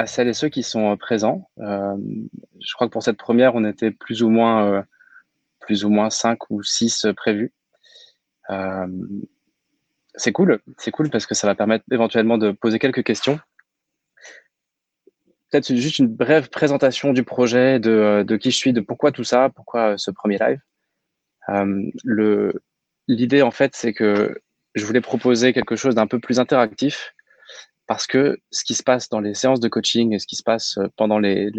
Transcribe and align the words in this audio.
à 0.00 0.06
celles 0.06 0.28
et 0.28 0.32
ceux 0.34 0.48
qui 0.48 0.62
sont 0.62 0.92
euh, 0.92 0.96
présents. 0.96 1.50
Euh, 1.58 1.96
je 2.60 2.74
crois 2.74 2.86
que 2.86 2.92
pour 2.92 3.02
cette 3.02 3.18
première, 3.18 3.54
on 3.54 3.64
était 3.64 3.90
plus 3.90 4.22
ou 4.22 4.30
moins, 4.30 4.66
euh, 4.66 4.82
plus 5.60 5.84
ou 5.84 5.90
moins 5.90 6.10
5 6.10 6.50
ou 6.50 6.62
6 6.62 7.06
prévus. 7.16 7.52
c'est 10.14 10.32
cool, 10.32 10.60
c'est 10.78 10.90
cool 10.90 11.10
parce 11.10 11.26
que 11.26 11.34
ça 11.34 11.46
va 11.46 11.54
permettre 11.54 11.84
éventuellement 11.92 12.38
de 12.38 12.50
poser 12.50 12.78
quelques 12.78 13.04
questions. 13.04 13.38
Peut-être 15.50 15.74
juste 15.74 15.98
une 15.98 16.08
brève 16.08 16.48
présentation 16.48 17.12
du 17.12 17.24
projet, 17.24 17.78
de, 17.78 18.24
de, 18.26 18.36
qui 18.36 18.50
je 18.50 18.56
suis, 18.56 18.72
de 18.72 18.80
pourquoi 18.80 19.12
tout 19.12 19.24
ça, 19.24 19.50
pourquoi 19.50 19.98
ce 19.98 20.10
premier 20.10 20.38
live. 20.38 20.60
L'idée, 23.08 23.42
en 23.42 23.50
fait, 23.50 23.74
c'est 23.74 23.92
que 23.92 24.40
je 24.74 24.84
voulais 24.84 25.00
proposer 25.00 25.52
quelque 25.52 25.76
chose 25.76 25.94
d'un 25.94 26.06
peu 26.06 26.20
plus 26.20 26.38
interactif 26.38 27.14
parce 27.90 28.06
que 28.06 28.38
ce 28.52 28.62
qui 28.62 28.74
se 28.74 28.84
passe 28.84 29.08
dans 29.08 29.18
les 29.18 29.34
séances 29.34 29.58
de 29.58 29.66
coaching 29.66 30.16
ce 30.20 30.24
qui 30.24 30.36
se 30.36 30.44
passe 30.44 30.78
euh, 30.78 30.86
pendant 30.96 31.18
les, 31.18 31.50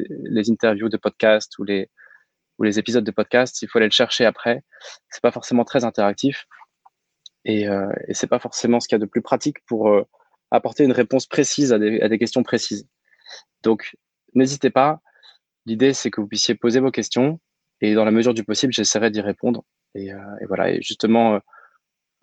interviews 0.49 0.88
de 0.88 0.95
podcast 0.95 1.59
ou 1.59 1.65
les, 1.65 1.89
épisodes 2.79 3.03
de 3.03 3.11
podcast, 3.11 3.61
il 3.61 3.67
faut 3.67 3.79
aller 3.79 3.88
le 3.88 3.91
chercher 3.91 4.23
après. 4.23 4.63
C'est 5.09 5.21
pas 5.21 5.33
forcément 5.33 5.65
très 5.65 5.83
interactif 5.83 6.47
et, 7.43 7.67
euh, 7.67 7.91
et 8.07 8.13
c'est 8.13 8.27
pas 8.27 8.39
forcément 8.39 8.79
ce 8.79 8.88
qu'il 8.88 8.95
y 8.95 9.01
a 9.01 9.05
de 9.05 9.09
plus 9.09 9.21
pratique 9.21 9.57
pour 9.65 9.89
euh, 9.89 10.07
apporter 10.51 10.85
une 10.85 10.93
réponse 10.93 11.27
précise 11.27 11.73
à 11.73 11.79
des, 11.79 11.99
à 11.99 12.07
des 12.07 12.17
questions 12.17 12.43
précises. 12.43 12.88
Donc, 13.61 13.97
n'hésitez 14.33 14.69
pas. 14.69 15.01
L'idée, 15.66 15.91
c'est 15.91 16.11
que 16.11 16.21
vous 16.21 16.27
puissiez 16.27 16.55
poser 16.55 16.79
vos 16.79 16.91
questions 16.91 17.41
et 17.81 17.93
dans 17.93 18.05
la 18.05 18.11
mesure 18.11 18.33
du 18.33 18.45
possible, 18.45 18.71
j'essaierai 18.71 19.11
d'y 19.11 19.19
répondre. 19.19 19.66
Et, 19.95 20.13
euh, 20.13 20.38
et, 20.39 20.45
voilà. 20.45 20.71
Et 20.71 20.81
justement, 20.81 21.41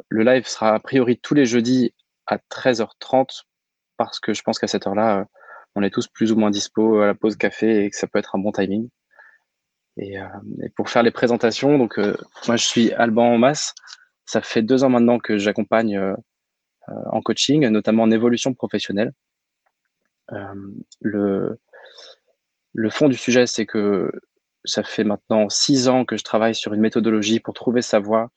le 0.09 0.25
live 0.25 0.47
sera 0.47 0.75
a 0.75 0.81
priori 0.81 1.19
tous 1.19 1.35
les 1.35 1.45
jeudis 1.45 1.93
à 2.27 2.39
13h30 2.39 3.43
parce 3.99 4.21
que 4.21 4.33
je 4.33 4.43
pense 4.43 4.59
qu'à 4.59 4.67
cette 4.67 4.87
heure-là, 4.87 5.21
euh, 5.21 5.25
on 5.75 5.83
est 5.83 5.91
tous 5.91 6.09
plus 6.09 6.33
ou 6.33 6.37
moins 6.37 6.51
dispo 6.51 7.01
à 7.01 7.07
la 7.07 7.15
pause 7.15 7.37
café 7.37 7.85
et 7.85 7.91
que 7.91 7.97
ça 7.97 8.07
peut 8.07 8.19
être 8.19 8.35
un 8.35 8.39
bon 8.39 8.53
timing. 8.53 8.89
Et, 9.99 10.19
euh, 10.19 10.27
pour 10.77 10.89
faire 10.89 11.03
les 11.03 11.11
présentations, 11.11 11.77
donc 11.77 11.99
euh, 11.99 12.17
moi 12.47 12.57
je 12.57 12.65
suis 12.65 12.93
Alban 12.93 13.37
Mas. 13.37 13.75
Ça 14.25 14.41
fait 14.41 14.63
deux 14.63 14.85
ans 14.85 14.91
maintenant 14.91 15.19
que 15.19 15.39
j'accompagne 15.39 15.99
en 16.87 17.23
coaching, 17.23 17.67
notamment 17.69 18.03
en 18.03 18.11
évolution 18.11 18.53
professionnelle. 18.53 19.13
le, 21.01 21.59
le 22.75 22.91
fond 22.91 23.09
du 23.09 23.17
sujet, 23.17 23.47
c'est 23.47 23.65
que 23.65 24.13
ça 24.65 24.83
fait 24.83 25.05
maintenant 25.05 25.49
six 25.49 25.89
ans 25.89 26.05
que 26.05 26.19
je 26.19 26.25
travaille 26.25 26.55
sur 26.55 26.75
une 26.75 26.83
méthodologie 26.83 27.41
pour 27.41 27.55
trouver 27.55 27.81
sa 27.81 28.01
voie 28.01 28.31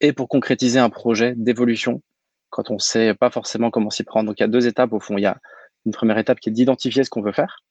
et 0.00 0.12
pour 0.12 0.28
concrétiser 0.28 0.80
un 0.80 0.90
projet 0.90 1.34
d'évolution 1.36 2.02
quand 2.50 2.70
on 2.70 2.78
sait 2.78 3.14
pas 3.14 3.30
forcément 3.30 3.70
comment 3.70 3.90
s'y 3.90 4.04
prendre. 4.04 4.28
Donc 4.28 4.40
il 4.40 4.42
y 4.42 4.44
a 4.44 4.48
deux 4.48 4.66
étapes 4.66 4.92
au 4.92 5.00
fond. 5.00 5.16
Il 5.16 5.22
y 5.22 5.26
a 5.26 5.38
une 5.86 5.92
première 5.92 6.18
étape 6.18 6.40
qui 6.40 6.50
est 6.50 6.52
d'identifier 6.52 7.04
ce 7.04 7.10
qu'on 7.10 7.22
veut 7.22 7.32
faire 7.32 7.64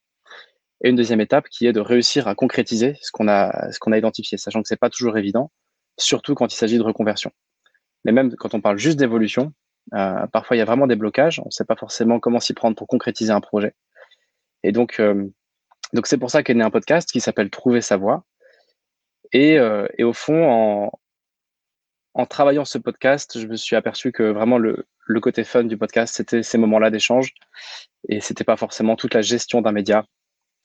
et 0.81 0.89
une 0.89 0.95
deuxième 0.95 1.21
étape 1.21 1.49
qui 1.49 1.67
est 1.67 1.73
de 1.73 1.81
réussir 1.81 2.27
à 2.27 2.35
concrétiser 2.35 2.97
ce 3.01 3.11
qu'on 3.11 3.27
a, 3.27 3.71
ce 3.71 3.79
a 3.91 3.97
identifié, 3.97 4.37
sachant 4.37 4.61
que 4.61 4.67
c'est 4.67 4.79
pas 4.79 4.89
toujours 4.89 5.17
évident, 5.17 5.51
surtout 5.97 6.35
quand 6.35 6.51
il 6.53 6.55
s'agit 6.55 6.77
de 6.77 6.83
reconversion. 6.83 7.31
Mais 8.05 8.11
même 8.11 8.33
quand 8.35 8.53
on 8.53 8.61
parle 8.61 8.77
juste 8.77 8.97
d'évolution, 8.97 9.53
euh, 9.93 10.25
parfois 10.27 10.55
il 10.55 10.59
y 10.59 10.61
a 10.61 10.65
vraiment 10.65 10.87
des 10.87 10.95
blocages. 10.95 11.39
On 11.39 11.47
ne 11.47 11.51
sait 11.51 11.65
pas 11.65 11.75
forcément 11.75 12.19
comment 12.19 12.39
s'y 12.39 12.53
prendre 12.53 12.75
pour 12.75 12.87
concrétiser 12.87 13.31
un 13.31 13.41
projet. 13.41 13.73
Et 14.63 14.71
donc, 14.71 14.99
euh, 14.99 15.25
donc 15.93 16.07
c'est 16.07 16.17
pour 16.17 16.31
ça 16.31 16.43
qu'est 16.43 16.53
né 16.53 16.63
un 16.63 16.69
podcast 16.69 17.11
qui 17.11 17.19
s'appelle 17.19 17.49
Trouver 17.49 17.81
sa 17.81 17.97
voie. 17.97 18.23
Et, 19.33 19.59
euh, 19.59 19.87
et 19.97 20.03
au 20.03 20.13
fond, 20.13 20.49
en, 20.49 20.91
en 22.13 22.25
travaillant 22.25 22.65
ce 22.65 22.77
podcast, 22.77 23.39
je 23.39 23.47
me 23.47 23.55
suis 23.55 23.75
aperçu 23.75 24.11
que 24.11 24.23
vraiment 24.23 24.57
le, 24.57 24.85
côté 25.21 25.43
fun 25.43 25.63
du 25.63 25.77
podcast, 25.77 26.15
c'était 26.15 26.43
ces 26.43 26.57
moments-là 26.57 26.89
d'échange. 26.91 27.33
Et 28.07 28.21
c'était 28.21 28.43
pas 28.43 28.57
forcément 28.57 28.95
toute 28.95 29.13
la 29.13 29.21
gestion 29.21 29.61
d'un 29.61 29.71
média, 29.71 30.05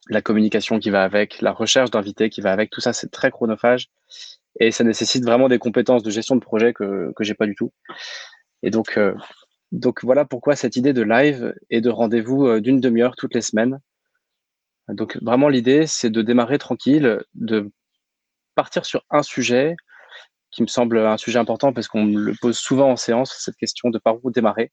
la 0.09 0.22
communication 0.22 0.78
qui 0.78 0.91
va 0.91 1.03
avec, 1.03 1.41
la 1.41 1.53
recherche 1.53 1.91
d'invités 1.91 2.31
qui 2.31 2.41
va 2.41 2.53
avec. 2.53 2.71
Tout 2.71 2.81
ça, 2.81 2.93
c'est 2.93 3.10
très 3.10 3.31
chronophage. 3.31 3.88
Et 4.60 4.71
ça 4.71 4.84
nécessite 4.84 5.25
vraiment 5.25 5.49
des 5.49 5.59
compétences 5.59 6.03
de 6.03 6.10
gestion 6.10 6.37
de 6.37 6.41
projet 6.41 6.72
que, 6.72 7.12
que 7.16 7.25
j'ai 7.25 7.34
pas 7.34 7.47
du 7.47 7.55
tout. 7.55 7.72
Et 8.62 8.71
donc, 8.71 8.97
euh, 8.97 9.15
donc 9.72 10.05
voilà 10.05 10.25
pourquoi 10.25 10.55
cette 10.55 10.76
idée 10.76 10.93
de 10.93 11.03
live 11.03 11.55
et 11.71 11.81
de 11.81 11.91
rendez-vous 11.91 12.47
euh, 12.47 12.61
d'une 12.61 12.81
demi-heure 12.81 13.16
toutes 13.16 13.34
les 13.34 13.43
semaines. 13.43 13.81
Donc 14.88 15.19
vraiment 15.22 15.49
l'idée, 15.49 15.87
c'est 15.87 16.11
de 16.11 16.22
démarrer 16.22 16.59
tranquille, 16.59 17.22
de 17.34 17.71
partir 18.55 18.84
sur 18.84 19.05
un 19.11 19.22
sujet, 19.22 19.75
qui 20.54 20.62
me 20.62 20.69
semble 20.69 20.98
un 20.98 21.16
sujet 21.16 21.38
important 21.38 21.72
parce 21.72 21.88
qu'on 21.88 22.04
me 22.04 22.19
le 22.19 22.34
pose 22.41 22.56
souvent 22.56 22.91
en 22.91 22.97
séance, 22.97 23.34
cette 23.38 23.56
question 23.56 23.91
de 23.91 23.98
par 23.98 24.25
où 24.25 24.31
démarrer. 24.31 24.70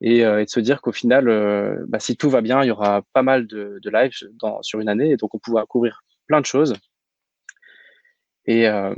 Et, 0.00 0.24
euh, 0.24 0.44
de 0.44 0.48
se 0.48 0.60
dire 0.60 0.80
qu'au 0.80 0.92
final, 0.92 1.28
euh, 1.28 1.84
bah, 1.88 1.98
si 2.00 2.16
tout 2.16 2.30
va 2.30 2.40
bien, 2.40 2.62
il 2.62 2.68
y 2.68 2.70
aura 2.70 3.02
pas 3.12 3.22
mal 3.22 3.46
de, 3.46 3.80
lives 3.84 4.12
sur 4.62 4.80
une 4.80 4.88
année, 4.88 5.10
et 5.10 5.16
donc 5.16 5.34
on 5.34 5.38
pourra 5.38 5.66
couvrir 5.66 6.02
plein 6.26 6.40
de 6.40 6.46
choses. 6.46 6.74
Et, 8.46 8.68
euh, 8.68 8.94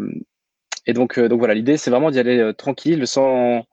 donc, 0.89 1.19
voilà, 1.19 1.55
l'idée, 1.55 1.77
c'est 1.79 1.91
vraiment 1.91 2.11
d'y 2.11 2.19
aller 2.19 2.53
tranquille, 2.57 3.07
sans 3.07 3.67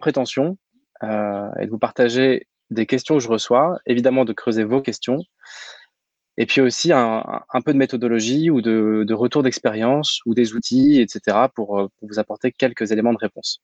prétention, 0.00 0.58
et 1.02 1.66
de 1.66 1.70
vous 1.70 1.78
partager 1.78 2.46
des 2.70 2.86
questions 2.86 3.16
que 3.16 3.22
je 3.22 3.28
reçois, 3.28 3.78
évidemment 3.86 4.24
de 4.24 4.32
creuser 4.32 4.64
vos 4.64 4.80
questions, 4.80 5.20
et 6.38 6.46
puis 6.46 6.60
aussi 6.60 6.92
un, 6.92 7.42
peu 7.64 7.72
de 7.72 7.78
méthodologie 7.78 8.50
ou 8.50 8.60
de, 8.60 9.14
retour 9.14 9.42
d'expérience 9.42 10.20
ou 10.26 10.34
des 10.34 10.54
outils, 10.54 11.00
etc., 11.00 11.48
pour, 11.54 11.78
euh, 11.78 11.88
pour, 11.98 12.08
vous 12.08 12.18
apporter 12.18 12.52
quelques 12.52 12.92
éléments 12.92 13.12
de 13.12 13.18
réponse. 13.18 13.62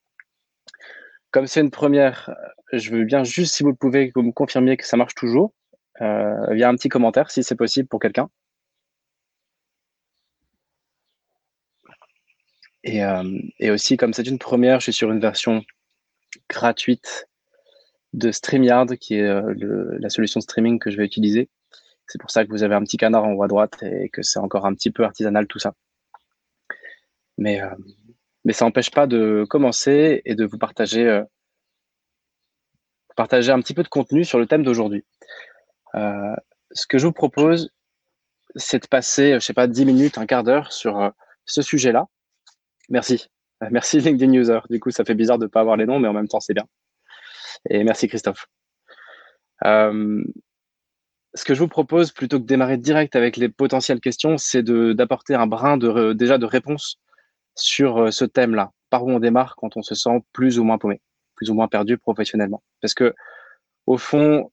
Comme 1.31 1.47
c'est 1.47 1.61
une 1.61 1.71
première, 1.71 2.35
je 2.73 2.91
veux 2.91 3.05
bien 3.05 3.25
juste, 3.25 3.55
si 3.55 3.63
vous 3.63 3.75
pouvez, 3.75 4.09
que 4.09 4.13
vous 4.17 4.27
me 4.27 4.33
confirmiez 4.33 4.77
que 4.77 4.87
ça 4.87 4.97
marche 4.97 5.15
toujours, 5.15 5.53
euh, 6.01 6.55
via 6.55 6.69
un 6.69 6.75
petit 6.77 6.89
commentaire, 6.89 7.31
si 7.31 7.43
c'est 7.43 7.57
possible 7.57 7.89
pour 7.89 8.01
quelqu'un. 8.01 8.29
Et, 12.85 13.05
euh, 13.05 13.23
aussi, 13.73 13.97
comme 13.97 14.13
c'est 14.13 14.27
une 14.27 14.39
première, 14.39 14.81
je 14.81 14.85
suis 14.85 14.93
sur 14.93 15.13
une 15.13 15.21
version 15.21 15.65
gratuite 16.49 17.29
de 18.13 18.31
StreamYard, 18.33 18.97
qui 18.97 19.15
est 19.17 19.23
euh, 19.23 19.97
la 20.01 20.11
solution 20.11 20.39
de 20.39 20.43
streaming 20.43 20.79
que 20.79 20.91
je 20.91 20.97
vais 20.97 21.05
utiliser. 21.05 21.49
C'est 22.13 22.21
pour 22.21 22.31
ça 22.31 22.45
que 22.45 22.51
vous 22.51 22.63
avez 22.63 22.75
un 22.75 22.83
petit 22.83 22.99
canard 22.99 23.25
en 23.25 23.33
haut 23.33 23.43
à 23.43 23.49
droite 23.49 23.83
et 23.83 24.11
que 24.11 24.21
c'est 24.21 24.39
encore 24.39 24.67
un 24.67 24.75
petit 24.75 24.91
peu 24.91 25.03
artisanal 25.03 25.47
tout 25.47 25.59
ça. 25.59 25.73
Mais, 27.39 27.63
euh, 27.63 27.75
mais 28.45 28.53
ça 28.53 28.67
n'empêche 28.67 28.91
pas 28.91 29.07
de 29.07 29.47
commencer 29.49 30.21
et 30.27 30.35
de 30.35 30.45
vous 30.45 30.59
partager, 30.59 31.09
euh, 31.09 31.25
partager 33.17 33.51
un 33.51 33.61
petit 33.61 33.73
peu 33.73 33.83
de 33.83 33.89
contenu 33.89 34.25
sur 34.25 34.39
le 34.39 34.47
thème 34.47 34.63
d'aujourd'hui. 34.63 35.07
Euh, 35.95 36.37
ce 36.73 36.87
que 36.87 36.99
je 36.99 37.07
vous 37.07 37.15
propose, 37.15 37.71
c'est 38.57 38.83
de 38.83 38.89
passer, 38.89 39.33
je 39.33 39.39
sais 39.39 39.55
pas, 39.55 39.67
10 39.67 39.87
minutes, 39.87 40.19
un 40.19 40.27
quart 40.27 40.45
d'heure 40.45 40.71
sur 40.71 41.13
ce 41.47 41.63
sujet-là. 41.63 42.09
Merci. 42.91 43.27
Merci 43.71 44.01
LinkedIn 44.01 44.35
User. 44.35 44.61
Du 44.69 44.81
coup, 44.81 44.91
ça 44.91 45.07
fait 45.07 45.15
bizarre 45.15 45.39
de 45.39 45.45
ne 45.45 45.51
pas 45.51 45.61
avoir 45.61 45.79
les 45.79 45.87
noms, 45.87 45.99
mais 45.99 46.09
en 46.09 46.13
même 46.13 46.29
temps, 46.29 46.41
c'est 46.41 46.53
bien. 46.53 46.67
Et 47.71 47.83
merci 47.85 48.07
Christophe. 48.07 48.49
Ce 51.35 51.45
que 51.45 51.55
je 51.55 51.61
vous 51.61 51.69
propose, 51.69 52.13
plutôt 52.13 52.39
que 52.39 52.43
de 52.43 52.47
démarrer 52.47 52.77
direct 52.77 53.17
avec 53.17 53.37
les 53.37 53.49
potentielles 53.49 54.01
questions, 54.01 54.37
c'est 54.39 54.63
d'apporter 54.63 55.35
un 55.35 55.47
brin 55.47 55.77
de, 55.77 56.13
déjà 56.13 56.39
de 56.39 56.47
réponse 56.47 56.99
sur 57.55 57.99
euh, 57.99 58.11
ce 58.11 58.25
thème-là. 58.25 58.71
Par 58.91 59.05
où 59.05 59.11
on 59.11 59.21
démarre 59.21 59.57
quand 59.57 59.77
on 59.77 59.83
se 59.83 59.95
sent 59.95 60.23
plus 60.33 60.59
ou 60.59 60.65
moins 60.65 60.79
paumé, 60.79 61.01
plus 61.35 61.51
ou 61.51 61.55
moins 61.55 61.69
perdu 61.69 61.97
professionnellement? 61.97 62.63
Parce 62.81 62.95
que, 62.95 63.15
au 63.87 63.97
fond, 63.97 64.51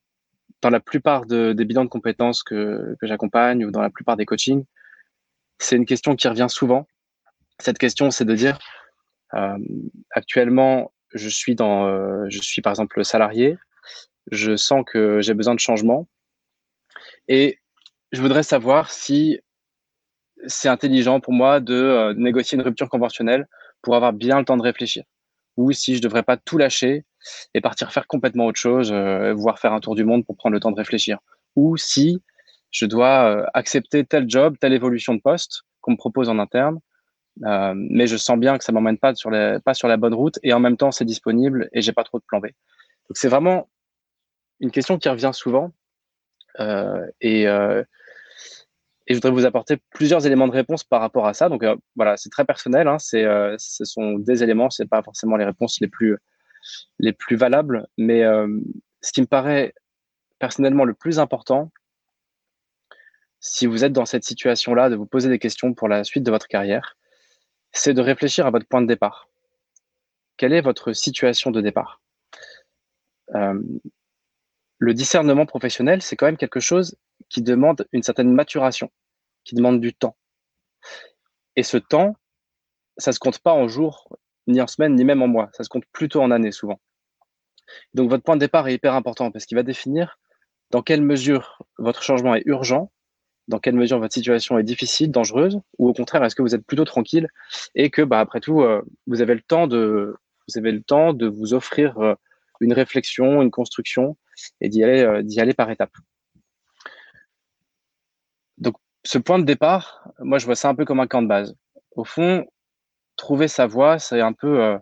dans 0.61 0.69
la 0.69 0.79
plupart 0.79 1.25
de, 1.25 1.53
des 1.53 1.65
bilans 1.65 1.83
de 1.83 1.89
compétences 1.89 2.43
que, 2.43 2.95
que 2.99 3.07
j'accompagne 3.07 3.65
ou 3.65 3.71
dans 3.71 3.81
la 3.81 3.89
plupart 3.89 4.15
des 4.15 4.25
coachings, 4.25 4.63
c'est 5.59 5.75
une 5.75 5.85
question 5.85 6.15
qui 6.15 6.27
revient 6.27 6.47
souvent. 6.49 6.87
Cette 7.59 7.77
question, 7.77 8.11
c'est 8.11 8.25
de 8.25 8.35
dire, 8.35 8.57
euh, 9.33 9.57
actuellement, 10.11 10.93
je 11.13 11.27
suis 11.27 11.55
dans, 11.55 11.87
euh, 11.87 12.25
je 12.29 12.39
suis 12.39 12.61
par 12.61 12.71
exemple 12.71 13.03
salarié, 13.03 13.57
je 14.31 14.55
sens 14.55 14.83
que 14.85 15.21
j'ai 15.21 15.33
besoin 15.33 15.55
de 15.55 15.59
changement, 15.59 16.07
et 17.29 17.59
je 18.11 18.21
voudrais 18.21 18.43
savoir 18.43 18.89
si 18.91 19.39
c'est 20.47 20.67
intelligent 20.67 21.19
pour 21.19 21.31
moi 21.31 21.59
de 21.59 21.75
euh, 21.75 22.13
négocier 22.15 22.57
une 22.57 22.63
rupture 22.63 22.89
conventionnelle 22.89 23.47
pour 23.81 23.95
avoir 23.95 24.13
bien 24.13 24.39
le 24.39 24.45
temps 24.45 24.57
de 24.57 24.63
réfléchir. 24.63 25.03
Ou 25.55 25.71
si 25.71 25.95
je 25.95 26.01
devrais 26.01 26.23
pas 26.23 26.37
tout 26.37 26.57
lâcher 26.57 27.05
et 27.53 27.61
partir 27.61 27.91
faire 27.91 28.07
complètement 28.07 28.45
autre 28.47 28.59
chose, 28.59 28.91
euh, 28.91 29.33
voire 29.33 29.59
faire 29.59 29.73
un 29.73 29.79
tour 29.79 29.95
du 29.95 30.03
monde 30.03 30.25
pour 30.25 30.35
prendre 30.35 30.53
le 30.53 30.59
temps 30.59 30.71
de 30.71 30.77
réfléchir. 30.77 31.19
ou 31.55 31.77
si 31.77 32.21
je 32.71 32.85
dois 32.85 33.47
accepter 33.55 34.05
tel 34.05 34.29
job, 34.29 34.55
telle 34.61 34.73
évolution 34.73 35.15
de 35.15 35.21
poste 35.21 35.63
qu'on 35.81 35.93
me 35.93 35.97
propose 35.97 36.29
en 36.29 36.37
interne, 36.37 36.79
mais 37.41 38.05
je 38.05 38.15
sens 38.15 38.37
bien 38.37 38.59
que 38.59 38.63
ça 38.63 38.71
m'emmène 38.71 38.99
pas 38.99 39.15
sur 39.15 39.31
pas 39.65 39.73
sur 39.73 39.87
la 39.87 39.97
bonne 39.97 40.13
route 40.13 40.37
et 40.43 40.53
en 40.53 40.59
même 40.59 40.77
temps 40.77 40.91
c'est 40.91 41.03
disponible 41.03 41.67
et 41.73 41.81
j'ai 41.81 41.93
pas 41.93 42.03
trop 42.03 42.19
de 42.19 42.23
plan 42.27 42.39
B. 42.39 42.43
Donc 42.43 43.15
c'est 43.15 43.27
vraiment 43.27 43.69
une 44.59 44.69
question 44.69 44.99
qui 44.99 45.09
revient 45.09 45.31
souvent 45.33 45.73
et 46.57 47.47
et 49.09 49.15
je 49.15 49.17
voudrais 49.17 49.31
vous 49.31 49.45
apporter 49.45 49.77
plusieurs 49.89 50.25
éléments 50.27 50.47
de 50.47 50.53
réponse 50.53 50.83
par 50.83 51.01
rapport 51.01 51.25
à 51.25 51.33
ça. 51.33 51.49
Donc 51.49 51.63
euh, 51.63 51.75
voilà, 51.95 52.15
c'est 52.15 52.29
très 52.29 52.45
personnel. 52.45 52.87
Hein, 52.87 52.97
euh, 53.15 53.55
ce 53.57 53.83
sont 53.83 54.19
des 54.19 54.43
éléments, 54.43 54.69
c'est 54.69 54.87
pas 54.87 55.01
forcément 55.01 55.35
les 55.35 55.45
réponses 55.45 55.79
les 55.81 55.87
plus 55.87 56.17
les 56.99 57.13
plus 57.13 57.35
valables, 57.35 57.87
mais 57.97 58.23
euh, 58.23 58.47
ce 59.01 59.11
qui 59.11 59.21
me 59.21 59.25
paraît 59.25 59.73
personnellement 60.37 60.85
le 60.85 60.93
plus 60.93 61.17
important, 61.17 61.71
si 63.39 63.65
vous 63.65 63.83
êtes 63.83 63.93
dans 63.93 64.05
cette 64.05 64.25
situation-là, 64.25 64.89
de 64.89 64.95
vous 64.95 65.05
poser 65.05 65.29
des 65.29 65.39
questions 65.39 65.73
pour 65.73 65.87
la 65.87 66.03
suite 66.03 66.23
de 66.23 66.31
votre 66.31 66.47
carrière, 66.47 66.97
c'est 67.71 67.93
de 67.93 68.01
réfléchir 68.01 68.45
à 68.45 68.51
votre 68.51 68.67
point 68.67 68.81
de 68.81 68.87
départ. 68.87 69.29
Quelle 70.37 70.53
est 70.53 70.61
votre 70.61 70.93
situation 70.93 71.49
de 71.49 71.61
départ? 71.61 72.01
Le 74.79 74.93
discernement 74.93 75.45
professionnel, 75.45 76.01
c'est 76.01 76.15
quand 76.15 76.25
même 76.25 76.37
quelque 76.37 76.59
chose 76.59 76.97
qui 77.29 77.41
demande 77.41 77.85
une 77.91 78.03
certaine 78.03 78.33
maturation 78.33 78.89
qui 79.43 79.55
demande 79.55 79.81
du 79.81 79.93
temps. 79.93 80.15
Et 81.55 81.63
ce 81.63 81.77
temps, 81.77 82.15
ça 82.97 83.11
se 83.11 83.19
compte 83.19 83.39
pas 83.39 83.53
en 83.53 83.67
jours, 83.67 84.07
ni 84.47 84.61
en 84.61 84.67
semaines, 84.67 84.95
ni 84.95 85.03
même 85.03 85.21
en 85.21 85.27
mois. 85.27 85.49
Ça 85.53 85.63
se 85.63 85.69
compte 85.69 85.85
plutôt 85.91 86.21
en 86.21 86.31
années, 86.31 86.51
souvent. 86.51 86.79
Donc, 87.93 88.09
votre 88.09 88.23
point 88.23 88.35
de 88.35 88.41
départ 88.41 88.67
est 88.67 88.73
hyper 88.73 88.93
important 88.93 89.31
parce 89.31 89.45
qu'il 89.45 89.55
va 89.57 89.63
définir 89.63 90.19
dans 90.71 90.81
quelle 90.81 91.01
mesure 91.01 91.61
votre 91.77 92.03
changement 92.03 92.35
est 92.35 92.43
urgent, 92.45 92.91
dans 93.47 93.59
quelle 93.59 93.75
mesure 93.75 93.99
votre 93.99 94.13
situation 94.13 94.59
est 94.59 94.63
difficile, 94.63 95.11
dangereuse, 95.11 95.59
ou 95.79 95.89
au 95.89 95.93
contraire, 95.93 96.23
est-ce 96.23 96.35
que 96.35 96.41
vous 96.41 96.53
êtes 96.55 96.65
plutôt 96.65 96.85
tranquille 96.85 97.27
et 97.75 97.89
que, 97.89 98.01
bah, 98.01 98.19
après 98.19 98.39
tout, 98.39 98.61
euh, 98.61 98.81
vous 99.07 99.21
avez 99.21 99.33
le 99.33 99.41
temps 99.41 99.67
de, 99.67 100.15
vous 100.47 100.57
avez 100.57 100.71
le 100.71 100.81
temps 100.81 101.13
de 101.13 101.27
vous 101.27 101.53
offrir 101.53 101.97
euh, 101.99 102.13
une 102.59 102.73
réflexion, 102.73 103.41
une 103.41 103.51
construction 103.51 104.17
et 104.61 104.69
d'y 104.69 104.83
aller, 104.83 105.03
euh, 105.03 105.21
d'y 105.23 105.39
aller 105.39 105.53
par 105.53 105.69
étapes 105.71 105.95
ce 109.03 109.17
point 109.17 109.39
de 109.39 109.43
départ, 109.45 110.07
moi, 110.19 110.37
je 110.39 110.45
vois 110.45 110.55
ça 110.55 110.69
un 110.69 110.75
peu 110.75 110.85
comme 110.85 110.99
un 110.99 111.07
camp 111.07 111.21
de 111.21 111.27
base. 111.27 111.55
Au 111.91 112.03
fond, 112.03 112.45
trouver 113.15 113.47
sa 113.47 113.65
voie, 113.67 113.99
c'est 113.99 114.21
un 114.21 114.33
peu, 114.33 114.61
euh, 114.63 114.77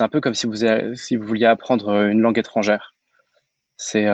un 0.00 0.08
peu 0.08 0.20
comme 0.20 0.34
si 0.34 0.46
vous, 0.46 0.64
si 0.96 1.16
vous 1.16 1.26
vouliez 1.26 1.46
apprendre 1.46 1.88
euh, 1.88 2.08
une 2.08 2.20
langue 2.20 2.38
étrangère. 2.38 2.96
C'est, 3.76 4.06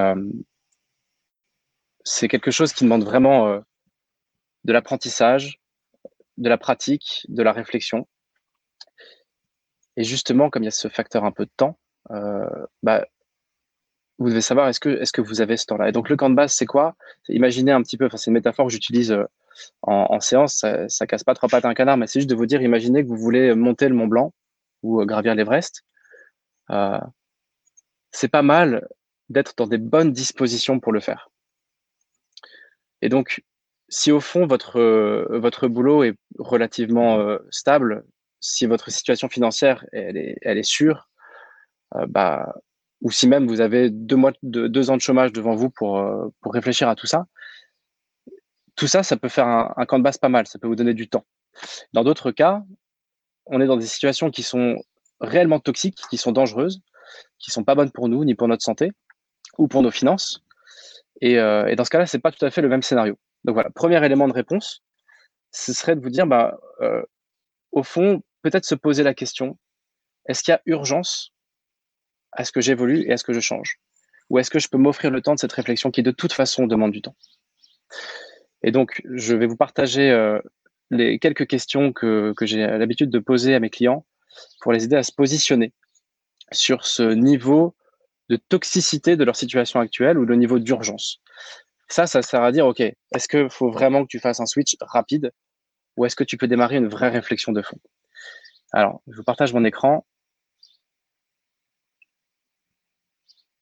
c'est 2.05 2.29
quelque 2.29 2.51
chose 2.51 2.73
qui 2.73 2.85
demande 2.85 3.05
vraiment 3.05 3.61
de 4.65 4.73
l'apprentissage, 4.73 5.61
de 6.39 6.49
la 6.49 6.57
pratique, 6.57 7.27
de 7.29 7.43
la 7.43 7.53
réflexion. 7.53 8.09
Et 9.97 10.05
justement, 10.05 10.49
comme 10.49 10.63
il 10.63 10.67
y 10.67 10.69
a 10.69 10.71
ce 10.71 10.89
facteur 10.89 11.25
un 11.25 11.33
peu 11.33 11.45
de 11.45 11.51
temps, 11.55 11.79
bah, 12.83 13.07
vous 14.19 14.29
devez 14.29 14.41
savoir 14.41 14.69
est-ce 14.69 14.81
que, 14.81 14.89
est-ce 14.89 15.13
que 15.13 15.21
vous 15.21 15.41
avez 15.41 15.57
ce 15.57 15.67
temps-là? 15.67 15.89
Et 15.89 15.93
donc 15.93 16.09
le 16.09 16.17
camp 16.17 16.29
de 16.29 16.35
base, 16.35 16.53
c'est 16.53 16.67
quoi? 16.67 16.97
Imaginez 17.29 17.73
un 17.73 17.83
petit 17.83 17.97
peu, 17.97 18.07
enfin 18.07 18.17
c'est 18.17 18.31
une 18.31 18.35
métaphore 18.35 18.67
que 18.67 18.73
j'utilise 18.73 19.13
euh, 19.13 19.25
en, 19.83 20.21
séance, 20.21 20.57
ça, 20.57 20.89
ça 20.89 21.07
casse 21.07 21.25
pas 21.25 21.35
trois 21.35 21.49
pattes 21.49 21.65
à 21.65 21.69
un 21.69 21.75
canard, 21.75 21.97
mais 21.97 22.07
c'est 22.07 22.21
juste 22.21 22.31
de 22.31 22.35
vous 22.35 22.47
dire, 22.47 22.63
imaginez 22.63 23.03
que 23.03 23.09
vous 23.09 23.17
voulez 23.17 23.55
monter 23.55 23.89
le 23.89 23.95
Mont 23.95 24.07
Blanc 24.07 24.33
ou 24.83 25.01
euh, 25.01 25.05
gravir 25.05 25.35
l'Everest. 25.35 25.85
Euh, 26.71 27.01
c'est 28.11 28.29
pas 28.29 28.43
mal 28.43 28.89
d'être 29.29 29.55
dans 29.57 29.67
des 29.67 29.79
bonnes 29.79 30.13
dispositions 30.13 30.81
pour 30.81 30.93
le 30.93 31.01
faire. 31.01 31.31
Et 33.03 33.09
donc, 33.09 33.43
si 33.89 34.11
au 34.11 34.21
fond 34.21 34.47
votre, 34.47 34.81
votre 35.31 35.69
boulot 35.69 36.03
est 36.03 36.17
relativement 36.39 37.39
stable, 37.51 38.05
si 38.41 38.67
votre 38.67 38.91
situation 38.91 39.29
financière 39.29 39.85
elle 39.93 40.17
est, 40.17 40.37
elle 40.43 40.59
est 40.59 40.63
sûre, 40.63 41.09
bah, 42.09 42.55
ou 43.01 43.11
si 43.11 43.29
même 43.29 43.47
vous 43.47 43.61
avez 43.61 43.91
deux, 43.91 44.17
mois, 44.17 44.33
de, 44.43 44.67
deux 44.67 44.91
ans 44.91 44.97
de 44.97 45.01
chômage 45.01 45.33
devant 45.33 45.55
vous 45.55 45.71
pour, 45.71 45.99
euh, 45.99 46.29
pour 46.41 46.53
réfléchir 46.53 46.89
à 46.89 46.95
tout 46.95 47.07
ça, 47.07 47.27
tout 48.75 48.87
ça, 48.87 49.03
ça 49.03 49.17
peut 49.17 49.29
faire 49.29 49.47
un, 49.47 49.87
camp 49.87 49.99
de 49.99 50.05
base 50.05 50.19
pas 50.19 50.29
mal, 50.29 50.47
ça 50.47 50.59
peut 50.59 50.69
vous 50.69 50.77
donner 50.77 50.95
du 50.95 51.09
temps. 51.09 51.27
Dans 51.93 52.05
d'autres 52.05 52.31
cas, 52.31 52.63
on 53.47 53.61
est 53.61 53.67
dans 53.67 53.77
des 53.77 53.87
situations 53.87 54.31
qui 54.31 54.43
sont 54.43 54.77
réellement 55.21 55.59
toxiques, 55.59 55.99
qui 56.11 56.17
sont 56.17 56.31
dangereuses, 56.31 56.81
qui 57.39 57.51
sont 57.51 57.65
pas 57.65 57.75
bonnes 57.75 57.91
pour 57.91 58.09
nous, 58.09 58.25
ni 58.25 58.35
pour 58.37 58.47
notre 58.47 58.63
santé, 58.63 58.93
ou 59.59 59.67
pour 59.67 59.83
nos 59.83 59.91
finances. 59.91 60.45
Et, 61.21 61.39
euh, 61.39 61.67
et 61.67 61.75
dans 61.75 61.85
ce 61.85 61.91
cas-là, 61.91 62.07
c'est 62.07 62.21
pas 62.21 62.31
tout 62.31 62.45
à 62.45 62.51
fait 62.51 62.63
le 62.63 62.69
même 62.69 62.83
scénario. 62.83 63.19
Donc 63.45 63.55
voilà, 63.55 63.71
premier 63.71 64.05
élément 64.05 64.29
de 64.29 64.33
réponse, 64.33 64.85
ce 65.51 65.73
serait 65.73 65.97
de 65.97 66.01
vous 66.01 66.11
dire, 66.11 66.27
bah, 66.27 66.59
euh, 66.81 67.03
au 67.73 67.83
fond, 67.83 68.23
peut-être 68.43 68.65
se 68.65 68.75
poser 68.75 69.03
la 69.03 69.15
question, 69.15 69.59
est-ce 70.29 70.43
qu'il 70.43 70.53
y 70.53 70.55
a 70.55 70.63
urgence 70.67 71.33
est-ce 72.37 72.53
que 72.53 72.61
j'évolue 72.61 73.03
et 73.03 73.11
est-ce 73.13 73.25
que 73.25 73.33
je 73.33 73.41
change 73.41 73.79
Ou 74.31 74.39
est-ce 74.39 74.51
que 74.51 74.59
je 74.59 74.69
peux 74.69 74.79
m'offrir 74.79 75.11
le 75.11 75.23
temps 75.23 75.35
de 75.35 75.41
cette 75.41 75.53
réflexion 75.53 75.91
qui 75.91 76.03
de 76.03 76.11
toute 76.11 76.33
façon 76.33 76.67
demande 76.67 76.93
du 76.93 77.03
temps? 77.03 77.17
Et 78.63 78.73
donc, 78.73 79.01
je 79.15 79.35
vais 79.35 79.47
vous 79.47 79.57
partager 79.57 80.11
euh, 80.11 80.41
les 80.91 81.19
quelques 81.19 81.47
questions 81.47 81.93
que, 81.93 82.33
que 82.37 82.47
j'ai 82.47 82.67
l'habitude 82.67 83.11
de 83.11 83.19
poser 83.19 83.55
à 83.55 83.61
mes 83.61 83.71
clients 83.71 84.05
pour 84.61 84.73
les 84.73 84.85
aider 84.85 84.97
à 84.97 85.03
se 85.03 85.13
positionner 85.13 85.73
sur 86.53 86.85
ce 86.87 87.03
niveau 87.03 87.77
de 88.29 88.37
toxicité 88.37 89.17
de 89.17 89.25
leur 89.25 89.37
situation 89.37 89.81
actuelle 89.81 90.19
ou 90.19 90.25
le 90.25 90.37
niveau 90.37 90.59
d'urgence. 90.59 91.21
Ça, 91.89 92.07
ça 92.07 92.21
sert 92.21 92.43
à 92.43 92.53
dire, 92.53 92.67
OK, 92.67 92.81
est-ce 92.81 93.29
qu'il 93.29 93.49
faut 93.49 93.71
vraiment 93.71 94.03
que 94.03 94.09
tu 94.09 94.19
fasses 94.19 94.41
un 94.41 94.47
switch 94.47 94.77
rapide 94.81 95.33
ou 95.97 96.05
est-ce 96.05 96.17
que 96.17 96.25
tu 96.25 96.37
peux 96.37 96.47
démarrer 96.47 96.77
une 96.77 96.89
vraie 96.89 97.09
réflexion 97.09 97.53
de 97.53 97.63
fond? 97.63 97.79
Alors, 98.73 99.01
je 99.09 99.17
vous 99.17 99.25
partage 99.25 99.55
mon 99.55 99.65
écran. 99.65 100.07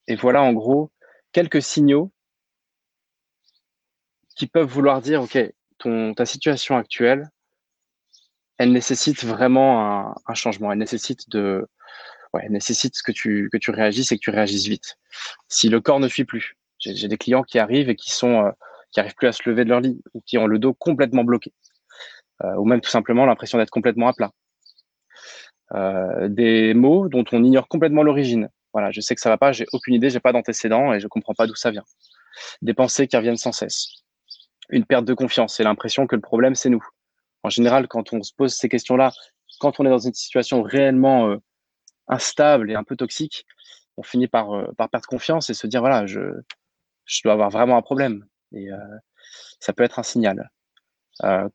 Et 0.09 0.17
voilà 0.17 0.43
en 0.43 0.53
gros 0.53 0.91
quelques 1.33 1.63
signaux 1.63 2.13
qui 4.37 4.47
peuvent 4.47 4.69
vouloir 4.69 5.01
dire, 5.01 5.23
OK, 5.23 5.39
ton, 5.79 6.15
ta 6.15 6.27
situation 6.27 6.77
actuelle, 6.77 7.31
elle 8.59 8.73
nécessite 8.73 9.25
vraiment 9.25 10.15
un, 10.27 10.35
changement. 10.35 10.73
Elle 10.73 10.79
nécessite 10.79 11.29
de, 11.31 11.67
ouais, 12.33 12.43
elle 12.45 12.53
nécessite 12.53 12.95
que 13.03 13.13
tu, 13.13 13.49
que 13.53 13.59
tu 13.59 13.71
réagisses 13.71 14.13
et 14.13 14.17
que 14.17 14.23
tu 14.23 14.31
réagisses 14.31 14.67
vite. 14.67 14.97
Si 15.49 15.69
le 15.69 15.81
corps 15.81 16.01
ne 16.01 16.09
suit 16.09 16.25
plus, 16.25 16.57
j'ai 16.79 17.09
des 17.09 17.19
clients 17.19 17.43
qui 17.43 17.59
arrivent 17.59 17.91
et 17.91 17.97
qui 17.97 18.11
sont, 18.11 18.45
euh, 18.45 18.51
qui 18.93 19.01
arrivent 19.01 19.15
plus 19.15 19.29
à 19.29 19.33
se 19.33 19.49
lever 19.49 19.65
de 19.65 19.71
leur 19.71 19.81
lit 19.81 20.01
ou 20.15 20.21
qui 20.21 20.39
ont 20.39 20.47
le 20.47 20.59
dos 20.59 20.75
complètement 20.75 21.25
bloqué, 21.25 21.53
euh, 22.45 22.55
ou 22.57 22.65
même 22.65 22.81
tout 22.81 22.91
simplement 22.91 23.27
l'impression 23.27 23.59
d'être 23.59 23.71
complètement 23.71 24.09
à 24.09 24.15
plat. 24.15 24.31
Euh, 25.75 26.29
des 26.29 26.75
mots 26.75 27.09
dont 27.09 27.25
on 27.33 27.43
ignore 27.43 27.69
complètement 27.69 28.03
l'origine. 28.03 28.49
Voilà, 28.77 28.91
je 28.91 29.01
sais 29.01 29.15
que 29.15 29.23
ça 29.23 29.31
va 29.31 29.39
pas, 29.39 29.53
j'ai 29.53 29.65
aucune 29.73 29.95
idée, 29.95 30.11
j'ai 30.11 30.21
pas 30.21 30.33
d'antécédent 30.33 30.93
et 30.93 31.01
je 31.01 31.09
comprends 31.09 31.33
pas 31.33 31.47
d'où 31.47 31.55
ça 31.55 31.71
vient. 31.71 31.85
Des 32.61 32.75
pensées 32.75 33.09
qui 33.09 33.17
reviennent 33.17 33.39
sans 33.39 33.53
cesse. 33.53 33.89
Une 34.69 34.85
perte 34.85 35.07
de 35.07 35.15
confiance 35.15 35.59
et 35.59 35.63
l'impression 35.63 36.07
que 36.07 36.15
le 36.15 36.21
problème 36.21 36.55
c'est 36.55 36.69
nous. 36.69 36.87
En 37.43 37.49
général, 37.49 37.89
quand 37.89 38.13
on 38.13 38.23
se 38.23 38.35
pose 38.35 38.53
ces 38.55 38.69
questions-là, 38.69 39.13
quand 39.61 39.81
on 39.81 39.87
est 39.87 39.89
dans 39.89 39.97
une 39.97 40.13
situation 40.13 40.61
réellement 40.61 41.31
euh, 41.31 41.39
instable 42.09 42.71
et 42.71 42.75
un 42.75 42.85
peu 42.85 42.97
toxique, 42.97 43.47
on 43.97 44.03
finit 44.03 44.29
par, 44.29 44.53
euh, 44.53 44.71
par 44.77 44.91
perdre 44.91 45.07
confiance 45.07 45.49
et 45.49 45.55
se 45.55 45.67
dire 45.67 45.81
voilà, 45.81 46.05
je, 46.05 46.21
je 47.07 47.21
dois 47.25 47.33
avoir 47.33 47.49
vraiment 47.49 47.79
un 47.79 47.83
problème. 47.83 48.27
Et 48.53 48.71
euh, 48.71 48.77
ça 49.59 49.73
peut 49.73 49.85
être 49.85 49.99
un 49.99 50.03
signal. 50.03 50.51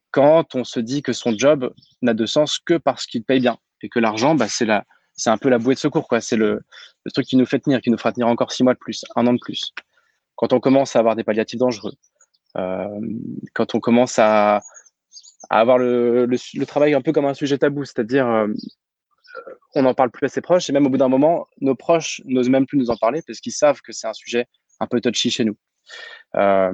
quand 0.10 0.56
on 0.56 0.64
se 0.64 0.80
dit 0.80 1.04
que 1.04 1.14
son 1.14 1.38
job 1.38 1.72
n'a 2.02 2.16
de 2.16 2.26
sens 2.26 2.58
que 2.58 2.80
parce 2.80 3.06
qu'il 3.06 3.24
paye 3.24 3.42
bien 3.42 3.60
et 3.84 3.90
que 3.90 4.00
l'argent, 4.00 4.34
bah, 4.34 4.48
c'est 4.48 4.66
la, 4.66 4.86
c'est 5.16 5.30
un 5.30 5.38
peu 5.38 5.50
la 5.50 5.58
bouée 5.58 5.76
de 5.76 5.80
secours, 5.80 6.08
quoi. 6.08 6.22
C'est 6.22 6.38
le, 6.38 6.62
truc 7.14 7.26
qui 7.26 7.38
nous 7.38 7.46
fait 7.46 7.60
tenir, 7.60 7.82
qui 7.82 7.90
nous 7.90 7.98
fera 7.98 8.12
tenir 8.12 8.28
encore 8.28 8.52
six 8.52 8.64
mois 8.64 8.74
de 8.74 8.80
plus, 8.80 9.06
un 9.16 9.28
an 9.28 9.34
de 9.34 9.40
plus. 9.40 9.74
Quand 10.36 10.54
on 10.54 10.60
commence 10.60 10.96
à 10.96 11.00
avoir 11.00 11.16
des 11.16 11.24
palliatifs 11.24 11.60
dangereux, 11.60 11.94
euh, 12.58 13.00
quand 13.54 13.76
on 13.76 13.80
commence 13.80 14.20
à, 14.20 14.62
avoir 15.50 15.78
le, 15.78 16.28
travail 16.66 16.94
un 16.94 17.02
peu 17.02 17.12
comme 17.12 17.26
un 17.26 17.34
sujet 17.34 17.58
tabou, 17.58 17.84
c'est-à-dire 17.84 18.28
euh, 18.28 18.48
on 19.76 19.84
n'en 19.84 19.94
parle 19.94 20.12
plus 20.12 20.26
à 20.26 20.30
ses 20.30 20.42
proches, 20.42 20.70
et 20.70 20.74
même 20.74 20.86
au 20.86 20.90
bout 20.90 20.98
d'un 20.98 21.10
moment, 21.10 21.48
nos 21.60 21.76
proches 21.76 22.22
n'osent 22.26 22.50
même 22.50 22.66
plus 22.66 22.78
nous 22.78 22.90
en 22.90 22.98
parler 22.98 23.22
parce 23.26 23.40
qu'ils 23.40 23.54
savent 23.54 23.82
que 23.82 23.92
c'est 23.92 24.08
un 24.08 24.14
sujet 24.14 24.48
un 24.80 24.88
peu 24.88 25.02
touchy 25.02 25.30
chez 25.30 25.46
nous. 25.46 25.58
Euh, 26.36 26.72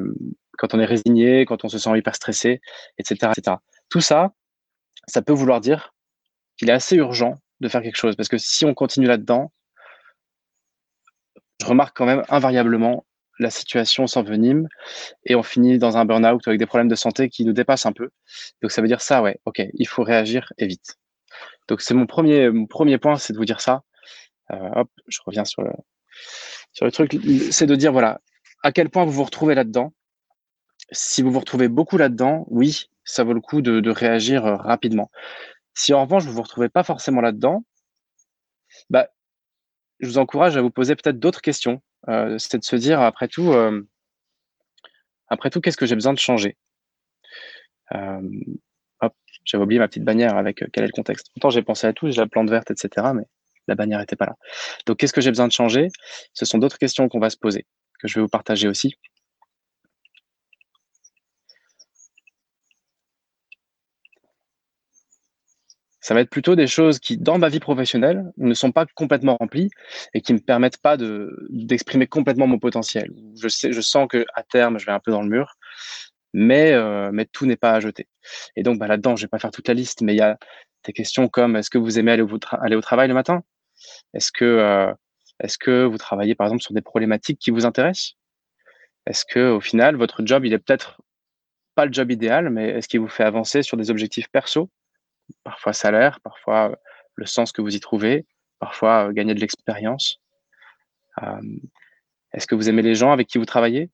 quand 0.58 0.74
on 0.74 0.80
est 0.80 0.86
résigné, 0.86 1.46
quand 1.46 1.64
on 1.66 1.70
se 1.70 1.78
sent 1.78 1.98
hyper 1.98 2.16
stressé, 2.16 2.62
etc., 2.98 3.32
etc. 3.36 3.58
Tout 3.90 4.02
ça, 4.02 4.32
ça 5.08 5.22
peut 5.22 5.34
vouloir 5.34 5.62
dire 5.62 5.94
qu'il 6.58 6.70
est 6.70 6.74
assez 6.74 6.96
urgent 6.96 7.36
de 7.60 7.68
faire 7.68 7.82
quelque 7.82 7.98
chose. 7.98 8.16
Parce 8.16 8.30
que 8.30 8.38
si 8.38 8.66
on 8.66 8.74
continue 8.74 9.08
là-dedans, 9.08 9.52
je 11.62 11.66
remarque 11.66 11.96
quand 11.98 12.06
même 12.06 12.24
invariablement 12.30 13.06
la 13.40 13.50
situation 13.50 14.08
s'envenime 14.08 14.68
et 15.26 15.36
on 15.36 15.44
finit 15.44 15.78
dans 15.78 15.98
un 15.98 16.06
burn-out 16.06 16.48
avec 16.48 16.60
des 16.60 16.66
problèmes 16.66 16.88
de 16.88 16.96
santé 16.96 17.30
qui 17.30 17.46
nous 17.46 17.54
dépassent 17.54 17.86
un 17.86 17.94
peu. 17.94 18.10
Donc 18.62 18.72
ça 18.72 18.82
veut 18.82 18.88
dire 18.88 19.02
ça, 19.02 19.22
ouais, 19.22 19.40
ok, 19.46 19.62
il 19.74 19.88
faut 19.88 20.04
réagir 20.04 20.52
et 20.58 20.68
vite. 20.68 20.96
Donc 21.68 21.82
c'est 21.82 21.94
mon 21.94 22.06
premier, 22.06 22.50
mon 22.50 22.66
premier 22.66 22.98
point, 22.98 23.18
c'est 23.18 23.34
de 23.34 23.38
vous 23.38 23.46
dire 23.46 23.62
ça. 23.62 23.84
Euh, 24.52 24.70
hop, 24.76 24.90
je 25.08 25.20
reviens 25.26 25.46
sur 25.46 25.62
le, 25.62 25.72
sur 26.72 26.86
le 26.86 26.92
truc, 26.92 27.18
c'est 27.52 27.66
de 27.66 27.76
dire 27.76 27.92
voilà, 27.92 28.22
à 28.64 28.72
quel 28.72 28.90
point 28.90 29.06
vous 29.06 29.12
vous 29.12 29.24
retrouvez 29.24 29.56
là-dedans. 29.56 29.94
Si 30.92 31.22
vous 31.22 31.32
vous 31.32 31.40
retrouvez 31.40 31.68
beaucoup 31.68 31.98
là-dedans, 31.98 32.46
oui, 32.50 32.90
ça 33.04 33.24
vaut 33.24 33.34
le 33.34 33.42
coup 33.42 33.62
de, 33.62 33.90
réagir 33.90 34.46
euh, 34.46 34.56
rapidement. 34.56 35.12
Si 35.78 35.94
en 35.94 36.02
revanche, 36.02 36.24
vous 36.24 36.30
ne 36.30 36.34
vous 36.34 36.42
retrouvez 36.42 36.70
pas 36.70 36.84
forcément 36.84 37.22
là-dedans, 37.22 37.64
bah, 38.90 39.10
je 40.00 40.08
vous 40.08 40.18
encourage 40.18 40.58
à 40.58 40.62
vous 40.64 40.72
poser 40.72 40.96
peut-être 40.96 41.20
d'autres 41.20 41.40
questions. 41.40 41.84
Euh, 42.10 42.36
c'est 42.40 42.58
de 42.58 42.64
se 42.64 42.76
dire, 42.76 43.00
après 43.00 43.28
tout, 43.28 43.52
euh, 43.54 43.88
après 45.28 45.52
tout, 45.52 45.62
qu'est-ce 45.62 45.78
que 45.78 45.86
j'ai 45.86 45.94
besoin 45.94 46.14
de 46.14 46.20
changer? 46.20 46.58
Hop, 47.92 49.14
j'avais 49.46 49.64
oublié 49.64 49.78
ma 49.78 49.88
petite 49.88 50.04
bannière 50.04 50.36
avec 50.36 50.66
quel 50.74 50.84
est 50.84 50.88
le 50.88 50.92
contexte? 50.92 51.28
Pourtant, 51.36 51.52
j'ai 51.52 51.62
pensé 51.62 51.86
à 51.86 51.94
tout, 51.94 52.10
j'ai 52.10 52.22
la 52.22 52.28
plante 52.28 52.50
verte, 52.50 52.72
etc. 52.72 53.12
Mais 53.14 53.26
la 53.68 53.76
bannière 53.76 54.00
n'était 54.00 54.16
pas 54.16 54.26
là. 54.26 54.36
Donc, 54.88 54.98
qu'est-ce 54.98 55.14
que 55.14 55.22
j'ai 55.22 55.30
besoin 55.30 55.48
de 55.48 55.54
changer? 55.54 55.90
Ce 56.34 56.44
sont 56.46 56.58
d'autres 56.58 56.80
questions 56.80 57.08
qu'on 57.08 57.20
va 57.20 57.30
se 57.30 57.38
poser, 57.38 57.68
que 58.00 58.08
je 58.08 58.16
vais 58.16 58.22
vous 58.22 58.30
partager 58.30 58.68
aussi. 58.68 58.96
Ça 66.08 66.14
va 66.14 66.22
être 66.22 66.30
plutôt 66.30 66.56
des 66.56 66.68
choses 66.68 67.00
qui, 67.00 67.18
dans 67.18 67.38
ma 67.38 67.50
vie 67.50 67.60
professionnelle, 67.60 68.32
ne 68.38 68.54
sont 68.54 68.72
pas 68.72 68.86
complètement 68.96 69.36
remplies 69.36 69.70
et 70.14 70.22
qui 70.22 70.32
ne 70.32 70.38
me 70.38 70.42
permettent 70.42 70.78
pas 70.78 70.96
d'exprimer 70.96 72.08
complètement 72.08 72.48
mon 72.48 72.60
potentiel. 72.60 73.12
Je, 73.36 73.82
sens 73.82 74.08
qu'à 74.10 74.44
terme, 74.50 74.80
je 74.80 74.86
vais 74.86 74.94
un 74.94 75.02
peu 75.02 75.12
dans 75.12 75.22
le 75.22 75.28
mur, 75.28 75.56
mais, 76.32 76.72
euh, 76.72 77.12
tout 77.34 77.46
n'est 77.46 77.58
pas 77.58 77.74
à 77.74 77.82
jeter. 77.82 78.08
Et 78.56 78.64
donc, 78.64 78.80
bah, 78.80 78.88
là-dedans, 78.88 79.18
je 79.18 79.24
ne 79.24 79.26
vais 79.26 79.30
pas 79.30 79.38
faire 79.38 79.52
toute 79.52 79.68
la 79.68 79.74
liste, 79.74 80.02
mais 80.02 80.14
il 80.14 80.18
y 80.20 80.22
a 80.22 80.38
des 80.86 80.94
questions 80.94 81.28
comme 81.28 81.58
est-ce 81.58 81.70
que 81.70 81.78
vous 81.78 82.00
aimez 82.00 82.14
aller 82.14 82.22
au, 82.22 82.40
aller 82.62 82.78
au 82.78 82.82
travail 82.82 83.10
le 83.10 83.14
matin? 83.14 83.44
Est-ce 84.14 84.32
que, 84.32 84.46
euh, 84.46 84.94
est-ce 85.42 85.58
que 85.58 85.84
vous 85.84 85.98
travaillez, 85.98 86.36
par 86.36 86.48
exemple, 86.48 86.64
sur 86.64 86.74
des 86.74 86.82
problématiques 86.82 87.40
qui 87.40 87.52
vous 87.52 87.66
intéressent? 87.66 88.14
Est-ce 89.08 89.26
que, 89.26 89.52
au 89.52 89.60
final, 89.60 89.98
votre 89.98 90.26
job, 90.26 90.46
il 90.46 90.54
est 90.54 90.60
peut-être 90.60 91.02
pas 91.76 91.86
le 91.86 91.92
job 91.92 92.12
idéal, 92.12 92.50
mais 92.50 92.70
est-ce 92.70 92.88
qu'il 92.88 93.02
vous 93.02 93.10
fait 93.10 93.26
avancer 93.26 93.62
sur 93.62 93.76
des 93.76 93.92
objectifs 93.92 94.30
perso? 94.30 94.70
Parfois 95.44 95.74
salaire, 95.74 96.20
parfois 96.22 96.72
euh, 96.72 96.76
le 97.16 97.26
sens 97.26 97.52
que 97.52 97.62
vous 97.62 97.76
y 97.76 97.80
trouvez, 97.80 98.26
parfois 98.60 99.08
euh, 99.08 99.12
gagner 99.12 99.34
de 99.34 99.40
l'expérience. 99.40 100.22
Est-ce 102.34 102.46
que 102.46 102.54
vous 102.54 102.70
aimez 102.70 102.84
les 102.84 102.94
gens 102.94 103.12
avec 103.12 103.28
qui 103.28 103.40
vous 103.40 103.46
travaillez? 103.46 103.90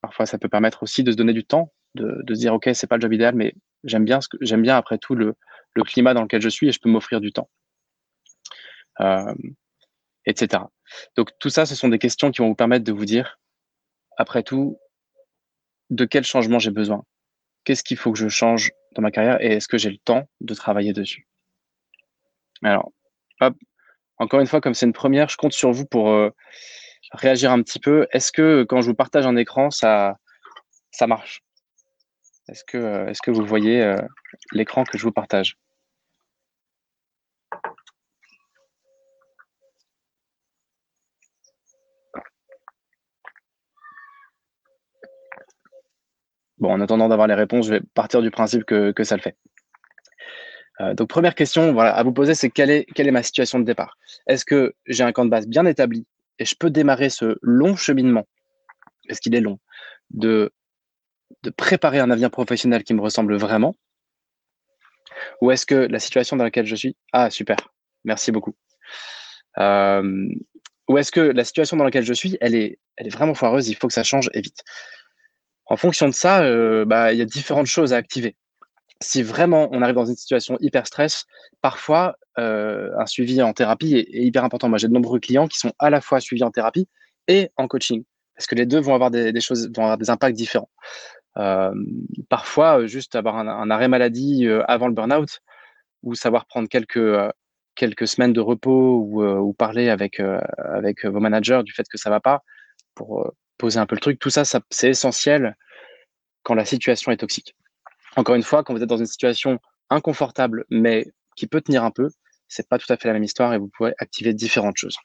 Parfois, 0.00 0.26
ça 0.26 0.38
peut 0.38 0.48
permettre 0.48 0.84
aussi 0.84 1.02
de 1.02 1.10
se 1.10 1.16
donner 1.16 1.32
du 1.32 1.44
temps, 1.44 1.72
de, 1.96 2.22
se 2.28 2.38
dire 2.38 2.54
ok, 2.54 2.70
c'est 2.72 2.86
pas 2.86 2.96
le 2.96 3.00
job 3.00 3.12
idéal, 3.12 3.34
mais 3.34 3.52
j'aime 3.82 4.04
bien 4.04 4.20
ce 4.20 4.28
que 4.28 4.36
j'aime 4.40 4.62
bien 4.62 4.76
après 4.76 4.98
tout 4.98 5.16
le, 5.16 5.34
climat 5.84 6.14
dans 6.14 6.22
lequel 6.22 6.40
je 6.40 6.48
suis 6.48 6.68
et 6.68 6.72
je 6.72 6.80
peux 6.80 6.88
m'offrir 6.88 7.20
du 7.20 7.32
temps, 7.32 7.48
etc. 10.26 10.64
Donc 11.16 11.30
tout 11.38 11.50
ça, 11.50 11.66
ce 11.66 11.74
sont 11.74 11.88
des 11.88 11.98
questions 11.98 12.30
qui 12.30 12.42
vont 12.42 12.48
vous 12.48 12.56
permettre 12.56 12.84
de 12.84 12.92
vous 12.92 13.04
dire 13.04 13.38
après 14.16 14.42
tout 14.42 14.78
de 15.90 16.04
quel 16.04 16.24
changement 16.24 16.58
j'ai 16.58 16.70
besoin, 16.70 17.04
qu'est-ce 17.68 17.84
qu'il 17.84 17.98
faut 17.98 18.12
que 18.12 18.18
je 18.18 18.28
change 18.28 18.72
dans 18.94 19.02
ma 19.02 19.10
carrière 19.10 19.42
et 19.42 19.48
est-ce 19.48 19.68
que 19.68 19.76
j'ai 19.76 19.90
le 19.90 19.98
temps 19.98 20.26
de 20.40 20.54
travailler 20.54 20.94
dessus? 20.94 21.28
Alors, 22.62 22.90
encore 24.16 24.40
une 24.40 24.46
fois, 24.46 24.62
comme 24.62 24.72
c'est 24.72 24.86
une 24.86 24.94
première, 24.94 25.28
je 25.28 25.36
compte 25.36 25.52
sur 25.52 25.70
vous 25.70 25.84
pour 25.84 26.08
euh, 26.08 26.30
réagir 27.12 27.52
un 27.52 27.60
petit 27.60 27.78
peu. 27.78 28.06
Est-ce 28.10 28.32
que 28.32 28.64
quand 28.64 28.80
je 28.80 28.86
vous 28.86 28.94
partage 28.94 29.26
un 29.26 29.36
écran, 29.36 29.70
ça, 29.70 30.16
marche? 31.06 31.42
Est-ce 32.48 32.64
que, 32.64 32.78
euh, 32.78 33.08
est 33.08 33.20
que 33.20 33.30
vous 33.30 33.44
voyez 33.44 33.82
euh, 33.82 34.00
l'écran 34.52 34.84
que 34.84 34.96
je 34.96 35.02
vous 35.02 35.12
partage? 35.12 35.58
Bon, 46.60 46.72
en 46.72 46.80
attendant 46.80 47.08
d'avoir 47.08 47.28
les 47.28 47.34
réponses, 47.34 47.66
je 47.66 47.74
vais 47.74 47.80
partir 47.94 48.20
du 48.20 48.30
principe 48.30 48.64
que, 48.64 49.04
ça 49.04 49.16
le 49.16 49.22
fait. 49.22 49.36
Euh, 50.80 50.94
donc, 50.94 51.08
première 51.08 51.34
question 51.34 51.72
voilà, 51.72 51.94
à 51.94 52.02
vous 52.02 52.12
poser, 52.12 52.34
c'est 52.34 52.50
quelle 52.50 52.70
est, 52.70 52.84
quelle 52.94 53.08
est 53.08 53.12
ma 53.12 53.22
situation 53.22 53.58
de 53.58 53.64
départ? 53.64 53.96
Est-ce 54.26 54.44
que 54.44 54.74
j'ai 54.86 55.04
un 55.04 55.12
camp 55.12 55.24
de 55.24 55.30
base 55.30 55.46
bien 55.46 55.66
établi 55.66 56.06
et 56.38 56.44
je 56.44 56.54
peux 56.54 56.70
démarrer 56.70 57.10
ce 57.10 57.36
long 57.42 57.76
cheminement, 57.76 58.26
est-ce 59.08 59.20
qu'il 59.20 59.34
est 59.34 59.40
long, 59.40 59.58
de, 60.10 60.52
de 61.42 61.50
préparer 61.50 61.98
un 61.98 62.10
avenir 62.10 62.30
professionnel 62.30 62.84
qui 62.84 62.94
me 62.94 63.00
ressemble 63.00 63.36
vraiment? 63.36 63.74
Ou 65.40 65.50
est-ce 65.50 65.66
que 65.66 65.74
la 65.74 65.98
situation 65.98 66.36
dans 66.36 66.44
laquelle 66.44 66.66
je 66.66 66.76
suis, 66.76 66.96
ah 67.12 67.30
super, 67.30 67.56
merci 68.04 68.30
beaucoup. 68.30 68.54
Euh, 69.58 70.28
ou 70.88 70.96
est-ce 70.98 71.10
que 71.10 71.20
la 71.20 71.44
situation 71.44 71.76
dans 71.76 71.84
laquelle 71.84 72.04
je 72.04 72.14
suis, 72.14 72.38
elle 72.40 72.54
est, 72.54 72.78
elle 72.96 73.08
est 73.08 73.10
vraiment 73.10 73.34
foireuse, 73.34 73.68
il 73.68 73.74
faut 73.74 73.88
que 73.88 73.94
ça 73.94 74.04
change 74.04 74.30
et 74.32 74.40
vite 74.40 74.62
en 75.68 75.76
fonction 75.76 76.08
de 76.08 76.14
ça, 76.14 76.42
euh, 76.42 76.84
bah, 76.84 77.12
il 77.12 77.18
y 77.18 77.22
a 77.22 77.26
différentes 77.26 77.66
choses 77.66 77.92
à 77.92 77.96
activer. 77.96 78.36
Si 79.00 79.22
vraiment 79.22 79.68
on 79.70 79.82
arrive 79.82 79.94
dans 79.94 80.06
une 80.06 80.16
situation 80.16 80.56
hyper 80.60 80.86
stress, 80.86 81.24
parfois 81.60 82.16
euh, 82.38 82.90
un 82.98 83.06
suivi 83.06 83.40
en 83.42 83.52
thérapie 83.52 83.94
est, 83.94 84.06
hyper 84.10 84.44
important. 84.44 84.68
Moi, 84.68 84.78
j'ai 84.78 84.88
de 84.88 84.92
nombreux 84.92 85.20
clients 85.20 85.46
qui 85.46 85.58
sont 85.58 85.72
à 85.78 85.90
la 85.90 86.00
fois 86.00 86.20
suivis 86.20 86.42
en 86.42 86.50
thérapie 86.50 86.88
et 87.28 87.50
en 87.56 87.68
coaching, 87.68 88.02
parce 88.34 88.46
que 88.46 88.54
les 88.54 88.66
deux 88.66 88.80
vont 88.80 88.94
avoir 88.94 89.10
des, 89.10 89.40
choses, 89.40 89.70
vont 89.76 89.82
avoir 89.82 89.98
des 89.98 90.10
impacts 90.10 90.36
différents. 90.36 90.70
Euh, 91.36 91.72
parfois, 92.28 92.86
juste 92.86 93.14
avoir 93.14 93.36
un, 93.36 93.70
arrêt 93.70 93.88
maladie 93.88 94.48
avant 94.66 94.88
le 94.88 94.94
burn-out 94.94 95.40
ou 96.02 96.14
savoir 96.14 96.46
prendre 96.46 96.68
quelques 96.68 98.08
semaines 98.08 98.32
de 98.32 98.40
repos 98.40 99.06
ou, 99.06 99.52
parler 99.52 99.90
avec 99.90 100.20
avec 100.58 101.04
vos 101.04 101.20
managers 101.20 101.60
du 101.64 101.72
fait 101.72 101.86
que 101.88 101.98
ça 101.98 102.10
va 102.10 102.20
pas 102.20 102.42
pour 102.94 103.30
poser 103.58 103.78
un 103.78 103.86
peu 103.86 103.94
le 103.96 104.00
truc. 104.00 104.18
Tout 104.18 104.30
ça, 104.30 104.44
c'est 104.44 104.88
essentiel 104.88 105.56
quand 106.42 106.54
la 106.54 106.64
situation 106.64 107.12
est 107.12 107.18
toxique. 107.18 107.54
Encore 108.16 108.34
une 108.34 108.42
fois, 108.42 108.64
quand 108.64 108.74
vous 108.74 108.82
êtes 108.82 108.88
dans 108.88 108.96
une 108.96 109.06
situation 109.06 109.58
inconfortable, 109.90 110.64
mais 110.70 111.06
qui 111.36 111.46
peut 111.46 111.60
tenir 111.60 111.84
un 111.84 111.90
peu, 111.90 112.08
c'est 112.48 112.68
pas 112.68 112.78
tout 112.78 112.90
à 112.92 112.96
fait 112.96 113.08
la 113.08 113.14
même 113.14 113.24
histoire 113.24 113.52
et 113.52 113.58
vous 113.58 113.68
pouvez 113.68 113.92
activer 113.98 114.32
différentes 114.32 114.76
choses. 114.76 114.96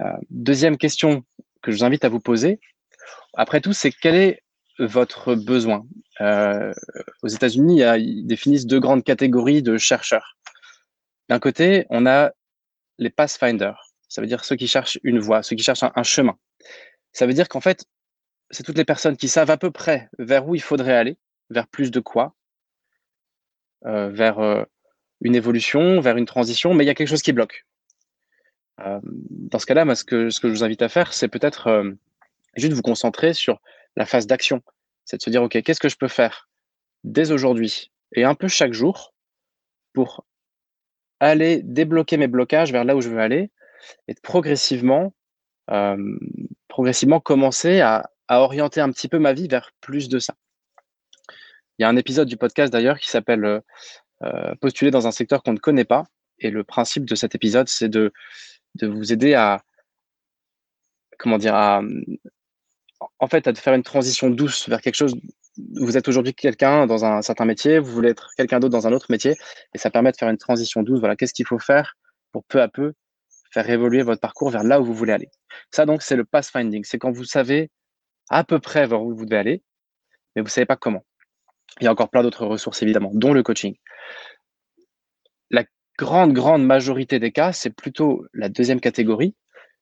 Euh, 0.00 0.16
deuxième 0.30 0.78
question 0.78 1.24
que 1.62 1.70
je 1.70 1.76
vous 1.76 1.84
invite 1.84 2.04
à 2.04 2.08
vous 2.08 2.20
poser, 2.20 2.60
après 3.34 3.60
tout, 3.60 3.72
c'est 3.72 3.92
quel 3.92 4.14
est 4.14 4.42
votre 4.78 5.34
besoin? 5.34 5.86
Euh, 6.20 6.72
Aux 7.22 7.28
États-Unis, 7.28 7.82
ils 7.98 8.26
définissent 8.26 8.66
deux 8.66 8.80
grandes 8.80 9.04
catégories 9.04 9.62
de 9.62 9.76
chercheurs. 9.76 10.36
D'un 11.28 11.38
côté, 11.38 11.86
on 11.90 12.06
a 12.06 12.32
les 12.98 13.10
pathfinders, 13.10 13.80
ça 14.08 14.20
veut 14.20 14.26
dire 14.26 14.44
ceux 14.44 14.56
qui 14.56 14.68
cherchent 14.68 14.98
une 15.02 15.18
voie, 15.18 15.42
ceux 15.42 15.56
qui 15.56 15.62
cherchent 15.62 15.84
un 15.84 16.02
chemin. 16.02 16.36
Ça 17.12 17.26
veut 17.26 17.34
dire 17.34 17.48
qu'en 17.48 17.60
fait, 17.60 17.84
c'est 18.50 18.62
toutes 18.62 18.78
les 18.78 18.84
personnes 18.84 19.16
qui 19.16 19.28
savent 19.28 19.50
à 19.50 19.56
peu 19.56 19.70
près 19.70 20.08
vers 20.18 20.46
où 20.46 20.54
il 20.54 20.62
faudrait 20.62 20.94
aller, 20.94 21.16
vers 21.50 21.66
plus 21.66 21.90
de 21.90 22.00
quoi, 22.00 22.34
euh, 23.86 24.10
vers 24.10 24.38
euh, 24.38 24.64
une 25.22 25.34
évolution, 25.34 26.00
vers 26.00 26.16
une 26.16 26.26
transition, 26.26 26.74
mais 26.74 26.84
il 26.84 26.86
y 26.86 26.90
a 26.90 26.94
quelque 26.94 27.08
chose 27.08 27.22
qui 27.22 27.32
bloque. 27.32 27.66
Euh, 28.80 29.00
dans 29.04 29.58
ce 29.58 29.66
cas-là, 29.66 29.94
ce 29.94 30.04
que, 30.04 30.28
je 30.28 30.46
vous 30.46 30.64
invite 30.64 30.82
à 30.82 30.88
faire, 30.88 31.12
c'est 31.12 31.28
peut-être 31.28 31.94
juste 32.56 32.72
vous 32.72 32.82
concentrer 32.82 33.34
sur 33.34 33.60
la 33.96 34.06
phase 34.06 34.26
d'action. 34.26 34.62
C'est 35.04 35.16
de 35.16 35.22
se 35.22 35.30
dire, 35.30 35.42
OK, 35.42 35.60
qu'est-ce 35.62 35.80
que 35.80 35.88
je 35.88 35.96
peux 35.96 36.08
faire 36.08 36.48
dès 37.04 37.32
aujourd'hui 37.32 37.90
et 38.14 38.24
un 38.24 38.34
peu 38.34 38.48
chaque 38.48 38.72
jour 38.72 39.14
pour 39.92 40.24
aller 41.20 41.62
débloquer 41.62 42.16
mes 42.16 42.26
blocages 42.26 42.72
vers 42.72 42.84
là 42.84 42.96
où 42.96 43.00
je 43.00 43.08
veux 43.08 43.20
aller 43.20 43.50
et 44.08 44.14
progressivement 44.22 45.12
progressivement 46.68 47.20
commencer 47.20 47.80
à, 47.80 48.10
orienter 48.28 48.80
un 48.80 48.90
petit 48.90 49.08
peu 49.08 49.18
ma 49.18 49.34
vie 49.34 49.46
vers 49.46 49.72
plus 49.82 50.08
de 50.08 50.18
ça. 50.18 50.34
Il 51.78 51.82
y 51.82 51.84
a 51.84 51.88
un 51.88 51.96
épisode 51.96 52.28
du 52.28 52.38
podcast 52.38 52.72
d'ailleurs 52.72 52.98
qui 52.98 53.10
s'appelle 53.10 53.44
euh, 53.44 53.60
euh, 54.22 54.54
Postuler 54.58 54.90
dans 54.90 55.06
un 55.06 55.10
secteur 55.10 55.42
qu'on 55.42 55.52
ne 55.52 55.58
connaît 55.58 55.84
pas. 55.84 56.04
Et 56.38 56.50
le 56.50 56.64
principe 56.64 57.04
de 57.04 57.14
cet 57.14 57.34
épisode, 57.34 57.68
c'est 57.68 57.90
de, 57.90 58.10
de 58.76 58.86
vous 58.86 59.12
aider 59.12 59.34
à, 59.34 59.62
comment 61.18 61.36
dire, 61.36 61.54
à, 61.54 61.82
en 63.18 63.26
fait, 63.26 63.46
à 63.46 63.54
faire 63.54 63.74
une 63.74 63.82
transition 63.82 64.30
douce 64.30 64.68
vers 64.68 64.80
quelque 64.80 64.94
chose. 64.94 65.14
Vous 65.74 65.98
êtes 65.98 66.08
aujourd'hui 66.08 66.34
quelqu'un 66.34 66.86
dans 66.86 67.04
un 67.04 67.20
certain 67.20 67.44
métier, 67.44 67.78
vous 67.78 67.92
voulez 67.92 68.10
être 68.10 68.30
quelqu'un 68.36 68.60
d'autre 68.60 68.72
dans 68.72 68.86
un 68.86 68.92
autre 68.92 69.10
métier, 69.10 69.36
et 69.74 69.78
ça 69.78 69.90
permet 69.90 70.10
de 70.10 70.16
faire 70.16 70.30
une 70.30 70.38
transition 70.38 70.82
douce. 70.82 71.00
Voilà, 71.00 71.16
qu'est-ce 71.16 71.34
qu'il 71.34 71.46
faut 71.46 71.58
faire 71.58 71.96
pour 72.32 72.44
peu 72.44 72.62
à 72.62 72.68
peu 72.68 72.94
faire 73.52 73.68
évoluer 73.68 74.02
votre 74.02 74.20
parcours 74.20 74.50
vers 74.50 74.64
là 74.64 74.80
où 74.80 74.84
vous 74.84 74.94
voulez 74.94 75.12
aller. 75.12 75.30
Ça, 75.70 75.86
donc, 75.86 76.02
c'est 76.02 76.16
le 76.16 76.24
pathfinding. 76.24 76.84
C'est 76.84 76.98
quand 76.98 77.12
vous 77.12 77.24
savez 77.24 77.70
à 78.30 78.44
peu 78.44 78.58
près 78.58 78.86
vers 78.86 79.02
où 79.02 79.14
vous 79.14 79.26
devez 79.26 79.36
aller, 79.36 79.62
mais 80.34 80.42
vous 80.42 80.46
ne 80.46 80.50
savez 80.50 80.66
pas 80.66 80.76
comment. 80.76 81.04
Il 81.80 81.84
y 81.84 81.86
a 81.86 81.92
encore 81.92 82.10
plein 82.10 82.22
d'autres 82.22 82.46
ressources, 82.46 82.82
évidemment, 82.82 83.10
dont 83.14 83.32
le 83.32 83.42
coaching. 83.42 83.76
La 85.50 85.64
grande, 85.98 86.32
grande 86.32 86.64
majorité 86.64 87.18
des 87.18 87.32
cas, 87.32 87.52
c'est 87.52 87.70
plutôt 87.70 88.26
la 88.32 88.48
deuxième 88.48 88.80
catégorie, 88.80 89.34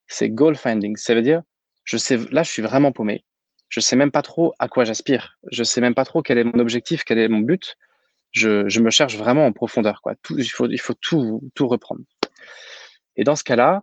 c'est 0.06 0.30
goal 0.30 0.56
finding. 0.56 0.96
Ça 0.96 1.14
veut 1.14 1.22
dire, 1.22 1.42
je 1.84 1.96
sais, 1.96 2.18
là, 2.30 2.42
je 2.42 2.50
suis 2.50 2.62
vraiment 2.62 2.92
paumé. 2.92 3.24
Je 3.68 3.78
ne 3.78 3.82
sais 3.82 3.96
même 3.96 4.10
pas 4.10 4.22
trop 4.22 4.52
à 4.58 4.68
quoi 4.68 4.84
j'aspire. 4.84 5.38
Je 5.52 5.60
ne 5.60 5.64
sais 5.64 5.80
même 5.80 5.94
pas 5.94 6.04
trop 6.04 6.22
quel 6.22 6.38
est 6.38 6.44
mon 6.44 6.58
objectif, 6.58 7.04
quel 7.04 7.18
est 7.18 7.28
mon 7.28 7.38
but. 7.38 7.76
Je, 8.32 8.80
me 8.80 8.90
cherche 8.90 9.16
vraiment 9.16 9.46
en 9.46 9.52
profondeur. 9.52 10.02
Quoi. 10.02 10.14
Il 10.36 10.48
faut, 10.48 10.68
il 10.68 10.80
faut 10.80 10.94
tout, 10.94 11.40
tout 11.54 11.68
reprendre. 11.68 12.02
Et 13.16 13.24
dans 13.24 13.36
ce 13.36 13.44
cas-là, 13.44 13.82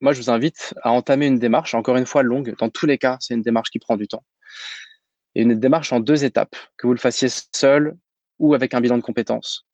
moi, 0.00 0.12
je 0.12 0.20
vous 0.20 0.30
invite 0.30 0.74
à 0.82 0.92
entamer 0.92 1.26
une 1.26 1.38
démarche, 1.38 1.74
encore 1.74 1.96
une 1.96 2.06
fois 2.06 2.22
longue. 2.22 2.54
Dans 2.58 2.70
tous 2.70 2.86
les 2.86 2.96
cas, 2.96 3.18
c'est 3.20 3.34
une 3.34 3.42
démarche 3.42 3.70
qui 3.70 3.78
prend 3.78 3.96
du 3.96 4.08
temps. 4.08 4.24
Et 5.34 5.42
une 5.42 5.58
démarche 5.58 5.92
en 5.92 6.00
deux 6.00 6.24
étapes, 6.24 6.56
que 6.76 6.86
vous 6.86 6.94
le 6.94 6.98
fassiez 6.98 7.28
seul 7.28 7.96
ou 8.38 8.54
avec 8.54 8.72
un 8.72 8.80
bilan 8.80 8.96
de 8.96 9.02
compétences, 9.02 9.66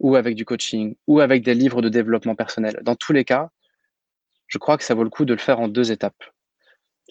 ou 0.00 0.16
avec 0.16 0.34
du 0.34 0.44
coaching, 0.44 0.96
ou 1.06 1.20
avec 1.20 1.44
des 1.44 1.54
livres 1.54 1.82
de 1.82 1.88
développement 1.88 2.34
personnel. 2.34 2.80
Dans 2.82 2.96
tous 2.96 3.12
les 3.12 3.24
cas, 3.24 3.50
je 4.48 4.58
crois 4.58 4.76
que 4.76 4.84
ça 4.84 4.94
vaut 4.94 5.04
le 5.04 5.10
coup 5.10 5.24
de 5.24 5.32
le 5.32 5.38
faire 5.38 5.60
en 5.60 5.68
deux 5.68 5.92
étapes. 5.92 6.24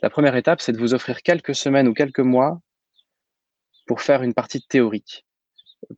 La 0.01 0.09
première 0.09 0.35
étape, 0.35 0.61
c'est 0.61 0.73
de 0.73 0.77
vous 0.77 0.93
offrir 0.93 1.21
quelques 1.21 1.55
semaines 1.55 1.87
ou 1.87 1.93
quelques 1.93 2.19
mois 2.19 2.59
pour 3.87 4.01
faire 4.01 4.21
une 4.21 4.33
partie 4.33 4.61
théorique, 4.61 5.25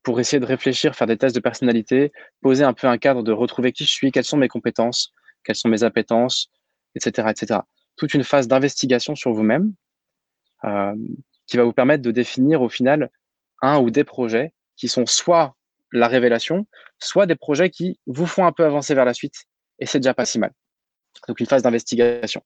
pour 0.04 0.20
essayer 0.20 0.40
de 0.40 0.46
réfléchir, 0.46 0.96
faire 0.96 1.08
des 1.08 1.18
tests 1.18 1.36
de 1.36 1.42
personnalité, 1.42 2.12
poser 2.42 2.64
un 2.64 2.74
peu 2.74 2.88
un 2.88 2.98
cadre 2.98 3.24
de 3.24 3.32
retrouver 3.32 3.72
qui 3.72 3.86
je 3.86 3.92
suis, 3.92 4.12
quelles 4.12 4.26
sont 4.26 4.38
mes 4.38 4.48
compétences, 4.48 5.14
quelles 5.44 5.56
sont 5.56 5.70
mes 5.70 5.84
appétences, 5.84 6.50
etc., 6.96 7.30
etc. 7.32 7.60
Toute 7.96 8.14
une 8.14 8.24
phase 8.24 8.48
d'investigation 8.48 9.16
sur 9.16 9.34
vous-même 9.34 9.74
euh, 10.64 10.96
qui 11.48 11.58
va 11.58 11.64
vous 11.64 11.74
permettre 11.74 12.04
de 12.04 12.12
définir 12.12 12.62
au 12.62 12.70
final 12.70 13.10
un 13.62 13.80
ou 13.80 13.90
des 13.90 14.04
projets 14.04 14.54
qui 14.76 14.88
sont 14.88 15.06
soit 15.06 15.56
la 15.92 16.08
révélation, 16.08 16.68
soit 17.00 17.26
des 17.26 17.36
projets 17.36 17.70
qui 17.70 18.00
vous 18.06 18.26
font 18.26 18.46
un 18.46 18.52
peu 18.52 18.66
avancer 18.66 18.96
vers 18.96 19.06
la 19.06 19.14
suite, 19.14 19.46
et 19.80 19.86
c'est 19.86 20.00
déjà 20.00 20.14
pas 20.14 20.26
si 20.26 20.40
mal. 20.40 20.52
Donc 21.28 21.40
une 21.40 21.46
phase 21.46 21.64
d'investigation. 21.64 22.42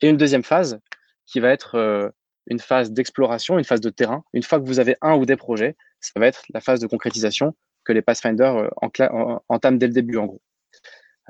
Et 0.00 0.08
une 0.08 0.16
deuxième 0.16 0.42
phase 0.42 0.80
qui 1.26 1.40
va 1.40 1.50
être 1.50 1.74
euh, 1.74 2.08
une 2.46 2.58
phase 2.58 2.90
d'exploration, 2.92 3.58
une 3.58 3.64
phase 3.64 3.80
de 3.80 3.90
terrain. 3.90 4.24
Une 4.32 4.42
fois 4.42 4.58
que 4.58 4.64
vous 4.64 4.80
avez 4.80 4.96
un 5.02 5.14
ou 5.14 5.26
des 5.26 5.36
projets, 5.36 5.76
ça 6.00 6.18
va 6.18 6.26
être 6.26 6.42
la 6.52 6.60
phase 6.60 6.80
de 6.80 6.86
concrétisation 6.86 7.54
que 7.84 7.92
les 7.92 8.02
Pathfinders 8.02 8.56
euh, 8.56 9.38
entament 9.48 9.78
dès 9.78 9.86
le 9.86 9.92
début, 9.92 10.16
en 10.16 10.26
gros. 10.26 10.42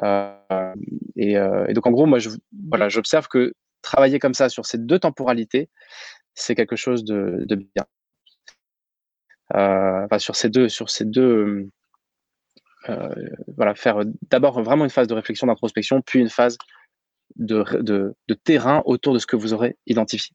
Euh, 0.03 0.75
et, 1.17 1.35
donc, 1.75 1.87
en 1.87 1.91
gros, 1.91 2.07
moi, 2.07 2.19
voilà, 2.69 2.89
j'observe 2.89 3.29
que 3.29 3.55
travailler 3.83 4.19
comme 4.19 4.35
ça 4.35 4.49
sur 4.49 4.67
ces 4.67 4.79
deux 4.79 4.99
temporalités, 4.99 5.69
c'est 6.35 6.55
quelque 6.55 6.77
chose 6.77 7.05
de, 7.05 7.45
bien. 7.55 7.87
enfin, 9.53 10.19
sur 10.19 10.37
ces 10.37 10.49
deux, 10.49 10.69
sur 10.69 10.91
ces 10.91 11.05
deux, 11.05 11.71
euh, 12.89 13.15
voilà, 13.57 13.75
faire 13.75 14.00
d'abord 14.31 14.62
vraiment 14.62 14.85
une 14.85 14.91
phase 14.91 15.07
de 15.07 15.15
réflexion, 15.15 15.47
d'introspection, 15.47 16.00
puis 16.00 16.21
une 16.21 16.31
phase 16.31 16.57
de, 17.37 18.15
terrain 18.45 18.83
autour 18.87 19.12
de 19.12 19.19
ce 19.19 19.27
que 19.27 19.37
vous 19.37 19.53
aurez 19.53 19.77
identifié. 19.87 20.35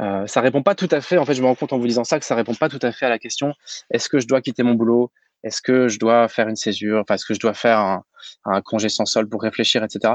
Euh, 0.00 0.26
ça 0.26 0.40
répond 0.40 0.62
pas 0.62 0.74
tout 0.74 0.88
à 0.90 1.00
fait, 1.00 1.18
en 1.18 1.24
fait, 1.24 1.34
je 1.34 1.42
me 1.42 1.46
rends 1.46 1.54
compte 1.54 1.72
en 1.72 1.78
vous 1.78 1.86
disant 1.86 2.04
ça 2.04 2.18
que 2.18 2.24
ça 2.24 2.34
répond 2.34 2.54
pas 2.54 2.68
tout 2.68 2.78
à 2.82 2.92
fait 2.92 3.06
à 3.06 3.08
la 3.08 3.18
question 3.18 3.54
est-ce 3.90 4.08
que 4.08 4.20
je 4.20 4.26
dois 4.26 4.40
quitter 4.40 4.62
mon 4.62 4.74
boulot? 4.74 5.10
Est-ce 5.42 5.62
que 5.62 5.88
je 5.88 5.98
dois 5.98 6.28
faire 6.28 6.48
une 6.48 6.56
césure? 6.56 7.04
Est-ce 7.10 7.24
que 7.24 7.34
je 7.34 7.40
dois 7.40 7.54
faire 7.54 7.78
un, 7.78 8.04
un 8.44 8.60
congé 8.62 8.88
sans 8.88 9.06
sol 9.06 9.28
pour 9.28 9.42
réfléchir, 9.42 9.84
etc. 9.84 10.14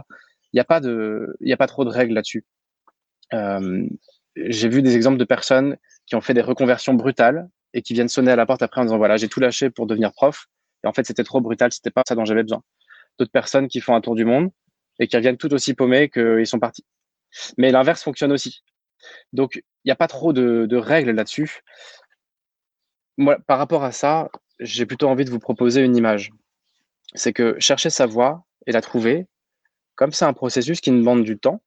Il 0.52 0.58
n'y 0.58 0.60
a 0.60 0.66
pas 0.66 0.80
de, 0.80 1.36
il 1.40 1.52
a 1.52 1.58
pas 1.58 1.68
trop 1.68 1.86
de 1.86 1.90
règles 1.90 2.14
là-dessus. 2.14 2.46
Euh, 3.34 3.88
j'ai 4.36 4.70
vu 4.70 4.82
des 4.82 4.96
exemples 4.96 5.18
de 5.18 5.26
personnes 5.26 5.78
qui 6.06 6.16
ont 6.16 6.22
fait 6.22 6.34
des 6.34 6.42
reconversions 6.42 6.94
brutales 6.94 7.48
et 7.74 7.82
qui 7.82 7.94
viennent 7.94 8.10
sonner 8.10 8.32
à 8.32 8.36
la 8.36 8.46
porte 8.46 8.62
après 8.62 8.82
en 8.82 8.86
disant 8.86 8.98
voilà, 8.98 9.18
j'ai 9.18 9.30
tout 9.30 9.40
lâché 9.40 9.70
pour 9.70 9.88
devenir 9.88 10.12
prof. 10.12 10.48
Et 10.84 10.88
en 10.88 10.94
fait, 10.94 11.06
c'était 11.06 11.24
trop 11.24 11.42
brutal, 11.42 11.72
c'était 11.72 11.92
pas 11.92 12.04
ça 12.08 12.16
dont 12.16 12.26
j'avais 12.26 12.44
besoin. 12.44 12.62
D'autres 13.18 13.32
personnes 13.32 13.68
qui 13.68 13.80
font 13.80 13.96
un 13.96 14.02
tour 14.02 14.16
du 14.16 14.26
monde 14.26 14.50
et 15.00 15.08
qui 15.08 15.16
reviennent 15.16 15.38
tout 15.38 15.54
aussi 15.54 15.74
paumés 15.74 16.10
qu'ils 16.10 16.48
sont 16.48 16.60
partis. 16.60 16.86
Mais 17.58 17.72
l'inverse 17.72 18.04
fonctionne 18.04 18.32
aussi. 18.32 18.64
Donc, 19.34 19.56
il 19.56 19.88
n'y 19.88 19.92
a 19.92 19.96
pas 19.96 20.08
trop 20.08 20.34
de, 20.34 20.76
règles 20.76 21.12
là-dessus. 21.12 21.62
Par 23.48 23.58
rapport 23.58 23.84
à 23.84 23.92
ça, 23.92 24.30
j'ai 24.60 24.86
plutôt 24.86 25.08
envie 25.08 25.26
de 25.26 25.30
vous 25.30 25.40
proposer 25.40 25.82
une 25.82 25.96
image. 25.96 26.32
C'est 27.16 27.34
que 27.34 27.56
chercher 27.60 27.90
sa 27.90 28.06
voie 28.06 28.46
et 28.66 28.72
la 28.72 28.82
trouver, 28.82 29.28
comme 29.96 30.12
c'est 30.12 30.26
un 30.26 30.34
processus 30.34 30.82
qui 30.82 30.92
demande 30.92 31.24
du 31.24 31.38
temps, 31.38 31.62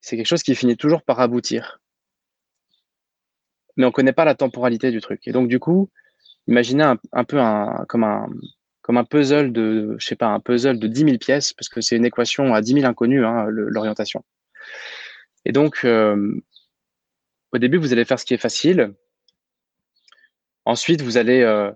c'est 0.00 0.16
quelque 0.16 0.26
chose 0.26 0.42
qui 0.42 0.54
finit 0.54 0.76
toujours 0.76 1.02
par 1.02 1.20
aboutir 1.20 1.80
mais 3.80 3.86
on 3.86 3.90
connaît 3.90 4.12
pas 4.12 4.24
la 4.24 4.34
temporalité 4.34 4.90
du 4.90 5.00
truc. 5.00 5.26
Et 5.26 5.32
donc, 5.32 5.48
du 5.48 5.58
coup, 5.58 5.88
imaginez 6.46 6.84
un, 6.84 7.24
peu 7.24 7.38
comme, 7.88 8.04
un, 8.04 9.04
puzzle 9.04 9.52
de, 9.52 9.96
pas, 10.18 10.26
un 10.26 10.40
puzzle 10.40 10.78
de 10.78 10.86
10 10.86 11.00
000 11.04 11.18
pièces, 11.18 11.52
parce 11.52 11.68
que 11.68 11.80
c'est 11.80 11.96
une 11.96 12.04
équation 12.04 12.54
à 12.54 12.60
10 12.60 12.74
000 12.74 12.86
inconnus, 12.86 13.24
hein, 13.24 13.46
l'orientation. 13.48 14.22
Et 15.44 15.52
donc, 15.52 15.80
euh, 15.84 16.40
au 17.52 17.58
début, 17.58 17.78
vous 17.78 17.92
allez 17.92 18.04
faire 18.04 18.18
ce 18.18 18.24
qui 18.24 18.34
est 18.34 18.38
facile. 18.38 18.94
Ensuite, 20.64 21.02
vous 21.02 21.16
allez, 21.16 21.40
euh, 21.42 21.70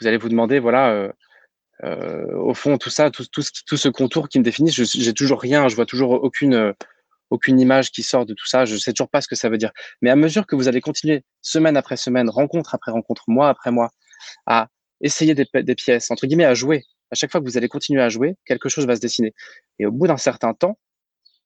vous 0.00 0.28
demander, 0.28 0.58
voilà, 0.58 1.12
euh, 1.84 2.32
au 2.36 2.54
fond, 2.54 2.78
tout 2.78 2.90
ça, 2.90 3.10
tout, 3.10 3.26
tout, 3.26 3.42
tout, 3.66 3.76
ce 3.76 3.88
contour 3.88 4.28
qui 4.28 4.38
me 4.38 4.44
définit, 4.44 4.70
j'ai 4.70 5.12
toujours 5.12 5.40
rien, 5.40 5.68
je 5.68 5.76
vois 5.76 5.86
toujours 5.86 6.22
aucune 6.22 7.60
image 7.60 7.90
qui 7.90 8.02
sort 8.02 8.24
de 8.24 8.34
tout 8.34 8.46
ça. 8.46 8.64
Je 8.64 8.76
sais 8.76 8.92
toujours 8.92 9.10
pas 9.10 9.20
ce 9.20 9.28
que 9.28 9.34
ça 9.36 9.48
veut 9.48 9.58
dire. 9.58 9.72
Mais 10.00 10.10
à 10.10 10.16
mesure 10.16 10.46
que 10.46 10.56
vous 10.56 10.68
allez 10.68 10.80
continuer 10.80 11.24
semaine 11.42 11.76
après 11.76 11.96
semaine, 11.96 12.30
rencontre 12.30 12.74
après 12.74 12.92
rencontre, 12.92 13.24
mois 13.28 13.48
après 13.48 13.70
mois, 13.70 13.90
à 14.46 14.68
essayer 15.00 15.34
des, 15.34 15.74
pièces, 15.74 16.10
entre 16.10 16.26
guillemets, 16.26 16.44
à 16.44 16.54
jouer, 16.54 16.84
à 17.10 17.14
chaque 17.14 17.30
fois 17.30 17.40
que 17.40 17.46
vous 17.46 17.56
allez 17.56 17.68
continuer 17.68 18.02
à 18.02 18.08
jouer, 18.08 18.36
quelque 18.46 18.68
chose 18.68 18.86
va 18.86 18.96
se 18.96 19.00
dessiner. 19.00 19.34
Et 19.78 19.86
au 19.86 19.92
bout 19.92 20.06
d'un 20.06 20.16
certain 20.16 20.54
temps, 20.54 20.78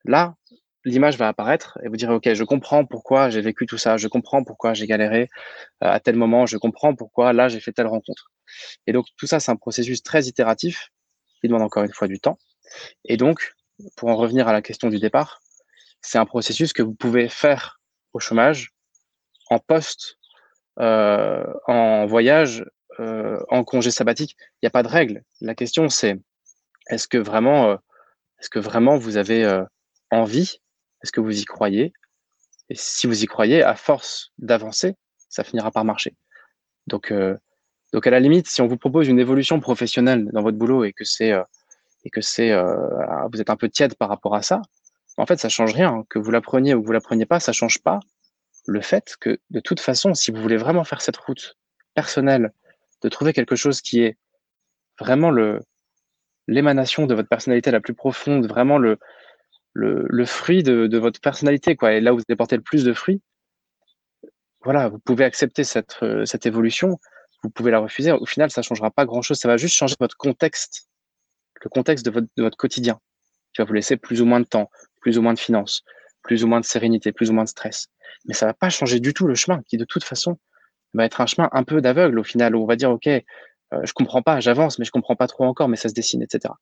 là, 0.04 0.36
l'image 0.84 1.18
va 1.18 1.28
apparaître 1.28 1.78
et 1.82 1.88
vous 1.88 1.96
direz, 1.96 2.14
OK, 2.14 2.32
je 2.32 2.44
comprends 2.44 2.84
pourquoi 2.84 3.30
j'ai 3.30 3.40
vécu 3.40 3.66
tout 3.66 3.78
ça, 3.78 3.96
je 3.96 4.08
comprends 4.08 4.44
pourquoi 4.44 4.74
j'ai 4.74 4.86
galéré 4.86 5.28
euh, 5.82 5.88
à 5.88 6.00
tel 6.00 6.16
moment, 6.16 6.46
je 6.46 6.56
comprends 6.56 6.94
pourquoi 6.94 7.32
là, 7.32 7.48
j'ai 7.48 7.60
fait 7.60 7.72
telle 7.72 7.86
rencontre. 7.86 8.30
Et 8.86 8.92
donc, 8.92 9.06
tout 9.16 9.26
ça, 9.26 9.40
c'est 9.40 9.50
un 9.50 9.56
processus 9.56 10.02
très 10.02 10.24
itératif 10.24 10.88
qui 11.40 11.48
demande 11.48 11.62
encore 11.62 11.84
une 11.84 11.92
fois 11.92 12.08
du 12.08 12.18
temps. 12.18 12.38
Et 13.04 13.16
donc, 13.16 13.52
pour 13.96 14.08
en 14.08 14.16
revenir 14.16 14.48
à 14.48 14.52
la 14.52 14.62
question 14.62 14.88
du 14.88 14.98
départ, 14.98 15.40
c'est 16.02 16.18
un 16.18 16.26
processus 16.26 16.72
que 16.72 16.82
vous 16.82 16.94
pouvez 16.94 17.28
faire 17.28 17.80
au 18.12 18.20
chômage, 18.20 18.72
en 19.50 19.58
poste, 19.58 20.18
euh, 20.78 21.44
en 21.66 22.06
voyage, 22.06 22.64
euh, 23.00 23.38
en 23.48 23.64
congé 23.64 23.90
sabbatique. 23.90 24.36
Il 24.38 24.64
n'y 24.64 24.68
a 24.68 24.70
pas 24.70 24.82
de 24.82 24.88
règle. 24.88 25.22
La 25.40 25.54
question, 25.54 25.88
c'est 25.88 26.18
est-ce 26.88 27.06
que 27.06 27.18
vraiment, 27.18 27.74
est-ce 28.40 28.48
que 28.48 28.58
vraiment 28.58 28.96
vous 28.96 29.16
avez 29.16 29.62
envie 30.10 30.60
Est-ce 31.02 31.12
que 31.12 31.20
vous 31.20 31.40
y 31.40 31.44
croyez? 31.44 31.92
Et 32.68 32.74
si 32.76 33.06
vous 33.06 33.22
y 33.22 33.26
croyez, 33.26 33.62
à 33.62 33.74
force 33.74 34.32
d'avancer, 34.38 34.94
ça 35.28 35.44
finira 35.44 35.70
par 35.70 35.84
marcher. 35.84 36.14
Donc, 36.86 37.10
euh, 37.10 37.36
donc 37.92 38.06
à 38.06 38.10
la 38.10 38.20
limite, 38.20 38.46
si 38.46 38.62
on 38.62 38.66
vous 38.66 38.76
propose 38.76 39.08
une 39.08 39.18
évolution 39.18 39.60
professionnelle 39.60 40.28
dans 40.32 40.42
votre 40.42 40.56
boulot 40.56 40.84
et 40.84 40.92
que 40.92 41.04
c'est 41.04 41.32
et 42.04 42.10
que 42.10 42.20
c'est 42.20 42.54
vous 43.32 43.40
êtes 43.40 43.50
un 43.50 43.56
peu 43.56 43.68
tiède 43.68 43.94
par 43.96 44.08
rapport 44.08 44.34
à 44.34 44.42
ça, 44.42 44.62
en 45.16 45.26
fait, 45.26 45.38
ça 45.38 45.48
change 45.48 45.74
rien. 45.74 46.04
Que 46.08 46.18
vous 46.18 46.30
l'appreniez 46.30 46.74
ou 46.74 46.80
que 46.80 46.86
vous 46.86 46.92
l'appreniez 46.92 47.26
pas, 47.26 47.40
ça 47.40 47.52
change 47.52 47.78
pas 47.78 48.00
le 48.66 48.80
fait 48.80 49.16
que, 49.20 49.38
de 49.50 49.60
toute 49.60 49.80
façon, 49.80 50.14
si 50.14 50.30
vous 50.30 50.40
voulez 50.40 50.56
vraiment 50.56 50.84
faire 50.84 51.00
cette 51.00 51.16
route 51.16 51.56
personnelle, 51.94 52.52
de 53.02 53.08
trouver 53.08 53.32
quelque 53.32 53.56
chose 53.56 53.80
qui 53.80 54.02
est 54.02 54.16
vraiment 54.98 55.30
le, 55.30 55.60
l'émanation 56.46 57.06
de 57.06 57.14
votre 57.14 57.28
personnalité 57.28 57.70
la 57.70 57.80
plus 57.80 57.94
profonde, 57.94 58.46
vraiment 58.46 58.78
le, 58.78 58.98
le, 59.72 60.24
fruit 60.24 60.62
de, 60.62 60.98
votre 60.98 61.20
personnalité, 61.20 61.76
quoi, 61.76 61.92
et 61.92 62.00
là 62.00 62.12
où 62.12 62.18
vous 62.18 62.36
porter 62.36 62.56
le 62.56 62.62
plus 62.62 62.84
de 62.84 62.92
fruits, 62.92 63.20
voilà, 64.62 64.88
vous 64.88 64.98
pouvez 64.98 65.24
accepter 65.24 65.64
cette, 65.64 65.96
cette 66.24 66.46
évolution, 66.46 66.98
vous 67.42 67.50
pouvez 67.50 67.70
la 67.70 67.78
refuser. 67.78 68.12
Au 68.12 68.26
final, 68.26 68.50
ça 68.50 68.62
changera 68.62 68.90
pas 68.90 69.06
grand 69.06 69.22
chose. 69.22 69.38
Ça 69.38 69.48
va 69.48 69.56
juste 69.56 69.74
changer 69.74 69.96
votre 69.98 70.16
contexte, 70.16 70.88
le 71.62 71.70
contexte 71.70 72.04
de 72.04 72.10
votre, 72.10 72.26
de 72.36 72.42
votre 72.42 72.56
quotidien, 72.56 72.98
qui 73.54 73.62
va 73.62 73.64
vous 73.64 73.72
laisser 73.72 73.96
plus 73.96 74.20
ou 74.20 74.26
moins 74.26 74.40
de 74.40 74.46
temps, 74.46 74.70
plus 75.00 75.18
ou 75.18 75.22
moins 75.22 75.34
de 75.34 75.38
finances, 75.38 75.82
plus 76.22 76.44
ou 76.44 76.46
moins 76.46 76.60
de 76.60 76.66
sérénité, 76.66 77.12
plus 77.12 77.30
ou 77.30 77.32
moins 77.32 77.44
de 77.44 77.48
stress. 77.48 77.88
Mais 78.26 78.34
ça 78.34 78.46
va 78.46 78.54
pas 78.54 78.70
changer 78.70 79.00
du 79.00 79.14
tout 79.14 79.26
le 79.26 79.34
chemin, 79.34 79.62
qui 79.66 79.76
de 79.76 79.84
toute 79.84 80.04
façon 80.04 80.38
va 80.92 81.04
être 81.04 81.20
un 81.20 81.26
chemin 81.26 81.48
un 81.52 81.62
peu 81.62 81.80
d'aveugle 81.80 82.18
au 82.18 82.24
final, 82.24 82.54
où 82.54 82.62
on 82.62 82.66
va 82.66 82.76
dire, 82.76 82.90
OK, 82.90 83.06
euh, 83.06 83.20
je 83.84 83.92
comprends 83.92 84.22
pas, 84.22 84.40
j'avance, 84.40 84.78
mais 84.78 84.84
je 84.84 84.90
comprends 84.90 85.16
pas 85.16 85.26
trop 85.26 85.44
encore, 85.44 85.68
mais 85.68 85.76
ça 85.76 85.88
se 85.88 85.94
dessine, 85.94 86.22
etc. 86.22 86.52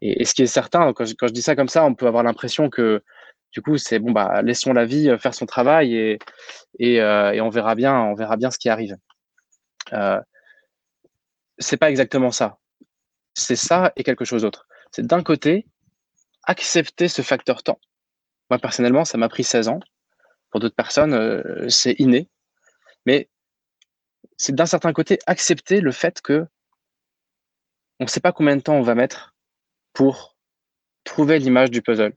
Et, 0.00 0.24
ce 0.24 0.34
qui 0.34 0.42
est 0.42 0.46
certain, 0.46 0.92
quand 0.92 1.04
je, 1.04 1.32
dis 1.32 1.42
ça 1.42 1.56
comme 1.56 1.68
ça, 1.68 1.84
on 1.84 1.94
peut 1.94 2.06
avoir 2.06 2.22
l'impression 2.22 2.70
que 2.70 3.02
du 3.52 3.62
coup, 3.62 3.78
c'est 3.78 3.98
bon, 3.98 4.12
bah, 4.12 4.42
laissons 4.42 4.72
la 4.72 4.84
vie 4.84 5.08
euh, 5.08 5.18
faire 5.18 5.34
son 5.34 5.46
travail 5.46 6.18
euh, 6.80 7.32
et 7.32 7.40
on 7.40 7.48
verra 7.48 7.74
bien, 7.74 7.98
on 7.98 8.14
verra 8.14 8.36
bien 8.36 8.50
ce 8.50 8.58
qui 8.58 8.68
arrive. 8.68 8.96
Euh, 9.92 10.20
c'est 11.58 11.78
pas 11.78 11.90
exactement 11.90 12.30
ça. 12.30 12.58
C'est 13.34 13.56
ça 13.56 13.92
et 13.96 14.04
quelque 14.04 14.24
chose 14.24 14.42
d'autre. 14.42 14.66
C'est 14.92 15.06
d'un 15.06 15.22
côté, 15.22 15.66
accepter 16.44 17.08
ce 17.08 17.22
facteur 17.22 17.62
temps. 17.62 17.80
Moi, 18.50 18.58
personnellement, 18.58 19.04
ça 19.04 19.18
m'a 19.18 19.28
pris 19.28 19.44
16 19.44 19.68
ans. 19.68 19.80
Pour 20.50 20.60
d'autres 20.60 20.74
personnes, 20.74 21.68
c'est 21.68 21.94
inné. 21.98 22.30
Mais 23.04 23.28
c'est 24.38 24.54
d'un 24.54 24.66
certain 24.66 24.92
côté 24.92 25.18
accepter 25.26 25.80
le 25.80 25.92
fait 25.92 26.22
que 26.22 26.46
on 28.00 28.04
ne 28.04 28.08
sait 28.08 28.20
pas 28.20 28.32
combien 28.32 28.56
de 28.56 28.62
temps 28.62 28.76
on 28.76 28.82
va 28.82 28.94
mettre 28.94 29.34
pour 29.98 30.36
trouver 31.02 31.40
l'image 31.40 31.72
du 31.72 31.82
puzzle, 31.82 32.14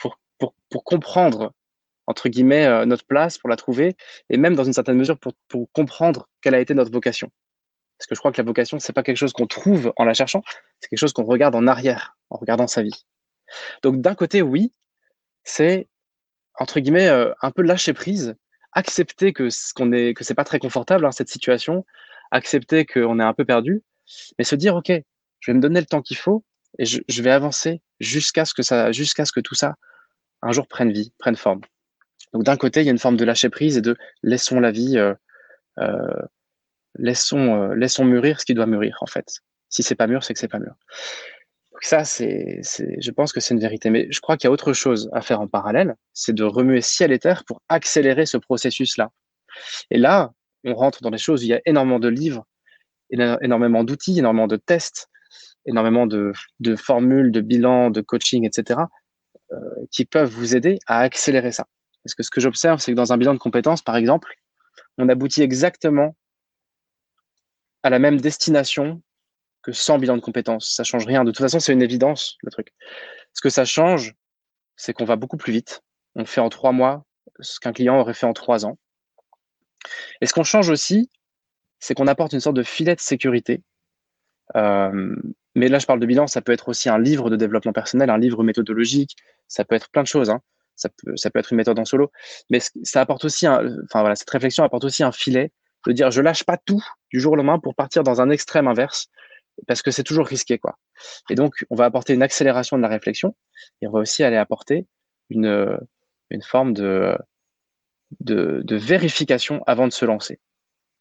pour, 0.00 0.18
pour, 0.38 0.54
pour, 0.70 0.84
comprendre, 0.84 1.52
entre 2.06 2.30
guillemets, 2.30 2.64
euh, 2.64 2.86
notre 2.86 3.04
place, 3.04 3.36
pour 3.36 3.50
la 3.50 3.56
trouver, 3.56 3.94
et 4.30 4.38
même 4.38 4.54
dans 4.54 4.64
une 4.64 4.72
certaine 4.72 4.96
mesure 4.96 5.18
pour, 5.18 5.34
pour 5.46 5.70
comprendre 5.72 6.30
quelle 6.40 6.54
a 6.54 6.60
été 6.60 6.72
notre 6.72 6.90
vocation. 6.90 7.30
Parce 7.98 8.06
que 8.06 8.14
je 8.14 8.20
crois 8.20 8.32
que 8.32 8.40
la 8.40 8.46
vocation, 8.46 8.78
c'est 8.78 8.94
pas 8.94 9.02
quelque 9.02 9.18
chose 9.18 9.34
qu'on 9.34 9.46
trouve 9.46 9.92
en 9.96 10.04
la 10.06 10.14
cherchant, 10.14 10.42
c'est 10.80 10.88
quelque 10.88 10.98
chose 10.98 11.12
qu'on 11.12 11.24
regarde 11.24 11.54
en 11.54 11.66
arrière, 11.66 12.16
en 12.30 12.38
regardant 12.38 12.66
sa 12.66 12.80
vie. 12.80 13.04
Donc 13.82 14.00
d'un 14.00 14.14
côté, 14.14 14.40
oui, 14.40 14.72
c'est 15.44 15.88
entre 16.58 16.80
guillemets 16.80 17.08
euh, 17.08 17.34
un 17.42 17.50
peu 17.50 17.60
lâcher 17.60 17.92
prise, 17.92 18.34
accepter 18.72 19.34
que 19.34 19.50
ce 19.50 19.74
qu'on 19.74 19.92
est, 19.92 20.14
que 20.14 20.24
c'est 20.24 20.34
pas 20.34 20.44
très 20.44 20.58
confortable 20.58 21.04
hein, 21.04 21.12
cette 21.12 21.28
situation, 21.28 21.84
accepter 22.30 22.86
qu'on 22.86 23.20
est 23.20 23.24
un 23.24 23.34
peu 23.34 23.44
perdu, 23.44 23.82
mais 24.38 24.44
se 24.44 24.54
dire 24.54 24.74
ok, 24.74 24.90
je 25.40 25.50
vais 25.50 25.54
me 25.54 25.60
donner 25.60 25.80
le 25.80 25.86
temps 25.86 26.00
qu'il 26.00 26.16
faut 26.16 26.44
et 26.78 26.84
je, 26.84 27.22
vais 27.22 27.30
avancer 27.30 27.82
jusqu'à 27.98 28.44
ce 28.44 28.54
que 28.54 28.62
ça, 28.62 28.92
jusqu'à 28.92 29.24
ce 29.24 29.32
que 29.32 29.40
tout 29.40 29.54
ça 29.54 29.76
un 30.42 30.52
jour 30.52 30.66
prenne 30.66 30.92
vie, 30.92 31.12
prenne 31.18 31.36
forme. 31.36 31.60
Donc 32.32 32.44
d'un 32.44 32.56
côté, 32.56 32.80
il 32.80 32.84
y 32.84 32.88
a 32.88 32.92
une 32.92 32.98
forme 32.98 33.16
de 33.16 33.24
lâcher 33.24 33.50
prise 33.50 33.76
et 33.76 33.80
de 33.80 33.96
laissons 34.22 34.60
la 34.60 34.70
vie, 34.70 34.96
euh, 34.98 35.14
euh, 35.78 36.22
laissons, 36.96 37.62
euh, 37.62 37.74
laissons 37.74 38.04
mûrir 38.04 38.40
ce 38.40 38.46
qui 38.46 38.54
doit 38.54 38.66
mûrir 38.66 38.98
en 39.00 39.06
fait. 39.06 39.40
Si 39.68 39.82
c'est 39.82 39.94
pas 39.94 40.06
mûr, 40.06 40.24
c'est 40.24 40.32
que 40.32 40.40
c'est 40.40 40.48
pas 40.48 40.58
mûr. 40.58 40.74
Donc 41.72 41.82
ça, 41.82 42.04
c'est, 42.04 42.60
je 42.62 43.10
pense 43.10 43.32
que 43.32 43.40
c'est 43.40 43.54
une 43.54 43.60
vérité. 43.60 43.90
Mais 43.90 44.06
je 44.10 44.20
crois 44.20 44.36
qu'il 44.36 44.48
y 44.48 44.48
a 44.48 44.52
autre 44.52 44.72
chose 44.72 45.08
à 45.12 45.20
faire 45.20 45.40
en 45.40 45.48
parallèle, 45.48 45.94
c'est 46.12 46.34
de 46.34 46.44
remuer 46.44 46.80
ciel 46.80 47.12
et 47.12 47.18
terre 47.18 47.44
pour 47.44 47.62
accélérer 47.68 48.26
ce 48.26 48.36
processus-là. 48.36 49.10
Et 49.90 49.98
là, 49.98 50.32
on 50.64 50.74
rentre 50.74 51.02
dans 51.02 51.10
des 51.10 51.18
choses 51.18 51.44
il 51.44 51.48
y 51.48 51.54
a 51.54 51.60
énormément 51.66 51.98
de 51.98 52.08
livres, 52.08 52.44
énormément 53.10 53.84
d'outils, 53.84 54.18
énormément 54.18 54.46
de 54.46 54.56
tests, 54.56 55.09
énormément 55.70 56.06
de, 56.06 56.32
de 56.60 56.76
formules, 56.76 57.32
de 57.32 57.40
bilans, 57.40 57.90
de 57.90 58.00
coaching, 58.00 58.44
etc., 58.46 58.80
euh, 59.52 59.56
qui 59.90 60.04
peuvent 60.04 60.30
vous 60.30 60.54
aider 60.54 60.78
à 60.86 61.00
accélérer 61.00 61.52
ça. 61.52 61.66
Parce 62.04 62.14
que 62.14 62.22
ce 62.22 62.30
que 62.30 62.40
j'observe, 62.40 62.80
c'est 62.80 62.92
que 62.92 62.96
dans 62.96 63.12
un 63.12 63.18
bilan 63.18 63.34
de 63.34 63.38
compétences, 63.38 63.82
par 63.82 63.96
exemple, 63.96 64.34
on 64.98 65.08
aboutit 65.08 65.42
exactement 65.42 66.16
à 67.82 67.90
la 67.90 67.98
même 67.98 68.20
destination 68.20 69.02
que 69.62 69.72
sans 69.72 69.98
bilan 69.98 70.16
de 70.16 70.22
compétences. 70.22 70.74
Ça 70.74 70.84
change 70.84 71.06
rien. 71.06 71.24
De 71.24 71.30
toute 71.30 71.40
façon, 71.40 71.60
c'est 71.60 71.72
une 71.72 71.82
évidence, 71.82 72.36
le 72.42 72.50
truc. 72.50 72.72
Ce 73.34 73.40
que 73.40 73.50
ça 73.50 73.64
change, 73.64 74.14
c'est 74.76 74.92
qu'on 74.92 75.04
va 75.04 75.16
beaucoup 75.16 75.36
plus 75.36 75.52
vite. 75.52 75.82
On 76.14 76.24
fait 76.24 76.40
en 76.40 76.48
trois 76.48 76.72
mois 76.72 77.04
ce 77.40 77.60
qu'un 77.60 77.72
client 77.72 77.98
aurait 77.98 78.14
fait 78.14 78.26
en 78.26 78.32
trois 78.32 78.64
ans. 78.66 78.78
Et 80.20 80.26
ce 80.26 80.32
qu'on 80.32 80.44
change 80.44 80.68
aussi, 80.70 81.10
c'est 81.78 81.94
qu'on 81.94 82.06
apporte 82.06 82.32
une 82.32 82.40
sorte 82.40 82.56
de 82.56 82.62
filet 82.62 82.94
de 82.94 83.00
sécurité. 83.00 83.62
Euh, 84.56 85.16
mais 85.54 85.68
là, 85.68 85.78
je 85.78 85.86
parle 85.86 86.00
de 86.00 86.06
bilan, 86.06 86.26
ça 86.26 86.42
peut 86.42 86.52
être 86.52 86.68
aussi 86.68 86.88
un 86.88 86.98
livre 86.98 87.30
de 87.30 87.36
développement 87.36 87.72
personnel, 87.72 88.10
un 88.10 88.18
livre 88.18 88.42
méthodologique, 88.44 89.16
ça 89.48 89.64
peut 89.64 89.74
être 89.74 89.90
plein 89.90 90.02
de 90.02 90.08
choses. 90.08 90.30
Hein. 90.30 90.40
Ça, 90.76 90.88
peut, 90.88 91.16
ça 91.16 91.30
peut 91.30 91.38
être 91.38 91.52
une 91.52 91.56
méthode 91.56 91.78
en 91.78 91.84
solo. 91.84 92.10
Mais 92.50 92.60
ça 92.82 93.00
apporte 93.00 93.24
aussi, 93.24 93.46
un, 93.46 93.76
enfin 93.84 94.00
voilà, 94.00 94.16
cette 94.16 94.30
réflexion 94.30 94.64
apporte 94.64 94.84
aussi 94.84 95.02
un 95.02 95.12
filet 95.12 95.52
de 95.86 95.92
dire 95.92 96.10
je 96.10 96.20
lâche 96.20 96.44
pas 96.44 96.56
tout 96.56 96.84
du 97.10 97.20
jour 97.20 97.32
au 97.32 97.36
lendemain 97.36 97.58
pour 97.58 97.74
partir 97.74 98.02
dans 98.02 98.20
un 98.20 98.30
extrême 98.30 98.68
inverse 98.68 99.08
parce 99.66 99.82
que 99.82 99.90
c'est 99.90 100.04
toujours 100.04 100.26
risqué 100.26 100.58
quoi. 100.58 100.78
Et 101.30 101.34
donc 101.34 101.54
on 101.70 101.74
va 101.74 101.84
apporter 101.86 102.14
une 102.14 102.22
accélération 102.22 102.76
de 102.76 102.82
la 102.82 102.88
réflexion 102.88 103.34
et 103.80 103.86
on 103.86 103.90
va 103.90 104.00
aussi 104.00 104.22
aller 104.22 104.36
apporter 104.36 104.86
une, 105.30 105.78
une 106.30 106.42
forme 106.42 106.72
de, 106.72 107.16
de, 108.20 108.62
de 108.64 108.76
vérification 108.76 109.62
avant 109.66 109.86
de 109.86 109.92
se 109.92 110.04
lancer. 110.04 110.38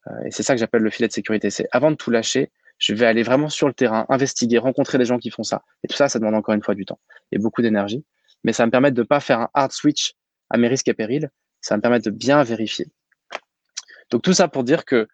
Euh, 0.08 0.26
et 0.26 0.32
c'est 0.32 0.44
ça 0.44 0.54
que 0.54 0.60
j'appelle 0.60 0.82
le 0.82 0.90
filet 0.90 1.08
de 1.08 1.14
sécurité. 1.14 1.50
C'est 1.50 1.68
avant 1.72 1.92
de 1.92 1.96
tout 1.96 2.12
lâcher, 2.12 2.52
je 2.80 2.94
vais 2.94 3.06
aller 3.06 3.24
vraiment 3.24 3.50
sur 3.50 3.68
le 3.68 3.74
terrain, 3.74 4.06
investiguer, 4.10 4.58
rencontrer 4.58 4.98
des 4.98 5.06
gens 5.06 5.20
qui 5.20 5.30
font 5.30 5.44
ça. 5.44 5.64
Et 5.84 5.88
tout 5.88 5.96
ça, 5.96 6.10
ça 6.10 6.18
demande 6.18 6.36
encore 6.36 6.56
une 6.56 6.64
fois 6.64 6.76
du 6.76 6.86
temps 6.86 7.00
et 7.32 7.38
beaucoup 7.38 7.62
d'énergie. 7.62 8.04
Mais 8.44 8.54
ça 8.54 8.66
me 8.66 8.72
permettre 8.72 8.96
de 8.96 9.02
ne 9.02 9.08
pas 9.08 9.20
faire 9.20 9.42
un 9.42 9.50
hard 9.54 9.72
switch 9.72 10.14
à 10.50 10.58
mes 10.58 10.70
risques 10.70 10.88
et 10.88 10.94
périls. 10.94 11.30
Ça 11.62 11.76
me 11.76 11.82
permettre 11.82 12.06
de 12.06 12.12
bien 12.12 12.42
vérifier. 12.42 12.88
Donc 14.10 14.22
tout 14.22 14.34
ça 14.34 14.48
pour 14.48 14.64
dire 14.64 14.86
que 14.86 15.08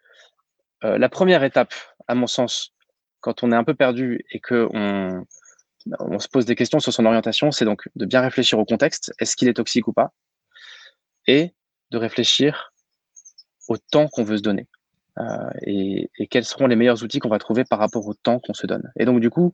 euh, 0.84 0.98
la 1.00 1.10
première 1.10 1.44
étape, 1.44 1.74
à 2.08 2.14
mon 2.14 2.28
sens, 2.28 2.74
quand 3.20 3.44
on 3.44 3.52
est 3.52 3.56
un 3.56 3.64
peu 3.64 3.74
perdu 3.74 4.24
et 4.30 4.40
que 4.40 4.70
on, 4.72 5.26
on 6.00 6.20
se 6.20 6.28
pose 6.28 6.46
des 6.46 6.56
questions 6.56 6.80
sur 6.80 6.94
son 6.94 7.06
orientation, 7.06 7.52
c'est 7.52 7.66
donc 7.66 7.90
de 7.96 8.06
bien 8.06 8.22
réfléchir 8.22 8.60
au 8.60 8.66
contexte. 8.66 9.12
Est-ce 9.20 9.36
qu'il 9.36 9.48
est 9.48 9.56
toxique 9.56 9.88
ou 9.88 9.94
pas? 9.94 10.14
Et 11.26 11.56
de 11.90 11.98
réfléchir 11.98 12.72
au 13.68 13.78
temps 13.78 14.08
qu'on 14.08 14.24
veut 14.24 14.38
se 14.38 14.44
donner. 14.44 14.68
Euh, 15.20 15.50
et, 15.62 16.10
quels 16.30 16.46
seront 16.46 16.68
les 16.68 16.76
meilleurs 16.76 17.04
outils 17.04 17.20
qu'on 17.20 17.30
va 17.30 17.40
trouver 17.40 17.64
par 17.64 17.80
rapport 17.80 18.06
au 18.08 18.14
temps 18.14 18.40
qu'on 18.40 18.54
se 18.54 18.68
donne. 18.68 18.92
Et 18.98 19.06
donc, 19.06 19.20
du 19.20 19.30
coup, 19.30 19.54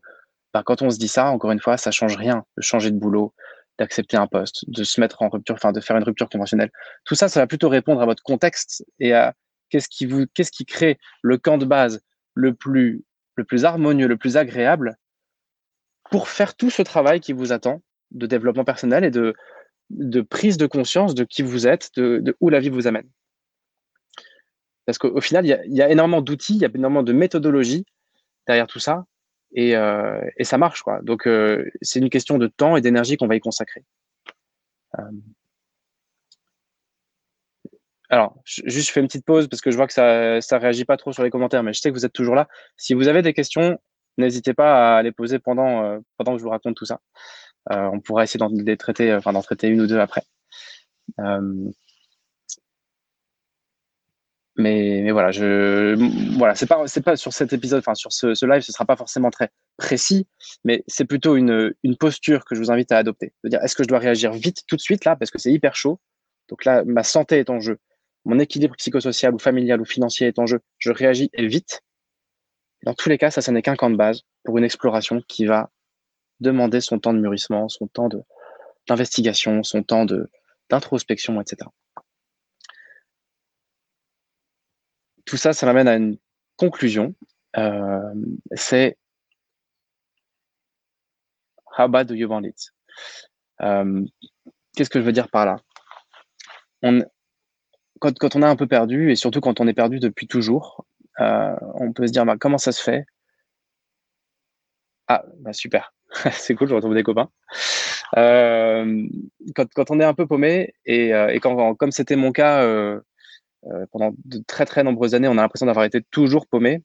bah, 0.54 0.63
quand 0.65 0.82
on 0.82 0.89
se 0.89 0.97
dit 0.97 1.08
ça, 1.08 1.30
encore 1.30 1.52
une 1.52 1.60
fois, 1.60 1.78
ça 1.78 1.91
change 1.91 2.15
rien 2.17 2.45
de 2.58 2.62
changer 2.62 2.91
de 2.91 2.97
boulot, 2.97 3.34
d'accepter 3.78 4.17
un 4.17 4.28
poste, 4.28 4.69
de 4.69 4.84
se 4.84 5.00
mettre 5.00 5.21
en 5.21 5.30
rupture, 5.30 5.56
enfin, 5.56 5.71
de 5.71 5.80
faire 5.80 5.97
une 5.97 6.04
rupture 6.04 6.30
conventionnelle. 6.30 6.71
Tout 7.06 7.15
ça, 7.15 7.30
ça 7.30 7.39
va 7.39 7.47
plutôt 7.47 7.69
répondre 7.69 8.02
à 8.02 8.06
votre 8.06 8.24
contexte 8.24 8.86
et 9.00 9.13
à 9.13 9.34
qu'est-ce 9.69 9.88
qui 9.88 10.06
vous, 10.06 10.26
qu'est-ce 10.34 10.52
qui 10.52 10.65
crée 10.65 10.97
le 11.21 11.38
camp 11.38 11.58
de 11.58 11.65
base 11.65 12.02
le 12.34 12.54
plus, 12.54 13.04
le 13.36 13.43
plus 13.43 13.65
harmonieux, 13.65 14.08
le 14.08 14.17
plus 14.17 14.38
agréable 14.38 14.97
pour 16.10 16.28
faire 16.28 16.56
tout 16.56 16.69
ce 16.69 16.82
travail 16.82 17.21
qui 17.21 17.34
vous 17.34 17.54
attend 17.54 17.82
de 18.12 18.26
développement 18.26 18.65
personnel 18.65 19.06
et 19.06 19.12
de, 19.12 19.34
prise 20.21 20.58
de 20.58 20.65
conscience 20.65 21.15
de 21.15 21.24
qui 21.24 21.41
vous 21.41 21.67
êtes, 21.67 21.91
de 21.95 22.36
où 22.41 22.50
la 22.50 22.60
vie 22.60 22.69
vous 22.69 22.88
amène. 22.88 23.08
Parce 24.86 24.98
qu'au 24.98 25.22
final, 25.22 25.46
il 25.46 25.76
y, 25.76 25.82
a, 25.82 25.89
énormément 25.89 26.22
d'outils, 26.22 26.56
il 26.56 26.62
y 26.62 26.65
a 26.65 26.70
énormément 26.74 27.04
de 27.04 27.13
méthodologies 27.13 27.86
derrière 28.48 28.67
tout 28.67 28.80
ça, 28.80 29.06
et, 29.54 29.76
euh, 29.76 30.20
ça 30.41 30.58
marche. 30.58 30.82
Quoi. 30.82 31.02
Donc, 31.04 31.28
euh, 31.28 31.70
c'est 31.82 32.00
une 32.00 32.10
question 32.10 32.38
de 32.38 32.48
temps 32.48 32.76
et 32.76 32.82
d'énergie 32.82 33.17
qu'on 33.17 33.28
va 33.28 33.36
y 33.36 33.39
consacrer. 33.39 33.84
Euh... 35.00 35.04
Alors, 38.10 38.41
juste 38.46 38.89
je 38.89 38.91
fais 38.91 39.00
une 39.00 39.08
petite 39.08 39.26
pause 39.26 39.48
parce 39.48 39.62
que 39.62 39.72
je 39.72 39.78
vois 39.78 39.88
que 39.88 39.94
ça 39.94 40.41
ça 40.41 40.58
réagit 40.58 40.84
pas 40.84 40.98
trop 40.98 41.13
sur 41.13 41.24
les 41.24 41.30
commentaires, 41.30 41.63
mais 41.63 41.72
je 41.72 41.80
sais 41.80 41.89
que 41.89 41.94
vous 41.94 42.06
êtes 42.06 42.12
toujours 42.12 42.36
là. 42.36 42.50
Si 42.76 42.94
vous 42.94 43.08
avez 43.08 43.22
des 43.22 43.34
questions, 43.34 43.80
n'hésitez 44.17 44.54
pas 44.54 44.98
à 44.98 45.02
les 45.02 45.13
poser 45.13 45.39
pendant 45.39 45.98
pendant 46.17 46.34
que 46.34 46.39
je 46.39 46.44
vous 46.44 46.50
raconte 46.50 46.76
tout 46.76 46.86
ça. 46.86 47.00
On 47.70 48.02
pourra 48.02 48.24
essayer 48.24 48.38
d'en 48.38 48.50
traiter, 48.76 49.13
enfin 49.13 49.32
d'en 49.32 49.41
traiter 49.41 49.70
une 49.70 49.80
ou 49.80 49.88
deux 49.88 50.00
après. 50.00 50.24
Mais, 54.62 55.12
voilà, 55.12 56.56
c'est 56.56 57.04
pas 57.04 57.15
sur 57.15 57.34
cet 57.34 57.54
épisode, 57.54 57.80
enfin 57.80 57.95
sur 57.95 58.12
ce, 58.12 58.34
ce, 58.34 58.45
live, 58.45 58.62
ce 58.62 58.71
sera 58.71 58.86
pas 58.86 58.95
forcément 58.95 59.32
très 59.32 59.50
précis, 59.78 60.28
mais 60.63 60.84
c'est 60.88 61.06
plutôt 61.06 61.36
une, 61.36 61.74
posture 62.00 62.45
que 62.45 62.56
je 62.56 62.60
vous 62.60 62.71
invite 62.71 62.91
à 62.91 62.97
adopter. 62.97 63.34
De 63.43 63.50
dire, 63.50 63.60
est-ce 63.63 63.76
que 63.76 63.84
je 63.84 63.88
dois 63.88 64.00
réagir 64.00 64.32
vite 64.32 64.63
tout 64.67 64.76
de 64.76 64.82
suite 64.82 65.06
là 65.06 65.15
parce 65.15 65.32
que 65.32 65.39
c'est 65.39 65.52
hyper 65.52 65.76
chaud? 65.76 66.00
Donc 66.50 66.65
là, 66.65 66.84
ma 66.86 67.04
santé 67.04 67.39
est 67.39 67.50
en 67.50 67.60
jeu, 67.60 67.78
mon 68.26 68.39
équilibre 68.39 68.76
psychosocial 68.76 69.34
ou 69.34 69.39
familial 69.39 69.82
ou 69.82 69.86
financier 69.86 70.28
est 70.28 70.39
en 70.39 70.45
jeu. 70.45 70.60
Je 70.78 70.91
réagis 70.91 71.30
et 71.34 71.47
vite. 71.47 71.82
Dans 72.84 72.93
tous 72.93 73.10
les 73.10 73.17
cas, 73.17 73.32
ça, 73.32 73.41
ça 73.41 73.52
n'est 73.52 73.62
qu'un 73.62 73.76
camp 73.76 73.89
de 73.89 73.95
base 73.95 74.21
pour 74.43 74.58
une 74.58 74.63
exploration 74.63 75.21
qui 75.28 75.45
va 75.45 75.69
demander 76.39 76.82
son 76.82 77.00
temps 77.00 77.13
de 77.13 77.19
mûrissement, 77.19 77.69
son 77.69 77.88
temps 77.88 78.10
d'investigation, 78.88 79.63
son 79.63 79.84
temps 79.84 80.06
d'introspection, 80.69 81.39
etc. 81.41 81.69
tout 85.32 85.38
ça, 85.38 85.54
ça 85.54 85.65
m'amène 85.65 85.88
à 85.88 85.96
une 85.96 86.17
conclusion. 86.58 87.15
Euh, 87.58 88.13
c'est 88.54 88.98
How 91.78 91.88
bad 91.88 92.08
do 92.08 92.15
you 92.15 92.28
want 92.28 92.44
it? 92.44 92.74
Euh, 93.62 94.04
Qu'est-ce 94.76 94.89
que 94.89 95.00
je 95.00 95.06
veux 95.06 95.13
dire 95.13 95.30
par 95.30 95.46
là? 95.46 95.56
On, 96.84 97.02
quand, 98.02 98.17
quand, 98.20 98.36
on 98.36 98.41
est 98.41 98.46
un 98.46 98.58
peu 98.58 98.67
perdu, 98.67 99.10
et 99.10 99.15
surtout 99.15 99.39
quand 99.39 99.62
on 99.62 99.67
est 99.67 99.74
perdu 99.74 100.00
depuis 100.00 100.28
toujours, 100.28 100.86
euh, 101.22 101.56
on 101.76 101.94
peut 101.94 102.08
se 102.08 102.12
dire 102.12 102.26
bah, 102.26 102.36
comment 102.38 102.58
ça 102.58 102.74
se 102.74 102.84
fait? 102.84 103.06
Ah, 105.08 105.24
bah 105.39 105.54
super, 105.54 105.94
c'est 106.34 106.56
cool, 106.56 106.67
je 106.67 106.76
retrouve 106.76 106.94
des 106.94 107.04
copains. 107.04 107.30
Quand, 108.13 109.74
quand, 109.74 109.91
on 109.91 110.00
est 110.02 110.04
un 110.04 110.13
peu 110.13 110.28
paumé, 110.28 110.74
et, 110.84 111.13
comme 111.39 111.91
c'était 111.91 112.17
mon 112.17 112.34
cas 112.34 112.65
pendant 113.91 114.12
de 114.26 114.39
très 114.47 114.65
très 114.65 114.84
nombreuses 114.84 115.15
années, 115.15 115.28
on 115.28 115.38
a 115.38 115.41
l'impression 115.41 115.65
d'avoir 115.65 115.86
été 115.86 116.02
toujours 116.02 116.47
paumé. 116.47 116.84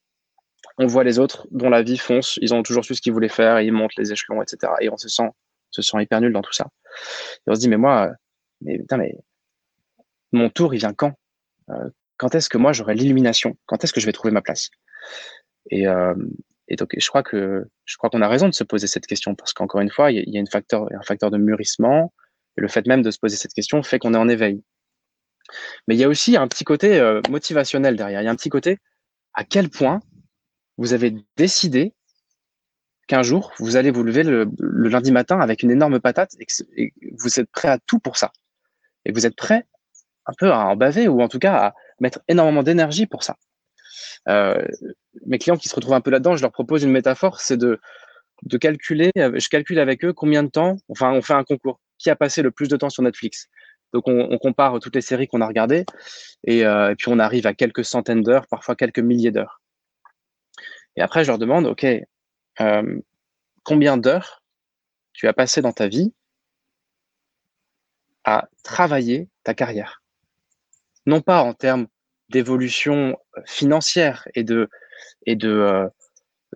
On 0.78 0.86
voit 0.86 1.04
les 1.04 1.18
autres 1.18 1.46
dont 1.50 1.70
la 1.70 1.82
vie 1.82 1.96
fonce, 1.96 2.38
ils 2.42 2.52
ont 2.52 2.62
toujours 2.62 2.84
su 2.84 2.94
ce 2.94 3.00
qu'ils 3.00 3.12
voulaient 3.12 3.28
faire, 3.28 3.60
ils 3.60 3.72
montent 3.72 3.96
les 3.96 4.12
échelons, 4.12 4.42
etc. 4.42 4.72
Et 4.80 4.90
on 4.90 4.96
se 4.96 5.08
sent, 5.08 5.28
se 5.70 5.82
sent 5.82 6.02
hyper 6.02 6.20
nul 6.20 6.32
dans 6.32 6.42
tout 6.42 6.52
ça. 6.52 6.66
Et 7.46 7.50
on 7.50 7.54
se 7.54 7.60
dit, 7.60 7.68
mais 7.68 7.76
moi, 7.76 8.12
mais 8.60 8.78
putain, 8.78 8.96
mais 8.98 9.16
mon 10.32 10.50
tour, 10.50 10.74
il 10.74 10.78
vient 10.78 10.94
quand? 10.94 11.14
Euh, 11.70 11.90
Quand 12.16 12.34
est-ce 12.34 12.48
que 12.48 12.58
moi 12.58 12.72
j'aurai 12.72 12.94
l'illumination? 12.94 13.56
Quand 13.66 13.82
est-ce 13.84 13.92
que 13.92 14.00
je 14.00 14.06
vais 14.06 14.12
trouver 14.12 14.32
ma 14.32 14.42
place? 14.42 14.70
Et, 15.70 15.86
euh, 15.86 16.14
et, 16.68 16.76
donc, 16.76 16.94
je 16.96 17.08
crois 17.08 17.22
que 17.22 17.68
je 17.84 17.96
crois 17.96 18.10
qu'on 18.10 18.22
a 18.22 18.28
raison 18.28 18.48
de 18.48 18.54
se 18.54 18.64
poser 18.64 18.86
cette 18.86 19.06
question 19.06 19.34
parce 19.34 19.52
qu'encore 19.52 19.80
une 19.80 19.90
fois, 19.90 20.10
il 20.10 20.28
y 20.28 20.36
a, 20.36 20.40
une 20.40 20.46
facteur, 20.46 20.88
un 20.92 21.02
facteur 21.02 21.30
de 21.30 21.38
mûrissement. 21.38 22.12
Et 22.58 22.62
le 22.62 22.68
fait 22.68 22.86
même 22.86 23.02
de 23.02 23.10
se 23.10 23.18
poser 23.18 23.36
cette 23.36 23.52
question 23.52 23.82
fait 23.82 23.98
qu'on 23.98 24.14
est 24.14 24.18
en 24.18 24.28
éveil. 24.28 24.62
Mais 25.86 25.94
il 25.94 25.98
y 25.98 26.04
a 26.04 26.08
aussi 26.08 26.36
un 26.36 26.48
petit 26.48 26.64
côté 26.64 26.98
euh, 26.98 27.20
motivationnel 27.28 27.96
derrière. 27.96 28.20
Il 28.20 28.24
y 28.24 28.28
a 28.28 28.30
un 28.30 28.36
petit 28.36 28.48
côté 28.48 28.78
à 29.34 29.44
quel 29.44 29.68
point 29.68 30.00
vous 30.78 30.92
avez 30.92 31.14
décidé 31.36 31.94
qu'un 33.06 33.22
jour, 33.22 33.52
vous 33.58 33.76
allez 33.76 33.90
vous 33.90 34.02
lever 34.02 34.24
le, 34.24 34.48
lundi 34.58 35.12
matin 35.12 35.40
avec 35.40 35.62
une 35.62 35.70
énorme 35.70 36.00
patate 36.00 36.32
et, 36.38 36.46
que, 36.46 36.52
vous 37.18 37.38
êtes 37.38 37.50
prêt 37.50 37.68
à 37.68 37.78
tout 37.78 37.98
pour 37.98 38.16
ça. 38.16 38.32
Et 39.04 39.12
vous 39.12 39.26
êtes 39.26 39.36
prêt 39.36 39.66
un 40.26 40.32
peu 40.36 40.50
à 40.50 40.66
en 40.66 40.76
baver 40.76 41.06
ou 41.06 41.22
en 41.22 41.28
tout 41.28 41.38
cas 41.38 41.54
à 41.54 41.74
mettre 42.00 42.20
énormément 42.26 42.64
d'énergie 42.64 43.06
pour 43.06 43.22
ça. 43.22 43.36
mes 44.26 45.38
clients 45.38 45.56
qui 45.56 45.68
se 45.68 45.74
retrouvent 45.74 45.94
un 45.94 46.00
peu 46.00 46.10
là-dedans, 46.10 46.36
je 46.36 46.42
leur 46.42 46.52
propose 46.52 46.82
une 46.82 46.90
métaphore, 46.90 47.40
c'est 47.40 47.56
de, 47.56 47.78
de 48.42 48.58
calculer, 48.58 49.10
je 49.14 49.48
calcule 49.48 49.78
avec 49.78 50.04
eux 50.04 50.12
combien 50.12 50.42
de 50.42 50.50
temps, 50.50 50.76
enfin, 50.88 51.12
on 51.12 51.22
fait 51.22 51.34
un 51.34 51.44
concours, 51.44 51.80
qui 51.98 52.10
a 52.10 52.16
passé 52.16 52.42
le 52.42 52.50
plus 52.50 52.68
de 52.68 52.76
temps 52.76 52.90
sur 52.90 53.02
Netflix? 53.02 53.48
Donc, 53.96 54.08
on, 54.08 54.36
compare 54.36 54.78
toutes 54.78 54.94
les 54.94 55.00
séries 55.00 55.26
qu'on 55.26 55.40
a 55.40 55.46
regardées 55.46 55.86
et, 56.44 56.58
et, 56.58 56.94
puis 56.98 57.08
on 57.08 57.18
arrive 57.18 57.46
à 57.46 57.54
quelques 57.54 57.82
centaines 57.82 58.22
d'heures, 58.22 58.46
parfois 58.46 58.76
quelques 58.76 58.98
milliers 58.98 59.30
d'heures. 59.30 59.62
Et 60.96 61.00
après, 61.00 61.24
je 61.24 61.28
leur 61.28 61.38
demande, 61.38 61.66
OK, 61.66 61.86
euh, 62.60 63.00
combien 63.62 63.96
d'heures 63.96 64.42
tu 65.12 65.28
as 65.28 65.32
passé 65.32 65.62
dans 65.62 65.72
ta 65.72 65.88
vie 65.88 66.12
à 68.24 68.48
travailler 68.62 69.28
ta 69.44 69.54
carrière? 69.54 70.02
Non 71.06 71.20
pas 71.20 71.42
en 71.42 71.54
termes 71.54 71.86
d'évolution 72.28 73.16
financière 73.44 74.26
et 74.34 74.42
de, 74.42 74.68
euh, 75.26 75.88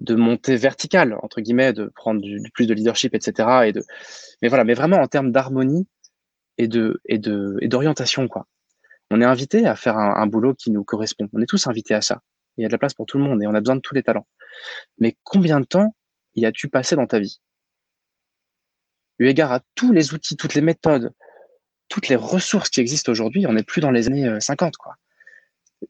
montée 0.09 0.57
verticale, 0.57 1.17
entre 1.23 1.41
guillemets, 1.41 1.73
de 1.73 1.87
prendre 1.95 2.23
plus 2.55 2.67
de 2.67 2.75
leadership, 2.75 3.15
etc. 3.15 3.67
Et 3.67 3.73
de, 3.73 3.85
mais 4.43 4.49
voilà, 4.49 4.65
mais 4.65 4.75
vraiment 4.75 4.97
en 4.97 5.07
termes 5.07 5.31
d'harmonie 5.31 5.87
et 6.61 6.69
de 6.69 7.01
et 7.07 7.19
de 7.19 7.57
et 7.63 7.69
d'orientation, 7.69 8.29
quoi. 8.29 8.47
On 9.11 9.21
est 9.21 9.25
invité 9.25 9.67
à 9.67 9.75
faire 9.75 9.97
un, 9.97 10.27
boulot 10.27 10.55
qui 10.55 10.71
nous 10.71 10.85
correspond. 10.85 11.29
On 11.33 11.41
est 11.41 11.47
tous 11.47 11.67
invités 11.67 11.95
à 11.95 12.01
ça. 12.01 12.21
Il 12.57 12.63
y 12.63 12.65
a 12.65 12.69
de 12.69 12.73
la 12.73 12.79
place 12.79 12.95
pour 12.95 13.07
tout 13.07 13.19
le 13.19 13.25
monde 13.25 13.43
et 13.43 13.47
on 13.47 13.55
a 13.55 13.61
besoin 13.61 13.75
de 13.75 13.81
tous 13.81 13.95
les 13.95 14.05
talents. 14.05 14.27
Mais 14.99 15.17
combien 15.25 15.59
de 15.59 15.65
temps 15.65 15.97
y 16.37 16.47
as-tu 16.47 16.69
passé 16.69 16.95
dans 16.95 17.07
ta 17.07 17.19
vie? 17.19 17.41
Eu 19.19 19.27
égard 19.27 19.53
à 19.53 19.61
tous 19.75 19.93
les 19.93 20.15
outils, 20.15 20.37
toutes 20.37 20.55
les 20.55 20.61
méthodes, 20.61 21.13
toutes 21.89 22.09
les 22.09 22.15
ressources 22.15 22.71
qui 22.71 22.81
existent 22.81 23.11
aujourd'hui, 23.11 23.47
on 23.47 23.55
n'est 23.55 23.65
plus 23.65 23.81
dans 23.81 23.91
les 23.91 24.07
années 24.07 24.39
50, 24.39 24.69
euh, 24.69 24.77
quoi. 24.79 24.95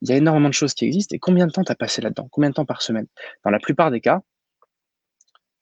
Il 0.00 0.08
y 0.08 0.12
a 0.12 0.16
énormément 0.16 0.48
de 0.48 0.54
choses 0.54 0.72
qui 0.72 0.86
existent 0.86 1.14
et 1.14 1.18
combien 1.18 1.46
de 1.46 1.52
temps 1.52 1.64
tu 1.64 1.72
as 1.72 1.74
passé 1.76 2.00
là-dedans? 2.00 2.28
Combien 2.30 2.50
de 2.50 2.54
temps 2.54 2.64
par 2.64 2.80
semaine? 2.80 3.06
Dans 3.44 3.50
la 3.50 3.58
plupart 3.58 3.90
des 3.90 4.00
cas, 4.00 4.20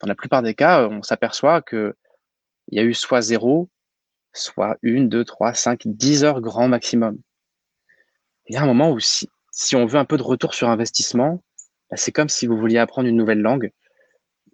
dans 0.00 0.06
la 0.06 0.14
plupart 0.14 0.42
des 0.42 0.54
cas, 0.54 0.86
on 0.86 1.02
s'aperçoit 1.02 1.62
que 1.62 1.96
il 2.70 2.76
y 2.76 2.80
a 2.80 2.84
eu 2.84 2.94
soit 2.94 3.22
zéro, 3.22 3.70
soit 4.32 4.76
une, 4.82 5.08
deux, 5.08 5.24
trois, 5.24 5.54
cinq, 5.54 5.82
dix 5.86 6.24
heures 6.24 6.40
grand 6.40 6.68
maximum. 6.68 7.18
Il 8.46 8.54
y 8.54 8.56
a 8.58 8.62
un 8.62 8.66
moment 8.66 8.90
où 8.90 9.00
si, 9.00 9.28
on 9.74 9.86
veut 9.86 9.98
un 9.98 10.04
peu 10.04 10.16
de 10.16 10.22
retour 10.22 10.54
sur 10.54 10.68
investissement, 10.68 11.42
bah, 11.90 11.96
c'est 11.96 12.12
comme 12.12 12.28
si 12.28 12.46
vous 12.46 12.56
vouliez 12.56 12.78
apprendre 12.78 13.08
une 13.08 13.16
nouvelle 13.16 13.40
langue. 13.40 13.72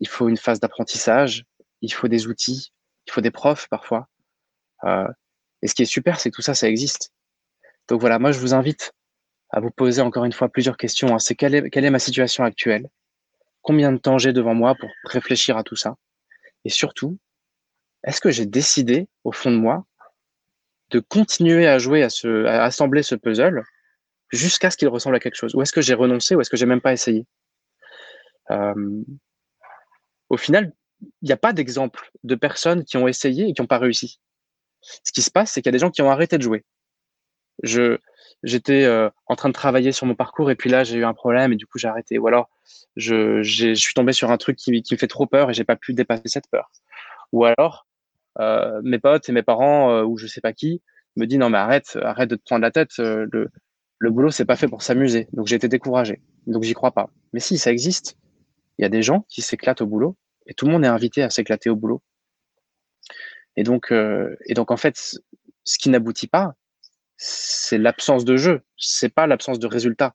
Il 0.01 0.09
faut 0.09 0.29
une 0.29 0.37
phase 0.37 0.61
d'apprentissage, 0.61 1.45
il 1.81 1.93
faut 1.93 2.09
des 2.09 2.27
outils, 2.27 2.73
il 3.07 3.13
faut 3.13 3.21
des 3.21 3.31
profs 3.31 3.69
parfois. 3.69 4.09
Euh, 4.85 5.07
et 5.63 5.69
ce 5.69 5.75
qui 5.75 5.83
est 5.83 5.87
super, 5.87 6.19
c'est 6.19 6.31
que 6.31 6.35
tout 6.35 6.43
ça, 6.43 6.55
ça 6.55 6.69
existe. 6.69 7.13
Donc 7.89 8.01
voilà, 8.01 8.19
moi 8.19 8.33
je 8.33 8.39
vous 8.39 8.55
invite 8.55 8.93
à 9.51 9.61
vous 9.61 9.71
poser 9.71 10.03
encore 10.03 10.25
une 10.25 10.33
fois 10.33 10.49
plusieurs 10.49 10.77
questions. 10.77 11.15
Hein. 11.15 11.19
C'est 11.19 11.35
quelle 11.35 11.55
est, 11.55 11.71
quelle 11.71 11.85
est 11.85 11.91
ma 11.91 11.99
situation 11.99 12.45
actuelle? 12.45 12.89
Combien 13.63 13.93
de 13.93 13.99
temps 13.99 14.19
j'ai 14.19 14.33
devant 14.33 14.55
moi 14.55 14.75
pour 14.75 14.91
réfléchir 15.05 15.57
à 15.57 15.63
tout 15.63 15.77
ça? 15.77 15.95
Et 16.65 16.71
surtout, 16.71 17.19
est-ce 18.05 18.21
que 18.21 18.31
j'ai 18.31 18.47
décidé 18.47 19.09
au 19.25 19.33
fond 19.33 19.51
de 19.51 19.57
moi 19.57 19.85
de 20.91 21.01
continuer 21.01 21.67
à 21.67 21.79
jouer 21.79 22.03
à, 22.03 22.11
ce, 22.11 22.45
assembler 22.45 23.03
ce 23.03 23.15
puzzle 23.15 23.65
jusqu'à 24.31 24.71
ce 24.71 24.77
qu'il 24.77 24.89
ressemble 24.89 25.17
à 25.17 25.21
quelque 25.21 25.37
chose? 25.37 25.55
Ou 25.55 25.63
est-ce 25.63 25.73
que 25.73 25.81
j'ai 25.81 25.95
renoncé 25.95 26.35
ou 26.35 26.41
est-ce 26.41 26.51
que 26.51 26.57
j'ai 26.57 26.67
même 26.67 26.83
pas 26.83 26.93
essayé? 26.93 27.27
Euh, 28.51 29.03
Au 30.29 30.37
final, 30.37 30.73
il 31.23 31.27
n'y 31.27 31.33
a 31.33 31.39
pas 31.39 31.53
d'exemple 31.53 32.11
de 32.23 32.35
personnes 32.35 32.85
qui 32.85 32.97
ont 32.97 33.09
essayé 33.09 33.49
et 33.49 33.55
qui 33.55 33.63
n'ont 33.63 33.67
pas 33.67 33.79
réussi. 33.79 34.21
Ce 34.81 35.13
qui 35.13 35.23
se 35.23 35.31
passe, 35.31 35.53
c'est 35.53 35.63
qu'il 35.63 35.71
y 35.71 35.75
a 35.75 35.77
des 35.77 35.79
gens 35.79 35.91
qui 35.91 36.03
ont 36.03 36.11
arrêté 36.11 36.37
de 36.37 36.43
jouer. 36.43 36.65
Je, 37.63 37.99
j'étais 38.43 38.85
euh, 38.85 39.09
en 39.27 39.37
train 39.37 39.49
de 39.49 39.55
travailler 39.55 39.93
sur 39.93 40.07
mon 40.07 40.15
parcours 40.15 40.51
et 40.51 40.57
puis 40.57 40.69
là 40.69 40.83
j'ai 40.83 40.99
eu 40.99 41.05
un 41.05 41.15
problème 41.15 41.53
et 41.53 41.57
du 41.57 41.67
coup 41.67 41.79
j'ai 41.79 41.89
arrêté. 41.89 42.19
Ou 42.19 42.27
alors 42.27 42.51
je, 42.97 43.43
je 43.43 43.75
suis 43.75 43.95
tombé 43.95 44.13
sur 44.13 44.31
un 44.31 44.37
truc 44.37 44.57
qui, 44.57 44.83
qui 44.83 44.95
me 44.95 44.99
fait 44.99 45.09
trop 45.09 45.27
peur 45.27 45.51
et 45.51 45.55
j'ai 45.55 45.65
pas 45.65 45.77
pu 45.77 45.95
dépasser 45.95 46.27
cette 46.27 46.51
peur. 46.51 46.71
Ou 47.33 47.45
alors 47.45 47.87
euh, 48.41 48.81
mes 48.83 48.99
potes 48.99 49.29
et 49.29 49.33
mes 49.33 49.43
parents 49.43 49.91
euh, 49.91 50.03
ou 50.05 50.17
je 50.19 50.27
sais 50.27 50.41
pas 50.41 50.53
qui 50.53 50.83
me 51.17 51.27
disent 51.27 51.39
non 51.39 51.51
mais 51.51 51.59
arrête, 51.59 51.99
arrête 52.03 52.31
de 52.31 52.37
te 52.37 52.43
prendre 52.43 52.63
la 52.63 52.71
tête. 52.71 52.91
le, 52.99 53.51
le 53.99 54.11
boulot, 54.11 54.31
c'est 54.31 54.45
pas 54.45 54.57
fait 54.57 54.69
pour 54.69 54.83
s'amuser. 54.83 55.29
Donc 55.33 55.47
j'ai 55.47 55.57
été 55.57 55.69
découragé. 55.69 56.21
Donc 56.47 56.63
j'y 56.63 56.75
crois 56.75 56.93
pas. 56.93 57.09
Mais 57.33 57.41
si, 57.41 57.59
ça 57.59 57.71
existe. 57.71 58.17
Il 58.79 58.83
y 58.83 58.85
a 58.85 58.89
des 58.89 59.03
gens 59.03 59.25
qui 59.29 59.41
s'éclatent 59.41 59.81
au 59.81 59.87
boulot 59.87 60.17
et 60.47 60.55
tout 60.55 60.67
le 60.67 60.73
monde 60.73 60.85
est 60.85 60.89
invité 60.89 61.23
à 61.23 61.31
s'éclater 61.31 61.71
au 61.71 61.77
boulot. 61.77 62.03
Et 63.57 63.63
donc, 63.63 63.93
euh, 63.93 64.37
et 64.47 64.55
donc 64.55 64.71
en 64.71 64.77
fait, 64.77 65.17
ce 65.65 65.79
qui 65.79 65.91
n'aboutit 65.91 66.27
pas, 66.27 66.55
c'est 67.17 67.79
l'absence 67.79 68.25
de 68.25 68.37
jeu. 68.37 68.63
C'est 68.77 69.09
pas 69.09 69.27
l'absence 69.27 69.59
de 69.59 69.67
résultat. 69.67 70.15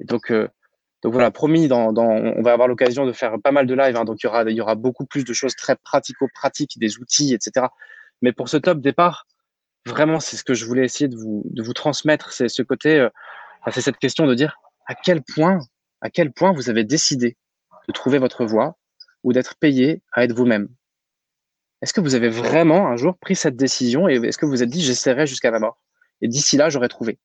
Et 0.00 0.04
donc, 0.04 0.32
euh, 0.32 0.48
donc 1.02 1.12
voilà, 1.12 1.32
promis, 1.32 1.66
dans, 1.66 1.92
on 1.96 2.42
va 2.42 2.52
avoir 2.52 2.68
l'occasion 2.68 3.04
de 3.06 3.12
faire 3.12 3.40
pas 3.42 3.50
mal 3.50 3.66
de 3.66 3.74
live. 3.74 3.96
Hein, 3.96 4.04
donc 4.04 4.22
il 4.22 4.26
y 4.26 4.28
aura, 4.28 4.44
il 4.44 4.56
y 4.56 4.60
aura 4.60 4.76
beaucoup 4.76 5.04
plus 5.04 5.24
de 5.24 5.32
choses 5.32 5.56
très 5.56 5.74
pratico-pratiques, 5.74 6.78
des 6.78 6.98
outils, 6.98 7.34
etc. 7.34 7.66
Mais 8.22 8.32
pour 8.32 8.48
ce 8.48 8.56
top 8.56 8.80
départ, 8.80 9.26
vraiment, 9.84 10.20
c'est 10.20 10.36
ce 10.36 10.44
que 10.44 10.54
je 10.54 10.64
voulais 10.64 10.84
essayer 10.84 11.08
de 11.08 11.16
vous, 11.16 11.42
de 11.46 11.62
vous 11.62 11.72
transmettre, 11.72 12.32
c'est 12.32 12.48
ce 12.48 12.62
côté, 12.62 13.00
euh, 13.00 13.08
c'est 13.72 13.80
cette 13.80 13.98
question 13.98 14.26
de 14.26 14.34
dire 14.34 14.60
à 14.86 14.94
quel 14.94 15.22
point, 15.22 15.58
à 16.00 16.10
quel 16.10 16.32
point 16.32 16.52
vous 16.52 16.70
avez 16.70 16.84
décidé 16.84 17.36
de 17.88 17.92
trouver 17.92 18.18
votre 18.18 18.44
voie 18.44 18.76
ou 19.24 19.32
d'être 19.32 19.56
payé 19.56 20.02
à 20.12 20.22
être 20.22 20.32
vous-même. 20.32 20.68
Est-ce 21.80 21.92
que 21.92 22.00
vous 22.00 22.14
avez 22.14 22.28
vraiment 22.28 22.86
un 22.86 22.96
jour 22.96 23.16
pris 23.18 23.34
cette 23.34 23.56
décision 23.56 24.08
et 24.08 24.14
est-ce 24.14 24.38
que 24.38 24.46
vous 24.46 24.52
vous 24.52 24.62
êtes 24.62 24.68
dit 24.68 24.82
j'essaierai 24.82 25.26
jusqu'à 25.26 25.50
ma 25.50 25.58
mort? 25.58 25.78
Et 26.20 26.28
d'ici 26.28 26.56
là 26.56 26.68
j'aurai 26.68 26.88
trouvé 26.88 27.18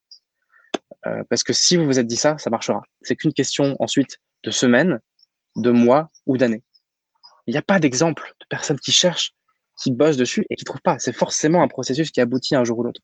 euh, 1.06 1.24
Parce 1.30 1.44
que 1.44 1.54
si 1.54 1.78
vous 1.78 1.86
vous 1.86 2.00
êtes 2.00 2.08
dit 2.08 2.16
ça, 2.16 2.38
ça 2.38 2.50
marchera. 2.50 2.84
C'est 3.02 3.16
qu'une 3.16 3.34
question 3.34 3.76
ensuite 3.80 4.20
de 4.44 4.52
semaines, 4.52 5.00
de 5.56 5.72
mois 5.72 6.10
ou 6.26 6.38
d'années. 6.38 6.64
Il 7.48 7.52
n'y 7.52 7.58
a 7.58 7.62
pas 7.62 7.80
d'exemple 7.80 8.34
de 8.40 8.46
personnes 8.50 8.80
qui 8.80 8.92
cherchent 8.92 9.34
qui 9.78 9.92
bossent 9.92 10.18
dessus 10.18 10.46
et 10.50 10.56
qui 10.56 10.66
trouvent 10.66 10.82
pas. 10.82 11.00
C'est 11.00 11.14
forcément 11.14 11.62
un 11.62 11.68
processus 11.68 12.12
qui 12.12 12.20
aboutit 12.20 12.56
un 12.56 12.64
jour 12.64 12.80
ou 12.80 12.84
l'autre. 12.84 13.02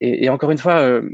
Et, 0.00 0.24
et, 0.24 0.28
encore 0.28 0.50
une 0.50 0.58
fois, 0.58 0.80
euh, 0.80 1.08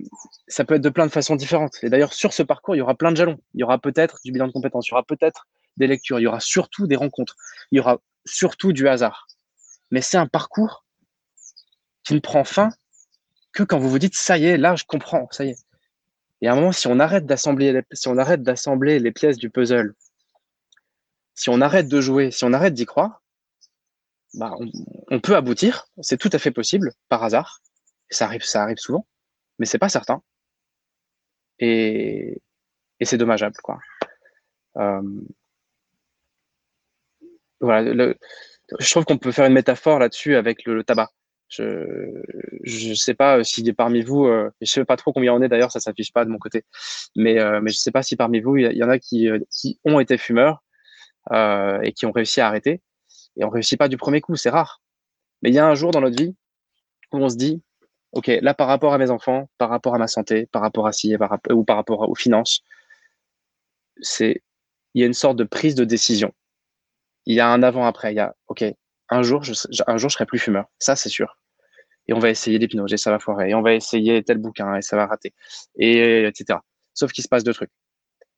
ça 0.49 0.64
peut 0.64 0.75
être 0.75 0.83
de 0.83 0.88
plein 0.88 1.07
de 1.07 1.12
façons 1.12 1.37
différentes. 1.37 1.79
Et 1.83 1.91
d'ailleurs, 1.91 2.12
sur 2.12 2.33
ce 2.33 2.43
parcours, 2.43 2.75
il 2.75 2.79
y 2.79 2.81
aura 2.81 2.95
plein 2.95 3.12
de 3.12 3.17
jalons. 3.17 3.38
Il 3.55 3.61
y 3.61 3.62
aura 3.62 3.79
peut-être 3.79 4.19
du 4.25 4.33
bilan 4.33 4.49
de 4.49 4.53
compétences, 4.53 4.88
il 4.88 4.93
y 4.93 4.95
aura 4.95 5.05
peut-être 5.05 5.47
des 5.77 5.87
lectures, 5.87 6.19
il 6.19 6.23
y 6.23 6.27
aura 6.27 6.41
surtout 6.41 6.87
des 6.87 6.97
rencontres, 6.97 7.37
il 7.71 7.77
y 7.77 7.81
aura 7.81 8.01
surtout 8.25 8.73
du 8.73 8.88
hasard. 8.88 9.27
Mais 9.91 10.01
c'est 10.01 10.17
un 10.17 10.27
parcours 10.27 10.85
qui 12.03 12.14
ne 12.14 12.21
prend 12.21 12.45
fin 12.45 12.71
que 13.52 13.62
quand 13.62 13.78
vous 13.78 13.90
vous 13.90 13.98
dites 13.98 14.14
ça 14.14 14.38
y 14.38 14.46
est, 14.46 14.56
là 14.56 14.76
je 14.76 14.84
comprends, 14.84 15.28
ça 15.30 15.44
y 15.44 15.50
est. 15.50 15.64
Et 16.40 16.48
à 16.48 16.52
un 16.52 16.56
moment, 16.56 16.72
si 16.72 16.87
on 16.87 17.00
arrête 17.00 17.26
d'assembler 17.26 17.82
si 17.92 18.08
on 18.08 18.16
arrête 18.16 18.42
d'assembler 18.42 19.00
les 19.00 19.12
pièces 19.12 19.38
du 19.38 19.50
puzzle, 19.50 19.94
si 21.34 21.50
on 21.50 21.61
arrête 21.61 21.88
de 21.88 22.00
jouer, 22.00 22.30
si 22.30 22.44
on 22.44 22.52
arrête 22.52 22.74
d'y 22.74 22.87
croire, 22.87 23.22
bah, 24.34 24.54
on, 25.11 25.20
peut 25.20 25.37
aboutir, 25.37 25.87
c'est 26.02 26.18
tout 26.18 26.30
à 26.32 26.38
fait 26.38 26.50
possible, 26.50 26.92
par 27.08 27.24
hasard. 27.24 27.61
Ça 28.11 28.26
arrive, 28.26 28.42
ça 28.44 28.62
arrive 28.62 28.76
souvent, 28.78 29.06
mais 29.58 29.66
c'est 29.66 29.78
pas 29.78 29.88
certain. 29.88 30.22
Et, 31.58 32.42
et 33.00 33.04
c'est 33.04 33.18
dommageable, 33.18 33.56
quoi. 33.62 33.78
Euh, 34.76 35.02
voilà, 37.61 38.14
je 38.78 38.90
trouve 38.90 39.04
qu'on 39.04 39.18
peut 39.18 39.32
faire 39.32 39.46
une 39.46 39.54
métaphore 39.54 39.98
là-dessus 39.98 40.37
avec 40.37 40.64
le, 40.64 40.84
tabac. 40.84 41.11
Je 41.48 42.22
je 42.62 42.94
sais 42.94 43.14
pas 43.14 43.42
si 43.42 43.72
parmi 43.72 44.02
vous, 44.02 44.26
euh, 44.26 44.50
je 44.61 44.70
sais 44.70 44.84
pas 44.84 44.96
trop 44.96 45.12
combien 45.12 45.32
on 45.32 45.42
est 45.42 45.48
d'ailleurs, 45.48 45.72
ça 45.72 45.80
s'affiche 45.80 46.12
pas 46.12 46.24
de 46.24 46.30
mon 46.30 46.38
côté, 46.38 46.64
mais 47.16 47.38
euh, 47.40 47.61
mais 47.62 47.70
je 47.70 47.78
sais 47.78 47.90
pas 47.90 48.02
si 48.02 48.16
parmi 48.16 48.40
vous 48.40 48.58
il 48.58 48.76
y, 48.76 48.84
en 48.84 48.90
a 48.90 48.98
qui 48.98 49.28
qui 49.50 49.80
ont 49.84 49.98
été 50.00 50.18
fumeurs 50.18 50.62
euh, 51.32 51.80
et 51.82 51.92
qui 51.92 52.06
ont 52.06 52.12
réussi 52.12 52.40
à 52.40 52.48
arrêter 52.48 52.82
et 53.38 53.44
on 53.44 53.50
réussit 53.50 53.78
pas 53.78 53.88
du 53.88 53.96
premier 53.96 54.20
coup, 54.20 54.37
c'est 54.37 54.50
rare. 54.50 54.82
Mais 55.42 55.50
il 55.50 55.54
y 55.54 55.58
a 55.58 55.66
un 55.66 55.74
jour 55.74 55.90
dans 55.92 56.00
notre 56.00 56.16
vie 56.16 56.34
où 57.12 57.18
on 57.18 57.28
se 57.28 57.37
dit, 57.37 57.62
ok, 58.12 58.26
là 58.42 58.54
par 58.54 58.68
rapport 58.68 58.92
à 58.94 58.98
mes 58.98 59.11
enfants, 59.11 59.48
par 59.58 59.70
rapport 59.70 59.94
à 59.94 59.98
ma 59.98 60.08
santé, 60.08 60.46
par 60.46 60.62
rapport 60.62 60.87
à 60.87 60.92
ci, 60.92 61.16
par, 61.16 61.38
ou 61.50 61.64
par 61.64 61.76
rapport 61.76 62.08
aux 62.08 62.14
finances, 62.14 62.62
c'est, 64.00 64.42
il 64.94 65.00
y 65.00 65.04
a 65.04 65.06
une 65.06 65.14
sorte 65.14 65.37
de 65.37 65.44
prise 65.44 65.74
de 65.74 65.84
décision. 65.84 66.32
Il 67.26 67.34
y 67.34 67.40
a 67.40 67.48
un 67.48 67.62
avant-après. 67.62 68.12
Il 68.12 68.16
y 68.16 68.20
a, 68.20 68.34
ok, 68.48 68.64
un 69.11 69.23
jour, 69.23 69.42
je, 69.42 69.53
un 69.87 69.97
jour, 69.97 70.11
je 70.11 70.14
serai 70.14 70.27
plus 70.27 70.38
fumeur. 70.38 70.66
Ça, 70.79 70.97
c'est 70.97 71.09
sûr. 71.09 71.38
Et 72.07 72.14
on 72.14 72.18
va 72.18 72.31
essayer 72.31 72.59
l'hypnose 72.59 72.92
et 72.92 72.97
ça 72.97 73.11
va 73.11 73.18
foirer. 73.18 73.51
Et 73.51 73.55
on 73.55 73.62
va 73.62 73.75
essayer 73.75 74.23
tel 74.23 74.38
bouquin 74.38 74.77
et 74.77 74.83
ça 74.83 74.97
va 74.97 75.07
rater. 75.07 75.35
Et 75.79 76.25
etc. 76.25 76.59
Sauf 76.94 77.12
qu'il 77.12 77.23
se 77.23 77.29
passe 77.29 77.44
deux 77.44 77.55
trucs. 77.55 77.71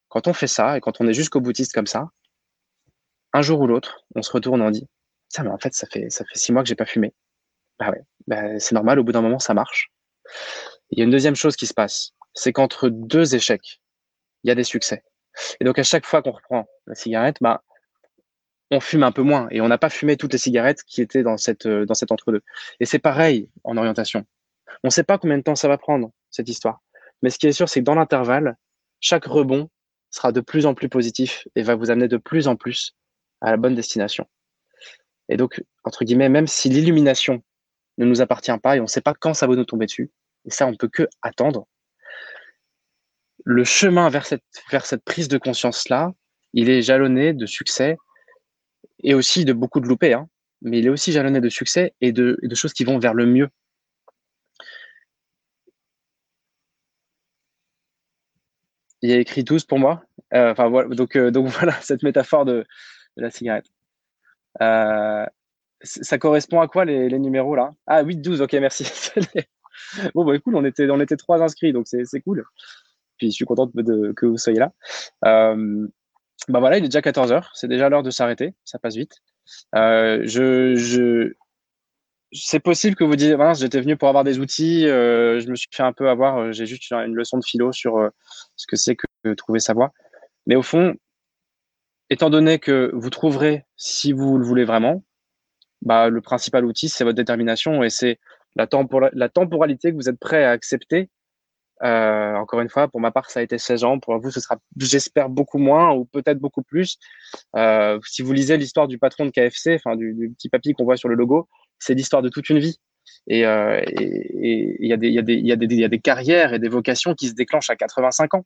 Quand 0.09 0.27
on 0.27 0.33
fait 0.33 0.49
ça 0.49 0.77
et 0.77 0.81
quand 0.81 1.01
on 1.01 1.07
est 1.07 1.15
jusqu'au 1.15 1.41
boutiste 1.41 1.73
comme 1.73 1.87
ça, 1.87 2.09
un 3.33 3.43
jour 3.43 3.61
ou 3.61 3.67
l'autre, 3.67 4.05
on 4.17 4.23
se 4.23 4.33
retourne 4.33 4.61
et 4.61 4.65
on 4.65 4.71
dit 4.71 4.89
ça, 5.31 5.45
mais 5.45 5.51
en 5.51 5.59
fait, 5.59 5.73
ça 5.75 5.87
fait, 5.87 6.11
ça 6.11 6.25
fait 6.25 6.37
six 6.37 6.53
mois 6.53 6.63
que 6.63 6.69
j'ai 6.69 6.75
pas 6.75 6.87
fumé. 6.87 7.15
Bah 7.79 7.91
ouais, 7.91 8.03
bah, 8.27 8.59
c'est 8.59 8.75
normal, 8.75 8.99
au 8.99 9.05
bout 9.05 9.13
d'un 9.13 9.23
moment, 9.23 9.39
ça 9.39 9.55
marche. 9.55 9.91
Il 10.91 10.99
y 10.99 11.03
a 11.03 11.05
une 11.05 11.11
deuxième 11.11 11.37
chose 11.37 11.57
qui 11.57 11.67
se 11.67 11.75
passe, 11.75 12.13
c'est 12.35 12.53
qu'entre 12.53 12.89
deux 12.89 13.35
échecs, 13.35 13.81
il 14.43 14.49
y 14.49 14.51
a 14.51 14.57
des 14.57 14.65
succès. 14.65 15.05
Et 15.61 15.65
donc, 15.65 15.79
à 15.79 15.85
chaque 15.85 16.05
fois 16.05 16.21
qu'on 16.21 16.33
reprend 16.33 16.67
la 16.87 16.97
cigarette, 16.97 17.37
bah, 17.41 17.63
on 18.71 18.81
fume 18.81 19.03
un 19.03 19.13
peu 19.13 19.23
moins 19.23 19.49
et 19.51 19.61
on 19.61 19.69
n'a 19.69 19.79
pas 19.79 19.91
fumé 19.91 20.17
toutes 20.17 20.33
les 20.33 20.39
cigarettes 20.39 20.83
qui 20.85 21.03
étaient 21.03 21.23
dans 21.23 21.37
cette, 21.37 21.67
dans 21.67 21.95
cet 21.95 22.13
entre-deux. 22.13 22.43
Et 22.79 22.87
c'est 22.87 22.99
pareil 22.99 23.49
en 23.65 23.77
orientation. 23.77 24.25
On 24.85 24.89
ne 24.89 24.91
sait 24.91 25.05
pas 25.05 25.19
combien 25.19 25.39
de 25.39 25.43
temps 25.43 25.57
ça 25.57 25.69
va 25.69 25.77
prendre, 25.77 26.13
cette 26.31 26.49
histoire. 26.49 26.81
Mais 27.23 27.31
ce 27.31 27.39
qui 27.39 27.47
est 27.47 27.53
sûr, 27.53 27.69
c'est 27.69 27.81
que 27.81 27.85
dans 27.85 27.95
l'intervalle, 27.95 28.57
chaque 29.01 29.25
rebond 29.25 29.69
sera 30.11 30.33
de 30.33 30.41
plus 30.41 30.67
en 30.67 30.75
plus 30.75 30.89
positif 30.89 31.47
et 31.57 31.63
va 31.63 31.75
vous 31.75 31.91
amener 31.91 32.09
de 32.09 32.17
plus 32.17 32.49
en 32.49 32.57
plus 32.57 32.95
à 33.41 33.51
la 33.51 33.57
bonne 33.57 33.75
destination. 33.75 34.27
Et 35.29 35.37
donc, 35.37 35.63
entre 35.85 36.05
guillemets, 36.05 36.29
même 36.29 36.47
si 36.47 36.69
l'illumination 36.69 37.43
ne 37.99 38.05
nous 38.05 38.21
appartient 38.21 38.57
pas 38.63 38.77
et 38.77 38.81
on 38.81 38.85
ne 38.85 38.89
sait 38.89 39.01
pas 39.01 39.15
quand 39.15 39.35
ça 39.35 39.47
va 39.47 39.55
nous 39.55 39.65
tomber 39.65 39.87
dessus, 39.87 40.11
et 40.47 40.51
ça, 40.51 40.67
on 40.67 40.73
ne 40.73 40.77
peut 40.77 40.89
que 40.89 41.09
attendre, 41.23 41.67
le 43.45 43.65
chemin 43.65 44.09
vers 44.11 44.27
cette, 44.27 44.43
vers 44.71 44.87
cette 44.87 45.05
prise 45.05 45.29
de 45.29 45.39
conscience-là, 45.39 46.13
il 46.53 46.69
est 46.69 46.83
jalonné 46.83 47.33
de 47.33 47.47
succès 47.47 47.97
et 49.03 49.15
aussi 49.15 49.45
de 49.45 49.53
beaucoup 49.53 49.81
de 49.81 49.87
loupés, 49.87 50.13
hein, 50.13 50.29
mais 50.63 50.79
il 50.79 50.87
est 50.87 50.91
aussi 50.91 51.13
jalonné 51.13 51.41
de 51.41 51.49
succès 51.49 51.95
et 52.01 52.13
de, 52.13 52.39
choses 52.55 52.73
qui 52.73 52.85
vont 52.85 52.99
vers 52.99 53.15
le 53.15 53.27
mieux. 53.27 53.49
Il 59.03 59.11
y 59.11 59.13
a 59.15 59.17
écrit 59.17 59.45
12 59.45 59.65
pour 59.65 59.79
moi. 59.79 60.03
Euh, 60.35 60.53
voilà, 60.53 60.89
donc, 60.95 61.17
euh, 61.17 61.31
voilà, 61.35 61.73
cette 61.81 62.03
métaphore 62.03 62.45
de, 62.45 62.65
la 63.17 63.31
cigarette. 63.31 63.67
Euh, 64.61 65.25
ça 65.83 66.19
correspond 66.19 66.61
à 66.61 66.69
quoi 66.69 66.85
les, 66.85 67.19
numéros 67.19 67.57
là? 67.57 67.73
Ah, 67.87 68.03
8, 68.03 68.19
12, 68.19 68.43
ok, 68.43 68.53
merci. 68.55 68.85
bon, 70.15 70.25
bah 70.25 70.39
cool, 70.41 70.57
on 70.57 70.65
était, 70.65 71.17
trois 71.17 71.43
inscrits, 71.43 71.73
donc 71.73 71.87
c'est 71.89 72.21
cool. 72.21 72.45
Puis 73.17 73.29
je 73.29 73.35
suis 73.35 73.45
content 73.47 73.71
de, 73.73 74.13
que 74.13 74.27
vous 74.27 74.37
soyez 74.37 74.59
là. 74.59 74.73
Bah 76.51 76.61
voilà, 76.61 76.79
il 76.79 76.85
est 76.85 76.89
déjà 76.89 77.01
14h, 77.01 77.49
c'est 77.55 77.69
déjà 77.69 77.89
l'heure 77.89 78.03
de 78.03 78.11
s'arrêter, 78.11 78.55
ça 78.65 78.79
passe 78.79 78.97
vite. 78.97 79.19
Euh, 79.75 80.21
je, 80.25 80.75
je, 80.77 81.35
c'est 82.33 82.61
possible 82.61 82.97
que 82.97 83.05
vous 83.05 83.17
disiez, 83.17 83.37
j'étais 83.55 83.81
venu 83.81 83.97
pour 83.97 84.09
avoir 84.09 84.25
des 84.25 84.39
outils, 84.39 84.87
euh, 84.87 85.41
je 85.41 85.49
me 85.49 85.57
suis 85.57 85.69
fait 85.73 85.83
un 85.83 85.93
peu 85.93 86.09
avoir, 86.09 86.39
euh, 86.39 86.53
j'ai 86.53 86.67
juste 86.67 86.91
une 86.93 87.15
leçon 87.15 87.39
de 87.39 87.45
philo 87.45 87.73
sur 87.73 88.11
ce 88.57 88.67
que 88.67 88.77
c'est 88.77 88.97
que 88.97 89.35
trouver 89.35 89.59
sa 89.61 89.75
voie. 89.75 89.93
Mais 90.47 90.57
au 90.57 90.63
fond, 90.63 90.95
étant 92.11 92.31
donné 92.31 92.59
que 92.59 92.91
vous 92.95 93.11
trouverez, 93.11 93.65
si 93.77 94.13
vous 94.13 94.39
le 94.39 94.45
voulez 94.45 94.65
vraiment, 94.65 95.05
bah, 95.83 96.09
le 96.09 96.21
principal 96.21 96.65
outil, 96.65 96.89
c'est 96.89 97.05
votre 97.05 97.17
détermination 97.17 97.83
et 97.83 97.91
c'est 97.91 98.19
la, 98.57 98.69
la 99.13 99.29
temporalité 99.29 99.91
que 99.91 99.97
vous 99.97 100.09
êtes 100.09 100.19
prêt 100.19 100.45
à 100.45 100.51
accepter 100.51 101.09
euh, 101.83 102.35
encore 102.35 102.61
une 102.61 102.69
fois, 102.69 102.89
pour 102.89 103.01
ma 103.01 103.11
part, 103.11 103.31
ça 103.31 103.41
a 103.41 103.43
été 103.43 103.59
16 103.59 103.85
ans. 103.85 103.99
Pour 103.99 104.19
vous, 104.19 104.31
ce 104.31 104.41
sera, 104.41 104.59
j'espère, 104.77 105.29
beaucoup 105.29 105.59
moins 105.59 105.93
ou 105.93 106.05
peut-être 106.05 106.39
beaucoup 106.39 106.63
plus. 106.63 106.99
Euh, 107.57 107.99
si 108.05 108.23
vous 108.23 108.33
lisez 108.33 108.57
l'histoire 108.57 108.89
du 108.89 108.99
patron 108.99 109.27
de 109.27 109.31
KFC, 109.31 109.77
enfin 109.77 109.97
du, 109.97 110.33
petit 110.37 110.49
papy 110.49 110.75
qu'on 110.75 110.85
voit 110.85 110.97
sur 110.97 111.09
le 111.09 111.15
logo, 111.15 111.49
c'est 111.79 111.95
l'histoire 111.95 112.23
de 112.23 112.29
toute 112.29 112.49
une 112.51 112.59
vie. 112.59 112.79
Et 113.27 113.41
il 113.41 114.87
y 114.87 114.93
a 114.93 115.89
des 115.89 116.01
carrières 116.01 116.55
et 116.55 116.59
des 116.59 116.69
vocations 116.69 117.15
qui 117.15 117.29
se 117.29 117.35
déclenchent 117.35 117.71
à 117.71 117.77
85 117.77 118.35
ans. 118.35 118.45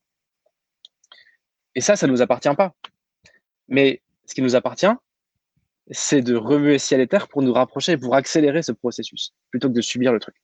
Et 1.74 1.80
ça, 1.80 1.96
ça 1.96 2.06
ne 2.06 2.12
nous 2.12 2.22
appartient 2.22 2.54
pas. 2.56 2.72
Mais 3.68 4.02
ce 4.26 4.34
qui 4.34 4.42
nous 4.42 4.56
appartient, 4.56 4.86
c'est 5.90 6.22
de 6.22 6.34
remuer 6.34 6.78
ciel 6.78 7.00
et 7.00 7.06
terre 7.06 7.28
pour 7.28 7.42
nous 7.42 7.52
rapprocher, 7.52 7.96
pour 7.96 8.14
accélérer 8.14 8.62
ce 8.62 8.72
processus, 8.72 9.34
plutôt 9.50 9.68
que 9.68 9.74
de 9.74 9.80
subir 9.80 10.12
le 10.12 10.20
truc. 10.20 10.36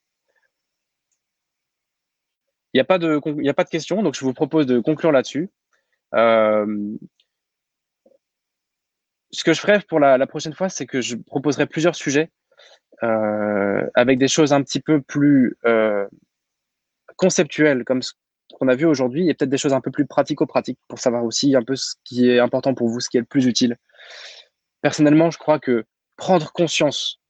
Il 2.72 2.78
n'y 2.78 2.80
a, 2.80 2.84
pas 2.84 2.98
de, 2.98 3.20
a 3.48 3.54
pas 3.54 3.64
de 3.64 3.68
questions, 3.68 4.02
donc 4.02 4.14
je 4.14 4.24
vous 4.24 4.32
propose 4.32 4.66
de 4.66 4.78
conclure 4.78 5.10
là-dessus. 5.10 5.50
Euh, 6.14 6.96
ce 9.32 9.44
que 9.44 9.52
je 9.52 9.60
ferai 9.60 9.80
pour 9.88 10.00
la, 10.00 10.18
la 10.18 10.26
prochaine 10.26 10.54
fois, 10.54 10.68
c'est 10.68 10.86
que 10.86 11.00
je 11.00 11.16
proposerai 11.16 11.66
plusieurs 11.66 11.96
sujets 11.96 12.30
euh, 13.02 13.88
avec 13.94 14.18
des 14.18 14.28
choses 14.28 14.52
un 14.52 14.62
petit 14.62 14.80
peu 14.80 15.00
plus 15.00 15.56
euh, 15.64 16.06
conceptuelles, 17.16 17.84
comme 17.84 18.02
ce 18.02 18.12
qu'on 18.54 18.68
a 18.68 18.74
vu 18.74 18.84
aujourd'hui, 18.84 19.28
et 19.28 19.34
peut-être 19.34 19.50
des 19.50 19.58
choses 19.58 19.72
un 19.72 19.80
peu 19.80 19.90
plus 19.90 20.06
pratico-pratiques 20.06 20.78
pour 20.88 20.98
savoir 20.98 21.24
aussi 21.24 21.56
un 21.56 21.62
peu 21.62 21.76
ce 21.76 21.94
qui 22.04 22.28
est 22.28 22.38
important 22.38 22.74
pour 22.74 22.88
vous, 22.88 23.00
ce 23.00 23.08
qui 23.08 23.16
est 23.16 23.20
le 23.20 23.26
plus 23.26 23.46
utile. 23.46 23.76
Personnellement, 24.80 25.30
je 25.30 25.38
crois 25.38 25.58
que 25.58 25.84
prendre 26.16 26.52
conscience 26.52 27.20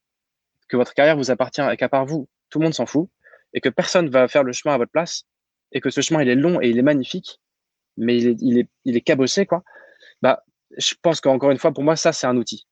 que 0.69 0.77
votre 0.77 0.95
carrière 0.95 1.17
vous 1.17 1.31
appartient 1.31 1.63
et 1.71 1.77
qu'à 1.77 1.89
part 1.89 2.07
vous, 2.07 2.29
tout 2.49 2.59
le 2.59 2.65
monde 2.65 2.75
s'en 2.75 2.87
fout, 2.87 3.09
et 3.55 3.61
que 3.61 3.69
personne 3.69 4.09
va 4.09 4.29
faire 4.29 4.45
le 4.45 4.53
chemin 4.53 4.75
à 4.75 4.79
votre 4.79 4.93
place, 4.93 5.25
et 5.73 5.81
que 5.81 5.91
ce 5.91 6.01
chemin 6.01 6.23
il 6.23 6.29
est 6.29 6.35
long 6.35 6.61
et 6.61 6.69
il 6.69 6.79
est 6.79 6.83
magnifique, 6.83 7.41
mais 7.97 8.19
il 8.19 8.59
est, 8.87 9.01
cabossé, 9.01 9.47
quoi, 9.47 9.63
bah, 10.23 10.43
je 10.77 10.95
pense 11.03 11.21
qu'encore 11.21 11.51
une 11.51 11.59
fois, 11.59 11.73
pour 11.73 11.85
moi, 11.85 11.97
ça, 11.97 12.13
c'est 12.13 12.27
un 12.27 12.37
outil. 12.37 12.67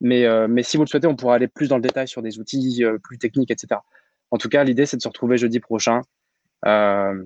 Mais, 0.00 0.24
euh, 0.24 0.48
mais 0.48 0.62
si 0.62 0.76
vous 0.76 0.84
le 0.84 0.88
souhaitez, 0.88 1.06
on 1.06 1.16
pourra 1.16 1.36
aller 1.36 1.48
plus 1.48 1.68
dans 1.68 1.76
le 1.76 1.82
détail 1.82 2.08
sur 2.08 2.22
des 2.22 2.38
outils 2.38 2.84
euh, 2.84 2.98
plus 2.98 3.18
techniques, 3.18 3.50
etc. 3.50 3.80
En 4.30 4.38
tout 4.38 4.48
cas, 4.48 4.64
l'idée, 4.64 4.86
c'est 4.86 4.96
de 4.96 5.02
se 5.02 5.08
retrouver 5.08 5.38
jeudi 5.38 5.60
prochain. 5.60 6.02
Euh, 6.66 7.24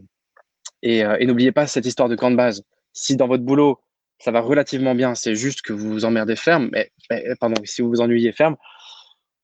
et, 0.82 1.04
n'oubliez 1.26 1.52
pas 1.52 1.66
cette 1.66 1.86
histoire 1.86 2.08
de 2.08 2.14
grande 2.14 2.36
base. 2.36 2.62
Si 2.92 3.16
dans 3.16 3.26
votre 3.26 3.44
boulot, 3.44 3.80
ça 4.18 4.30
va 4.30 4.40
relativement 4.40 4.94
bien, 4.94 5.14
c'est 5.14 5.34
juste 5.34 5.62
que 5.62 5.72
vous 5.72 5.88
vous 5.88 6.04
emmerdez 6.04 6.36
ferme, 6.36 6.68
mais, 6.72 6.90
mais 7.10 7.24
pardon, 7.40 7.60
si 7.64 7.82
vous 7.82 7.88
vous 7.88 8.00
ennuyez 8.00 8.32
ferme, 8.32 8.56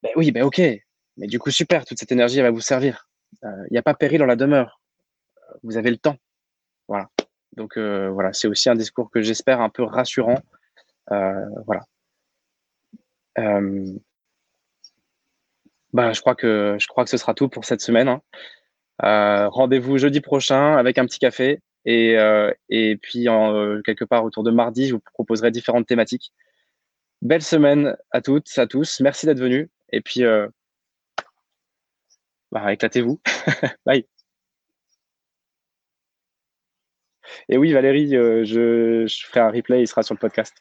ben 0.02 0.10
oui, 0.16 0.32
ben 0.32 0.42
ok. 0.42 0.60
Mais 1.16 1.26
du 1.26 1.38
coup, 1.38 1.50
super, 1.50 1.84
toute 1.84 1.98
cette 1.98 2.12
énergie, 2.12 2.38
elle 2.38 2.44
va 2.44 2.50
vous 2.50 2.60
servir. 2.60 3.08
Il 3.42 3.68
n'y 3.70 3.78
a 3.78 3.82
pas 3.82 3.94
péril 3.94 4.18
dans 4.18 4.26
la 4.26 4.36
demeure 4.36 4.80
vous 5.62 5.76
avez 5.76 5.90
le 5.90 5.96
temps. 5.96 6.16
Voilà. 6.88 7.08
Donc 7.56 7.76
euh, 7.76 8.10
voilà, 8.10 8.32
c'est 8.32 8.48
aussi 8.48 8.68
un 8.68 8.74
discours 8.74 9.10
que 9.10 9.22
j'espère 9.22 9.60
un 9.60 9.70
peu 9.70 9.82
rassurant. 9.82 10.38
Euh, 11.12 11.46
voilà. 11.66 11.82
Euh, 13.38 13.86
bah, 15.92 16.12
je 16.12 16.20
crois 16.20 16.34
que 16.34 16.76
je 16.78 16.86
crois 16.86 17.04
que 17.04 17.10
ce 17.10 17.16
sera 17.16 17.34
tout 17.34 17.48
pour 17.48 17.64
cette 17.64 17.80
semaine. 17.80 18.08
Hein. 18.08 19.48
Rendez-vous 19.48 19.98
jeudi 19.98 20.20
prochain 20.20 20.76
avec 20.76 20.98
un 20.98 21.06
petit 21.06 21.18
café 21.18 21.60
et, 21.84 22.16
puis 23.02 23.26
quelque 23.84 24.04
part 24.04 24.24
autour 24.24 24.42
de 24.42 24.50
mardi, 24.50 24.88
je 24.88 24.94
vous 24.94 25.02
proposerai 25.12 25.50
différentes 25.50 25.86
thématiques. 25.86 26.32
Belle 27.22 27.42
semaine 27.42 27.96
à 28.10 28.20
toutes, 28.20 28.58
à 28.58 28.66
tous. 28.66 29.00
Merci 29.00 29.26
d'être 29.26 29.38
venus 29.38 29.68
et 29.92 30.00
puis 30.00 30.22
bah, 32.54 32.72
éclatez-vous. 32.72 33.20
Bye. 33.86 34.06
Et 37.48 37.56
oui, 37.58 37.72
Valérie, 37.72 38.16
euh, 38.16 38.44
je, 38.44 39.06
je 39.06 39.26
ferai 39.26 39.40
un 39.40 39.50
replay, 39.50 39.82
il 39.82 39.88
sera 39.88 40.02
sur 40.02 40.14
le 40.14 40.18
podcast. 40.18 40.54